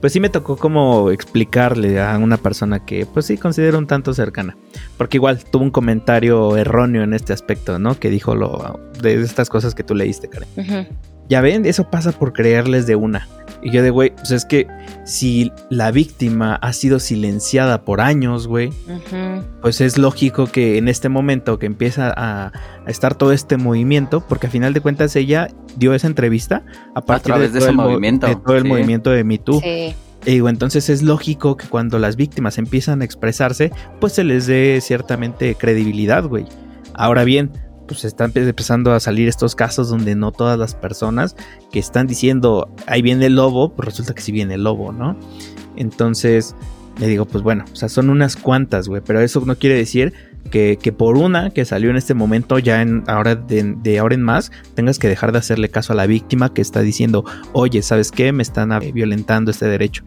[0.00, 4.14] pues sí me tocó como explicarle a una persona que pues sí considero un tanto
[4.14, 4.56] cercana.
[4.96, 7.98] Porque igual tuvo un comentario erróneo en este aspecto, ¿no?
[7.98, 10.48] Que dijo lo de estas cosas que tú leíste, Karen.
[11.28, 13.28] Ya ven, eso pasa por creerles de una.
[13.60, 14.68] Y yo de, güey, pues es que
[15.04, 18.70] si la víctima ha sido silenciada por años, güey,
[19.60, 24.24] pues es lógico que en este momento que empieza a, a estar todo este movimiento,
[24.28, 26.62] porque a final de cuentas ella dio esa entrevista
[26.94, 28.68] a partir través de todo ese el mo- movimiento, de todo el sí.
[28.68, 29.60] movimiento de Me Too.
[29.60, 29.94] Sí.
[30.26, 34.46] Y digo, entonces es lógico que cuando las víctimas empiezan a expresarse, pues se les
[34.46, 36.44] dé ciertamente credibilidad, güey.
[36.94, 37.50] Ahora bien,
[37.88, 41.34] pues están empe- empezando a salir estos casos donde no todas las personas
[41.72, 45.16] que están diciendo, ahí viene el lobo, pues resulta que sí viene el lobo, ¿no?
[45.76, 46.54] Entonces,
[47.00, 50.12] le digo, pues bueno, o sea, son unas cuantas, güey, pero eso no quiere decir
[50.50, 54.14] que, que por una que salió en este momento, ya en ahora de, de ahora
[54.14, 57.82] en más, tengas que dejar de hacerle caso a la víctima que está diciendo, oye,
[57.82, 58.32] ¿sabes qué?
[58.32, 60.04] Me están ah, violentando este derecho.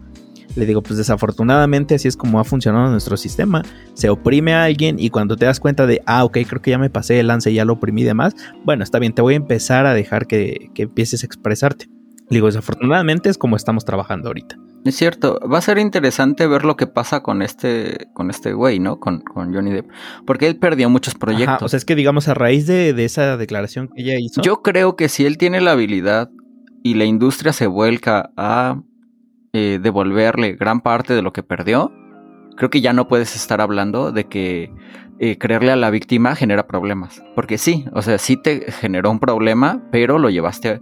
[0.56, 3.64] Le digo, pues desafortunadamente así es como ha funcionado nuestro sistema.
[3.94, 6.78] Se oprime a alguien y cuando te das cuenta de, ah, ok, creo que ya
[6.78, 9.34] me pasé el lance y ya lo oprimí y demás, bueno, está bien, te voy
[9.34, 11.88] a empezar a dejar que, que empieces a expresarte.
[12.30, 14.58] Le digo, desafortunadamente es como estamos trabajando ahorita.
[14.86, 18.80] Es cierto, va a ser interesante ver lo que pasa con este, con este güey,
[18.80, 19.00] ¿no?
[19.00, 19.90] Con, con Johnny Depp.
[20.26, 21.58] Porque él perdió muchos proyectos.
[21.58, 24.42] Ajá, o sea, es que digamos a raíz de, de esa declaración que ella hizo.
[24.42, 26.32] Yo creo que si él tiene la habilidad
[26.84, 28.82] y la industria se vuelca a
[29.54, 31.92] eh, devolverle gran parte de lo que perdió,
[32.56, 34.72] creo que ya no puedes estar hablando de que
[35.20, 37.24] eh, creerle a la víctima genera problemas.
[37.36, 40.82] Porque sí, o sea, sí te generó un problema, pero lo llevaste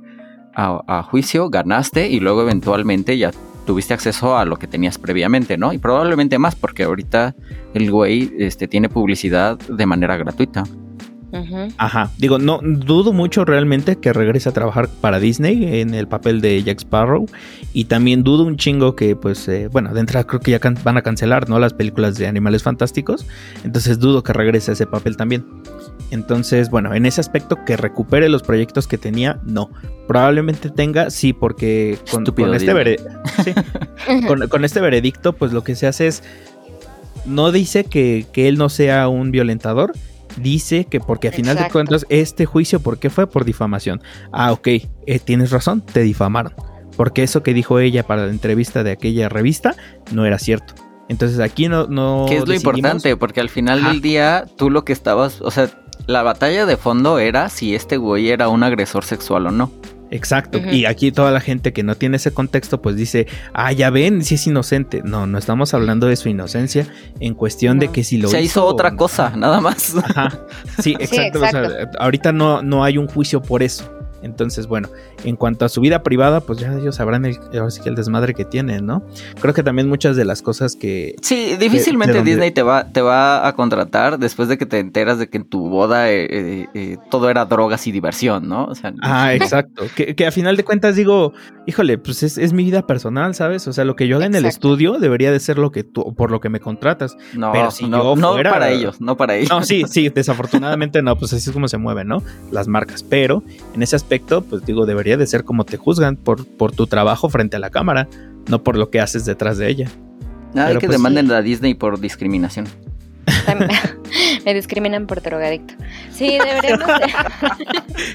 [0.55, 3.31] a, a juicio, ganaste y luego eventualmente ya
[3.69, 5.73] tuviste acceso a lo que tenías previamente, ¿no?
[5.73, 7.35] Y probablemente más, porque ahorita
[7.75, 10.63] el güey este, tiene publicidad de manera gratuita.
[11.77, 12.09] Ajá.
[12.17, 16.61] Digo, no dudo mucho realmente que regrese a trabajar para Disney en el papel de
[16.63, 17.25] Jack Sparrow.
[17.73, 20.77] Y también dudo un chingo que, pues, eh, bueno, de entrada creo que ya can-
[20.83, 21.59] van a cancelar, ¿no?
[21.59, 23.27] Las películas de animales fantásticos.
[23.63, 25.45] Entonces dudo que regrese a ese papel también.
[26.11, 29.69] Entonces, bueno, en ese aspecto, que recupere los proyectos que tenía, no.
[30.07, 32.23] Probablemente tenga, sí, porque con,
[32.55, 32.95] este, Disney.
[32.97, 36.23] vere- sí, con, con este veredicto, pues lo que se hace es.
[37.25, 39.91] No dice que, que él no sea un violentador.
[40.37, 43.27] Dice que porque a final de cuentas, este juicio, ¿por qué fue?
[43.27, 44.01] Por difamación.
[44.31, 46.53] Ah, ok, eh, tienes razón, te difamaron.
[46.95, 49.75] Porque eso que dijo ella para la entrevista de aquella revista
[50.11, 50.73] no era cierto.
[51.07, 51.87] Entonces aquí no.
[51.87, 53.89] no que es lo decidimos- importante, porque al final Ajá.
[53.89, 55.69] del día, tú lo que estabas, o sea,
[56.07, 59.71] la batalla de fondo era si este güey era un agresor sexual o no.
[60.11, 60.59] Exacto.
[60.71, 64.23] Y aquí toda la gente que no tiene ese contexto, pues dice, ah, ya ven,
[64.23, 65.01] si es inocente.
[65.03, 66.87] No, no estamos hablando de su inocencia
[67.19, 68.97] en cuestión de que si lo Se hizo otra no.
[68.97, 69.95] cosa, nada más.
[69.95, 70.39] Ajá.
[70.79, 71.39] Sí, exacto.
[71.39, 71.97] o sea, exacto.
[71.99, 73.98] ahorita no, no hay un juicio por eso.
[74.21, 74.89] Entonces, bueno,
[75.23, 77.95] en cuanto a su vida privada, pues ya ellos sabrán el, ahora sí que el
[77.95, 79.03] desmadre que tienen, ¿no?
[79.41, 81.15] Creo que también muchas de las cosas que...
[81.21, 85.29] Sí, difícilmente Disney te va, te va a contratar después de que te enteras de
[85.29, 88.65] que en tu boda eh, eh, eh, todo era drogas y diversión, ¿no?
[88.65, 89.85] O sea, Ah, exacto.
[89.95, 91.33] que, que a final de cuentas digo,
[91.65, 93.67] híjole, pues es, es mi vida personal, ¿sabes?
[93.67, 96.13] O sea, lo que yo haga en el estudio debería de ser lo que tú,
[96.15, 97.15] por lo que me contratas.
[97.33, 99.49] no, pero si no, yo no fuera- para ellos, no para ellos.
[99.49, 102.23] No, sí, sí, desafortunadamente no, pues así es como se mueven, ¿no?
[102.51, 103.03] Las marcas.
[103.03, 103.43] Pero
[103.73, 107.29] en ese aspecto, pues digo, debería de ser como te juzgan por, por tu trabajo
[107.29, 108.07] frente a la cámara,
[108.47, 109.87] no por lo que haces detrás de ella.
[110.55, 112.67] Hay pero que pues- demanden a Disney por discriminación.
[114.45, 115.75] Me discriminan por drogadicto.
[116.11, 116.87] Sí, deberíamos.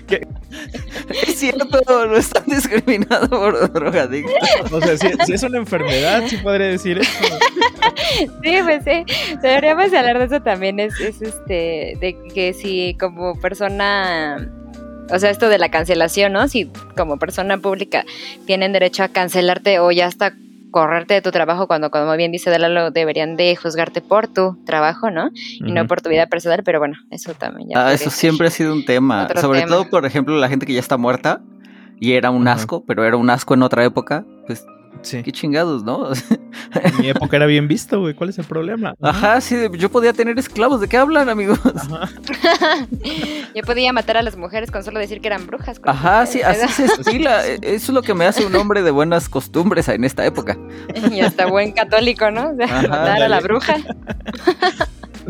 [0.08, 0.26] de-
[1.28, 1.66] Es cierto,
[2.06, 4.72] no están discriminados por drogadictos.
[4.72, 7.10] O sea, si, si es una enfermedad, sí podría decir eso.
[8.42, 9.04] Sí, pues sí.
[9.42, 10.80] Deberíamos hablar de eso también.
[10.80, 14.50] Es, es este, de que si como persona.
[15.12, 16.48] O sea, esto de la cancelación, ¿no?
[16.48, 18.04] Si como persona pública
[18.46, 20.34] tienen derecho a cancelarte o ya hasta
[20.70, 25.08] correrte de tu trabajo cuando, como bien dice Dalalo, deberían de juzgarte por tu trabajo,
[25.08, 25.30] ¿no?
[25.34, 27.86] Y no por tu vida personal, pero bueno, eso también ya.
[27.86, 29.28] Ah, eso siempre ha sido un tema.
[29.40, 29.70] Sobre tema.
[29.70, 31.40] todo, por ejemplo, la gente que ya está muerta
[32.00, 34.24] y era un asco, pero era un asco en otra época.
[34.48, 34.66] Pues,
[35.04, 35.22] Sí.
[35.22, 36.10] qué chingados, ¿no?
[36.12, 38.14] En mi época era bien visto, güey.
[38.14, 38.94] ¿Cuál es el problema?
[39.00, 40.80] Ajá, sí, yo podía tener esclavos.
[40.80, 41.60] ¿De qué hablan, amigos?
[41.64, 42.08] Ajá.
[43.54, 45.80] Yo podía matar a las mujeres con solo decir que eran brujas.
[45.84, 47.46] Ajá, sí, así se estila.
[47.46, 50.58] E- Eso es lo que me hace un hombre de buenas costumbres en esta época.
[51.12, 52.50] Y hasta buen católico, ¿no?
[52.50, 53.76] O sea, Ajá, matar a la bruja.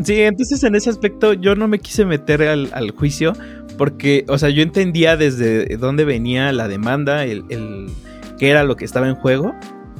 [0.03, 3.33] Sí, entonces en ese aspecto yo no me quise meter al, al juicio
[3.77, 7.87] porque, o sea, yo entendía desde dónde venía la demanda, el, el
[8.37, 9.53] qué era lo que estaba en juego,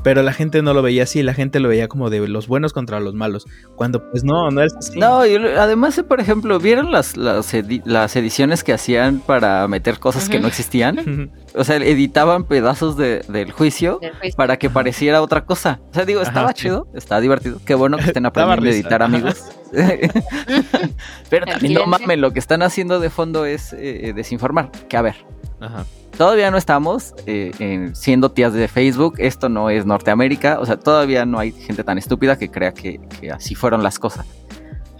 [0.03, 2.74] pero la gente no lo veía así, la gente lo veía como de los buenos
[2.74, 3.45] contra los malos,
[3.76, 4.99] cuando pues no, no es así.
[4.99, 9.68] No, y además, eh, por ejemplo, ¿vieron las, las, edi- las ediciones que hacían para
[9.68, 11.32] meter cosas que no existían?
[11.56, 14.38] O sea, editaban pedazos de- del juicio Del juicio.
[14.38, 15.80] para que pareciera otra cosa.
[15.90, 16.53] O sea, digo, Ajá, estaba sí.
[16.64, 17.60] chido, estaba divertido.
[17.66, 19.44] Qué bueno que estén aprendiendo a editar, amigos.
[21.30, 24.72] Pero también no mames, lo que están haciendo de fondo es eh, desinformar.
[24.88, 25.16] Que a ver,
[25.60, 25.86] Ajá.
[26.18, 29.16] Todavía no estamos eh, en- siendo tías de Facebook.
[29.18, 30.60] Esto no es Norteamérica.
[30.60, 34.00] O sea, todavía no hay gente tan estúpida que crea que, que así fueron las
[34.00, 34.26] cosas.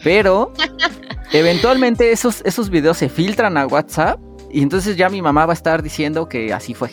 [0.04, 0.52] Pero
[1.34, 4.20] eventualmente esos, esos videos se filtran a WhatsApp
[4.52, 6.92] y entonces ya mi mamá va a estar diciendo que así fue.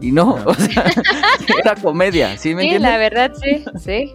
[0.00, 0.44] Y no, Ah.
[0.46, 0.84] o sea,
[1.62, 2.90] era comedia, ¿sí me Sí, entiendes?
[2.92, 4.14] la verdad, sí, sí.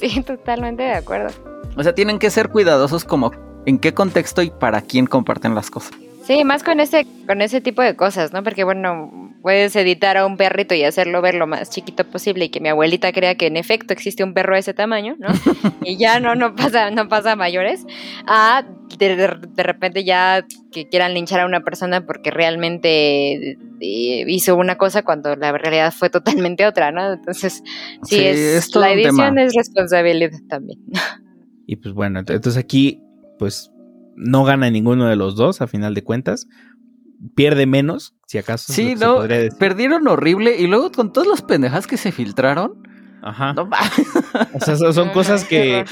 [0.00, 1.32] Sí, totalmente de acuerdo.
[1.76, 3.30] O sea, tienen que ser cuidadosos como
[3.64, 5.92] en qué contexto y para quién comparten las cosas.
[6.28, 8.42] Sí, más con ese, con ese tipo de cosas, ¿no?
[8.42, 12.48] Porque bueno, puedes editar a un perrito y hacerlo ver lo más chiquito posible y
[12.50, 15.28] que mi abuelita crea que en efecto existe un perro de ese tamaño, ¿no?
[15.82, 17.86] y ya no, no pasa, no pasa a mayores.
[18.26, 18.62] A
[18.98, 24.54] de, de- de repente ya que quieran linchar a una persona porque realmente eh, hizo
[24.54, 27.14] una cosa cuando la realidad fue totalmente otra, ¿no?
[27.14, 27.62] Entonces,
[28.02, 29.42] sí, Sí, es, es la edición tema.
[29.44, 30.78] es responsabilidad también.
[31.66, 33.00] Y pues bueno, ent- entonces aquí
[33.38, 33.70] pues
[34.18, 36.46] no gana ninguno de los dos a final de cuentas.
[37.34, 38.70] Pierde menos, si acaso.
[38.72, 39.58] es Sí, lo que se no, podría decir.
[39.58, 42.74] perdieron horrible y luego con todas las pendejas que se filtraron,
[43.22, 43.54] Ajá.
[43.54, 43.68] no.
[44.54, 45.84] O sea, son, cosas que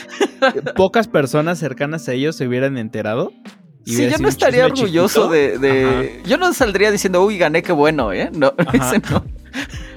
[0.77, 3.32] pocas personas cercanas a ellos se hubieran enterado.
[3.85, 5.59] y Sí, yo no estaría orgulloso chiquito.
[5.59, 8.31] de, de- Yo no saldría diciendo, uy, gané, qué bueno, ¿eh?
[8.32, 8.94] No, Ajá.
[8.97, 9.24] ese no.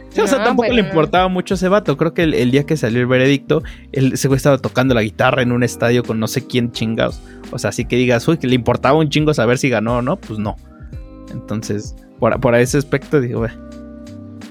[0.09, 1.95] Sí, o sea, No, tampoco le importaba mucho ese vato.
[1.97, 3.61] Creo que el, el día que salió el veredicto,
[3.91, 7.21] él güey estaba tocando la guitarra en un estadio con no sé quién chingados.
[7.51, 10.01] O sea, así que digas, uy, que le importaba un chingo saber si ganó o
[10.01, 10.55] no, pues no.
[11.31, 13.55] Entonces, por, por ese aspecto, digo, "Bueno".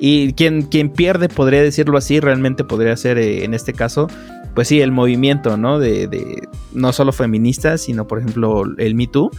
[0.01, 4.07] Y quien, quien pierde, podría decirlo así, realmente podría ser eh, en este caso,
[4.55, 5.81] pues sí, el movimiento, ¿no?
[5.81, 9.31] De, de no solo feministas, sino por ejemplo el Me Too,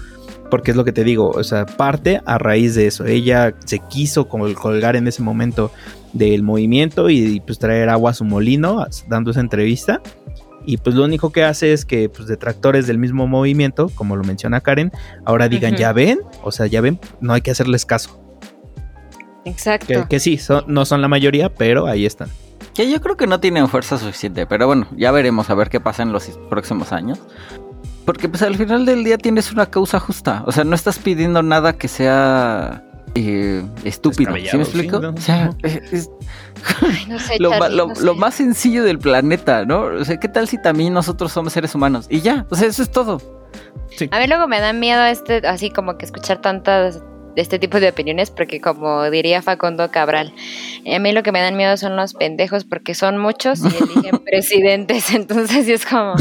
[0.51, 3.05] porque es lo que te digo, o sea, parte a raíz de eso.
[3.05, 5.71] Ella se quiso col- colgar en ese momento
[6.13, 10.01] del movimiento y, y, pues traer agua a su molino dando esa entrevista.
[10.65, 14.23] Y pues lo único que hace es que pues detractores del mismo movimiento, como lo
[14.23, 14.91] menciona Karen,
[15.25, 18.19] ahora digan, ya ven, o sea, ya ven, no hay que hacerles caso.
[19.45, 19.87] Exacto.
[19.87, 22.29] Que, que sí, son- no son la mayoría, pero ahí están.
[22.75, 25.79] Que yo creo que no tienen fuerza suficiente, pero bueno, ya veremos a ver qué
[25.79, 27.19] pasa en los próximos años.
[28.05, 30.43] Porque pues al final del día tienes una causa justa.
[30.45, 32.83] O sea, no estás pidiendo nada que sea
[33.15, 34.33] eh, estúpido.
[34.35, 34.97] ¿Sí me explico?
[34.97, 35.09] sí, ¿no?
[35.09, 36.09] O sea, es, es
[36.81, 38.19] Ay, no sé, lo, ma- Charlie, lo- no lo sé.
[38.19, 39.81] más sencillo del planeta, ¿no?
[39.83, 42.07] O sea, ¿qué tal si también nosotros somos seres humanos?
[42.09, 43.21] Y ya, o sea, eso es todo.
[44.11, 47.01] A mí luego me da miedo este, así como que escuchar tantas
[47.35, 50.33] de este tipo de opiniones, porque como diría Facundo Cabral,
[50.85, 53.67] eh, a mí lo que me dan miedo son los pendejos, porque son muchos y
[53.83, 56.15] eligen presidentes, entonces sí es como,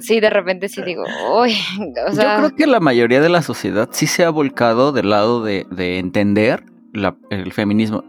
[0.00, 1.04] sí, de repente sí digo,
[1.40, 1.54] uy,
[2.08, 5.10] o sea, Yo creo que la mayoría de la sociedad sí se ha volcado del
[5.10, 8.04] lado de, de entender la- el feminismo.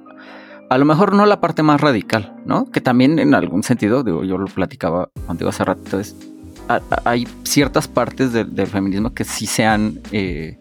[0.69, 2.72] A lo mejor no la parte más radical, ¿no?
[2.72, 6.15] Que también en algún sentido, digo, yo lo platicaba contigo hace rato, es,
[6.69, 10.57] a- a- hay ciertas partes del- del feminismo que sí se han eh,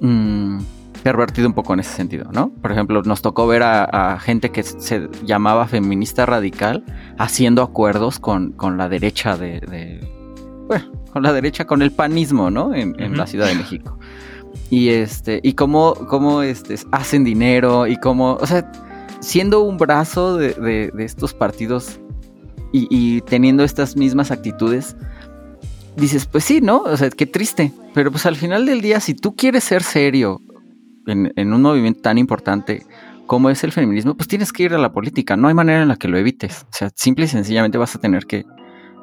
[0.00, 0.58] mm,
[1.02, 2.50] pervertido un poco en ese sentido, ¿no?
[2.50, 3.84] Por ejemplo, nos tocó ver a,
[4.14, 6.84] a gente que se llamaba feminista radical
[7.18, 10.08] haciendo acuerdos con, con la derecha de, de-
[10.68, 12.72] bueno, con la derecha, con el panismo, ¿no?
[12.74, 13.14] En, en Ujú.
[13.16, 13.98] la Ciudad de México.
[14.70, 18.70] Y este, y cómo, cómo este, hacen dinero y cómo, o sea,
[19.20, 22.00] siendo un brazo de, de- de estos partidos
[22.72, 24.96] y, y teniendo estas mismas actitudes,
[25.96, 26.78] dices, pues sí, ¿no?
[26.82, 27.72] O sea, qué triste.
[27.92, 30.40] Pero pues al final del día, si tú quieres ser serio
[31.06, 32.84] en, en un movimiento tan importante
[33.26, 35.36] como es el feminismo, pues tienes que ir a la política.
[35.36, 36.62] No hay manera en la que lo evites.
[36.70, 38.44] O sea, simple y sencillamente vas a tener que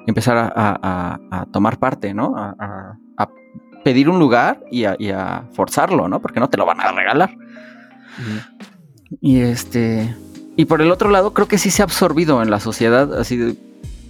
[0.07, 2.34] empezar a, a- a- a tomar parte, ¿no?
[2.38, 2.95] A,
[3.84, 6.21] pedir un lugar y a, y a forzarlo, ¿no?
[6.21, 7.31] Porque no te lo van a regalar.
[9.21, 10.13] Y este.
[10.57, 13.38] Y por el otro lado, creo que sí se ha absorbido en la sociedad, así
[13.38, 13.55] de.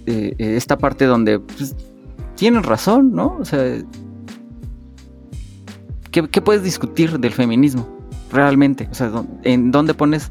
[0.06, 1.38] eh, esta parte donde.
[1.38, 1.76] Pues,
[2.34, 3.36] tienen razón, ¿no?
[3.40, 3.60] O sea.
[6.10, 7.98] ¿Qué, qué puedes discutir del feminismo?
[8.32, 8.88] Realmente.
[8.90, 10.30] O sea, ¿dó- ¿en dónde pones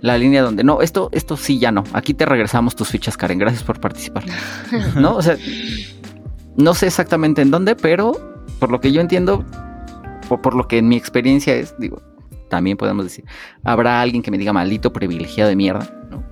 [0.00, 0.64] la línea donde.
[0.64, 1.84] No, esto, esto sí ya no.
[1.92, 3.38] Aquí te regresamos tus fichas, Karen.
[3.38, 4.24] Gracias por participar.
[4.96, 5.16] ¿No?
[5.16, 5.36] O sea.
[6.56, 8.12] No sé exactamente en dónde, pero
[8.58, 9.44] por lo que yo entiendo,
[10.28, 12.02] o por lo que en mi experiencia es, digo,
[12.50, 13.24] también podemos decir,
[13.64, 16.22] habrá alguien que me diga maldito privilegiado de mierda, ¿no?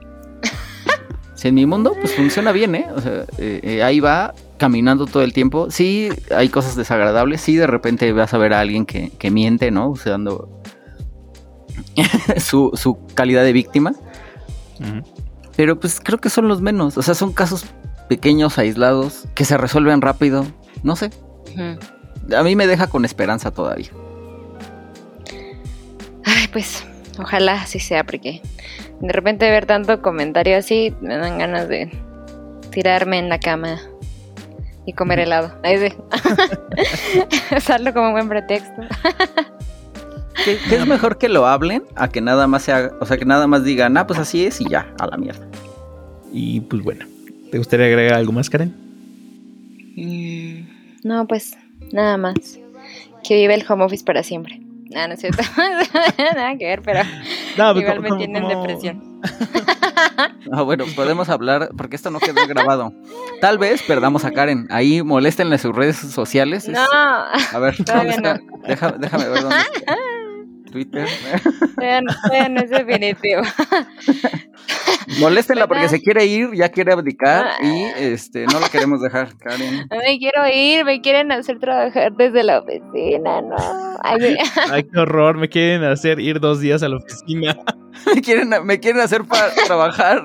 [1.35, 2.87] si en mi mundo, pues funciona bien, ¿eh?
[2.95, 5.71] O sea, eh, eh, ahí va caminando todo el tiempo.
[5.71, 9.71] Sí, hay cosas desagradables, sí, de repente vas a ver a alguien que, que miente,
[9.71, 9.89] ¿no?
[9.89, 10.61] Usando
[12.39, 13.93] su, su calidad de víctima.
[15.57, 16.99] Pero pues creo que son los menos.
[16.99, 17.67] O sea, son casos
[18.09, 20.47] pequeños, aislados, que se resuelven rápido.
[20.83, 21.11] No sé.
[22.37, 23.91] A mí me deja con esperanza todavía.
[26.25, 26.85] Ay, pues,
[27.19, 28.43] ojalá así sea, porque
[29.01, 31.91] de repente ver tanto comentario así me dan ganas de
[32.71, 33.81] tirarme en la cama
[34.89, 35.53] y comer helado.
[37.57, 38.83] Usarlo como un buen pretexto.
[40.45, 43.17] Que, que es mejor que lo hablen a que nada más se haga, o sea,
[43.19, 45.47] que nada más digan, ah, pues así es y ya, a la mierda.
[46.33, 47.05] Y pues bueno,
[47.51, 48.75] ¿te gustaría agregar algo más, Karen?
[51.05, 51.57] No, pues,
[51.93, 52.35] nada más.
[53.25, 54.61] Que vive el home office para siempre.
[54.95, 55.43] Ah, no es cierto.
[56.19, 57.01] nada que ver, pero
[57.59, 59.21] No, pero igual como- me como- tienen como- depresión.
[60.53, 62.93] Ah, bueno, podemos hablar, porque esto no quedó grabado.
[63.41, 64.67] Tal vez perdamos a Karen.
[64.71, 66.67] Ahí moléstenle en sus redes sociales.
[66.67, 67.77] Es- No, A ver,
[68.99, 69.95] déjame ver dónde está.
[70.71, 71.07] Twitter.
[71.77, 73.43] todavía no, es definitivo.
[75.21, 79.89] Moléstenla porque se quiere ir, ya quiere abdicar y este no la queremos dejar, Karen.
[79.91, 83.57] Me quiero ir, me quieren hacer trabajar desde la oficina, no.
[84.03, 84.37] Ay,
[84.71, 87.57] Ay, qué horror, me quieren hacer ir dos días a la oficina.
[88.15, 90.23] Me quieren, me quieren hacer para trabajar.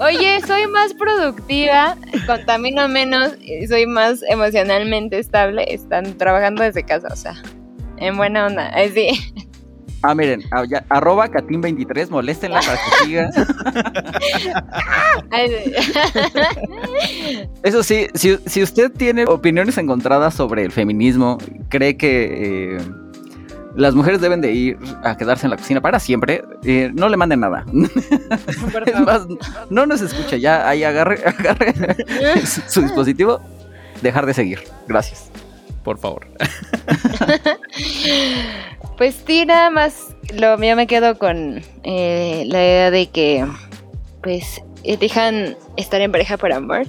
[0.00, 1.96] Oye, soy más productiva,
[2.26, 5.64] contamino menos y soy más emocionalmente estable.
[5.68, 7.34] Están trabajando desde casa, o sea,
[8.02, 8.70] en buena onda.
[8.74, 9.34] Ay, sí.
[10.02, 13.30] Ah, miren, ah, ya, arroba Catín23, moléstenla para que siga.
[13.32, 13.42] Sí.
[17.62, 21.38] Eso sí, si, si usted tiene opiniones encontradas sobre el feminismo,
[21.68, 22.78] cree que eh,
[23.76, 26.42] Las mujeres deben de ir a quedarse en la cocina para siempre.
[26.64, 27.64] Eh, no le manden nada.
[28.86, 29.26] es más,
[29.70, 30.68] no nos escucha ya.
[30.68, 31.74] Ahí agarre, agarre
[32.44, 33.40] su dispositivo.
[34.02, 34.58] Dejar de seguir.
[34.88, 35.30] Gracias.
[35.84, 36.26] Por favor.
[38.98, 43.44] Pues sí, nada más lo mío me quedo con eh, la idea de que
[44.22, 46.86] pues eh, dejan estar en pareja por amor.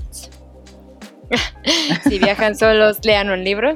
[2.08, 3.74] si viajan solos, lean un libro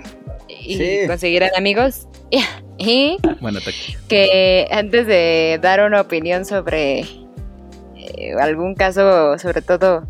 [0.47, 0.99] y Sí.
[1.07, 2.07] conseguirán amigos.
[2.79, 3.97] Y Buen ataque.
[4.07, 10.03] que antes de dar una opinión sobre eh, algún caso, sobre todo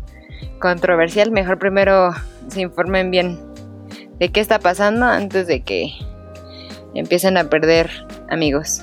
[0.60, 2.10] controversial, mejor primero
[2.48, 3.38] se informen bien
[4.18, 5.92] de qué está pasando antes de que
[6.94, 7.90] empiecen a perder
[8.30, 8.80] amigos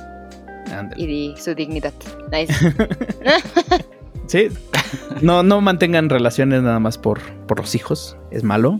[0.95, 1.94] y di- su dignidad.
[2.32, 2.53] Nice.
[4.28, 4.48] Sí.
[5.22, 8.18] No, no mantengan relaciones nada más por, por los hijos.
[8.32, 8.80] Es malo.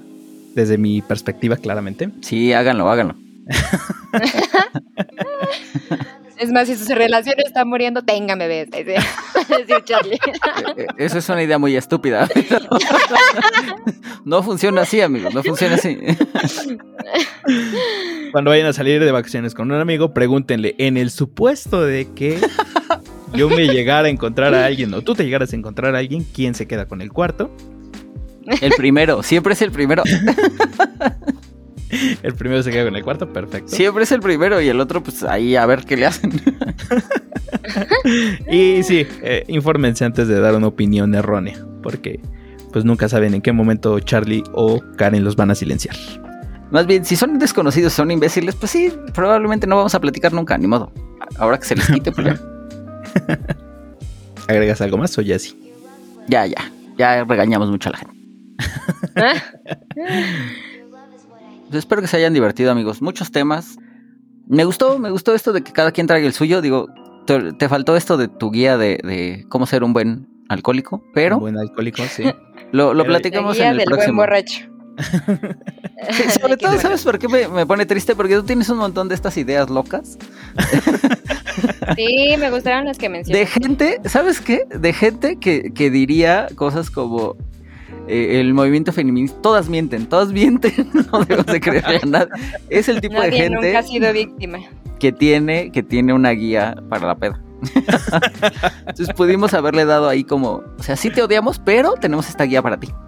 [0.56, 2.10] Desde mi perspectiva, claramente.
[2.22, 3.14] Sí, háganlo, háganlo.
[6.38, 8.70] es más, si su relación está muriendo, tengan bebés.
[9.86, 10.16] Charlie.
[10.16, 10.20] Eh,
[10.78, 12.28] eh, Eso es una idea muy estúpida.
[14.26, 15.34] no funciona así, amigos.
[15.34, 15.98] No funciona así.
[18.32, 22.40] Cuando vayan a salir de vacaciones con un amigo, pregúntenle, en el supuesto de que
[23.34, 26.26] yo me llegara a encontrar a alguien o tú te llegaras a encontrar a alguien,
[26.34, 27.52] ¿quién se queda con el cuarto?
[28.62, 30.04] El primero, siempre es el primero.
[31.90, 33.70] El primero se queda con el cuarto, perfecto.
[33.70, 36.32] Siempre es el primero y el otro, pues ahí a ver qué le hacen.
[38.52, 42.20] Y sí, eh, infórmense antes de dar una opinión errónea, porque
[42.72, 45.96] pues nunca saben en qué momento Charlie o Karen los van a silenciar.
[46.72, 50.58] Más bien, si son desconocidos, son imbéciles, pues sí, probablemente no vamos a platicar nunca,
[50.58, 50.92] ni modo.
[51.38, 52.40] Ahora que se les quite, pues ya.
[54.48, 55.58] ¿Agregas algo más o ya sí?
[56.28, 56.72] Ya, ya.
[56.98, 58.16] Ya regañamos mucho a la gente.
[59.14, 59.44] Pues
[61.72, 63.02] espero que se hayan divertido, amigos.
[63.02, 63.78] Muchos temas.
[64.48, 66.62] Me gustó, me gustó esto de que cada quien traiga el suyo.
[66.62, 66.88] Digo,
[67.26, 71.36] te, te faltó esto de tu guía de, de cómo ser un buen alcohólico, pero
[71.38, 72.24] Un buen alcohólico, sí.
[72.72, 74.22] lo, lo pero- platicamos guía en el del buen próximo.
[74.22, 74.60] borracho.
[76.12, 76.78] Sí, sobre todo.
[76.78, 78.16] ¿sabes por qué me, me pone triste?
[78.16, 80.18] Porque tú tienes un montón de estas ideas locas.
[81.96, 83.46] Sí, me gustaron las que De mencionaste.
[83.62, 84.66] gente, ¿sabes qué?
[84.78, 87.38] De gente que, que diría cosas como
[88.08, 89.40] eh, el movimiento feminista.
[89.42, 90.74] Todas mienten, todas mienten.
[91.12, 92.32] No debemos de creerle a nadie.
[92.70, 94.60] Es el tipo de gente nunca ha sido víctima.
[95.00, 97.42] que tiene, que tiene una guía para la peda.
[98.88, 102.62] Entonces pudimos haberle dado ahí como, o sea, sí te odiamos, pero tenemos esta guía
[102.62, 102.90] para ti.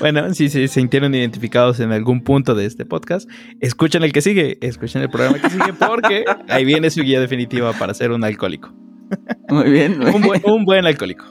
[0.00, 3.30] Bueno, si se sintieron identificados en algún punto de este podcast,
[3.60, 7.72] escuchen el que sigue, escuchen el programa que sigue, porque ahí viene su guía definitiva
[7.72, 8.74] para ser un alcohólico.
[9.48, 10.02] Muy bien.
[10.02, 11.24] Un buen, un buen alcohólico.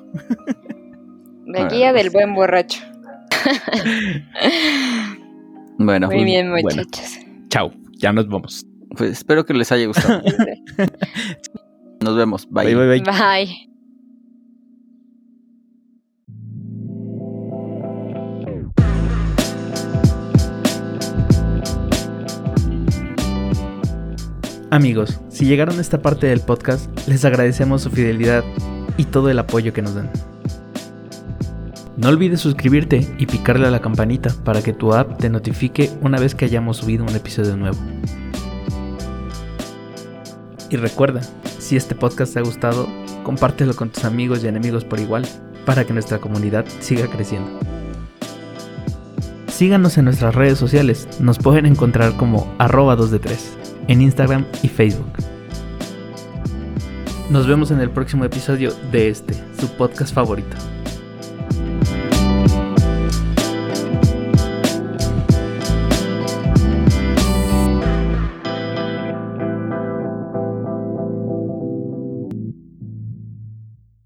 [1.46, 2.04] La guía pues.
[2.04, 2.82] del buen borracho.
[5.78, 6.68] Bueno, Muy bien, bueno.
[6.68, 7.20] muchachos.
[7.50, 8.66] Chao, ya nos vamos.
[8.96, 10.22] pues espero que les haya gustado.
[12.02, 12.48] Nos vemos.
[12.50, 12.66] Bye.
[12.66, 13.02] Bye, bye, bye.
[13.02, 13.75] Bye.
[24.76, 28.44] Amigos, si llegaron a esta parte del podcast, les agradecemos su fidelidad
[28.98, 30.12] y todo el apoyo que nos dan.
[31.96, 36.20] No olvides suscribirte y picarle a la campanita para que tu app te notifique una
[36.20, 37.78] vez que hayamos subido un episodio nuevo.
[40.70, 41.22] Y recuerda,
[41.58, 42.86] si este podcast te ha gustado,
[43.24, 45.26] compártelo con tus amigos y enemigos por igual,
[45.66, 47.50] para que nuestra comunidad siga creciendo.
[49.48, 53.58] Síganos en nuestras redes sociales, nos pueden encontrar como arroba 2 de 3
[53.88, 55.12] en Instagram y Facebook.
[57.30, 60.56] Nos vemos en el próximo episodio de este, su podcast favorito.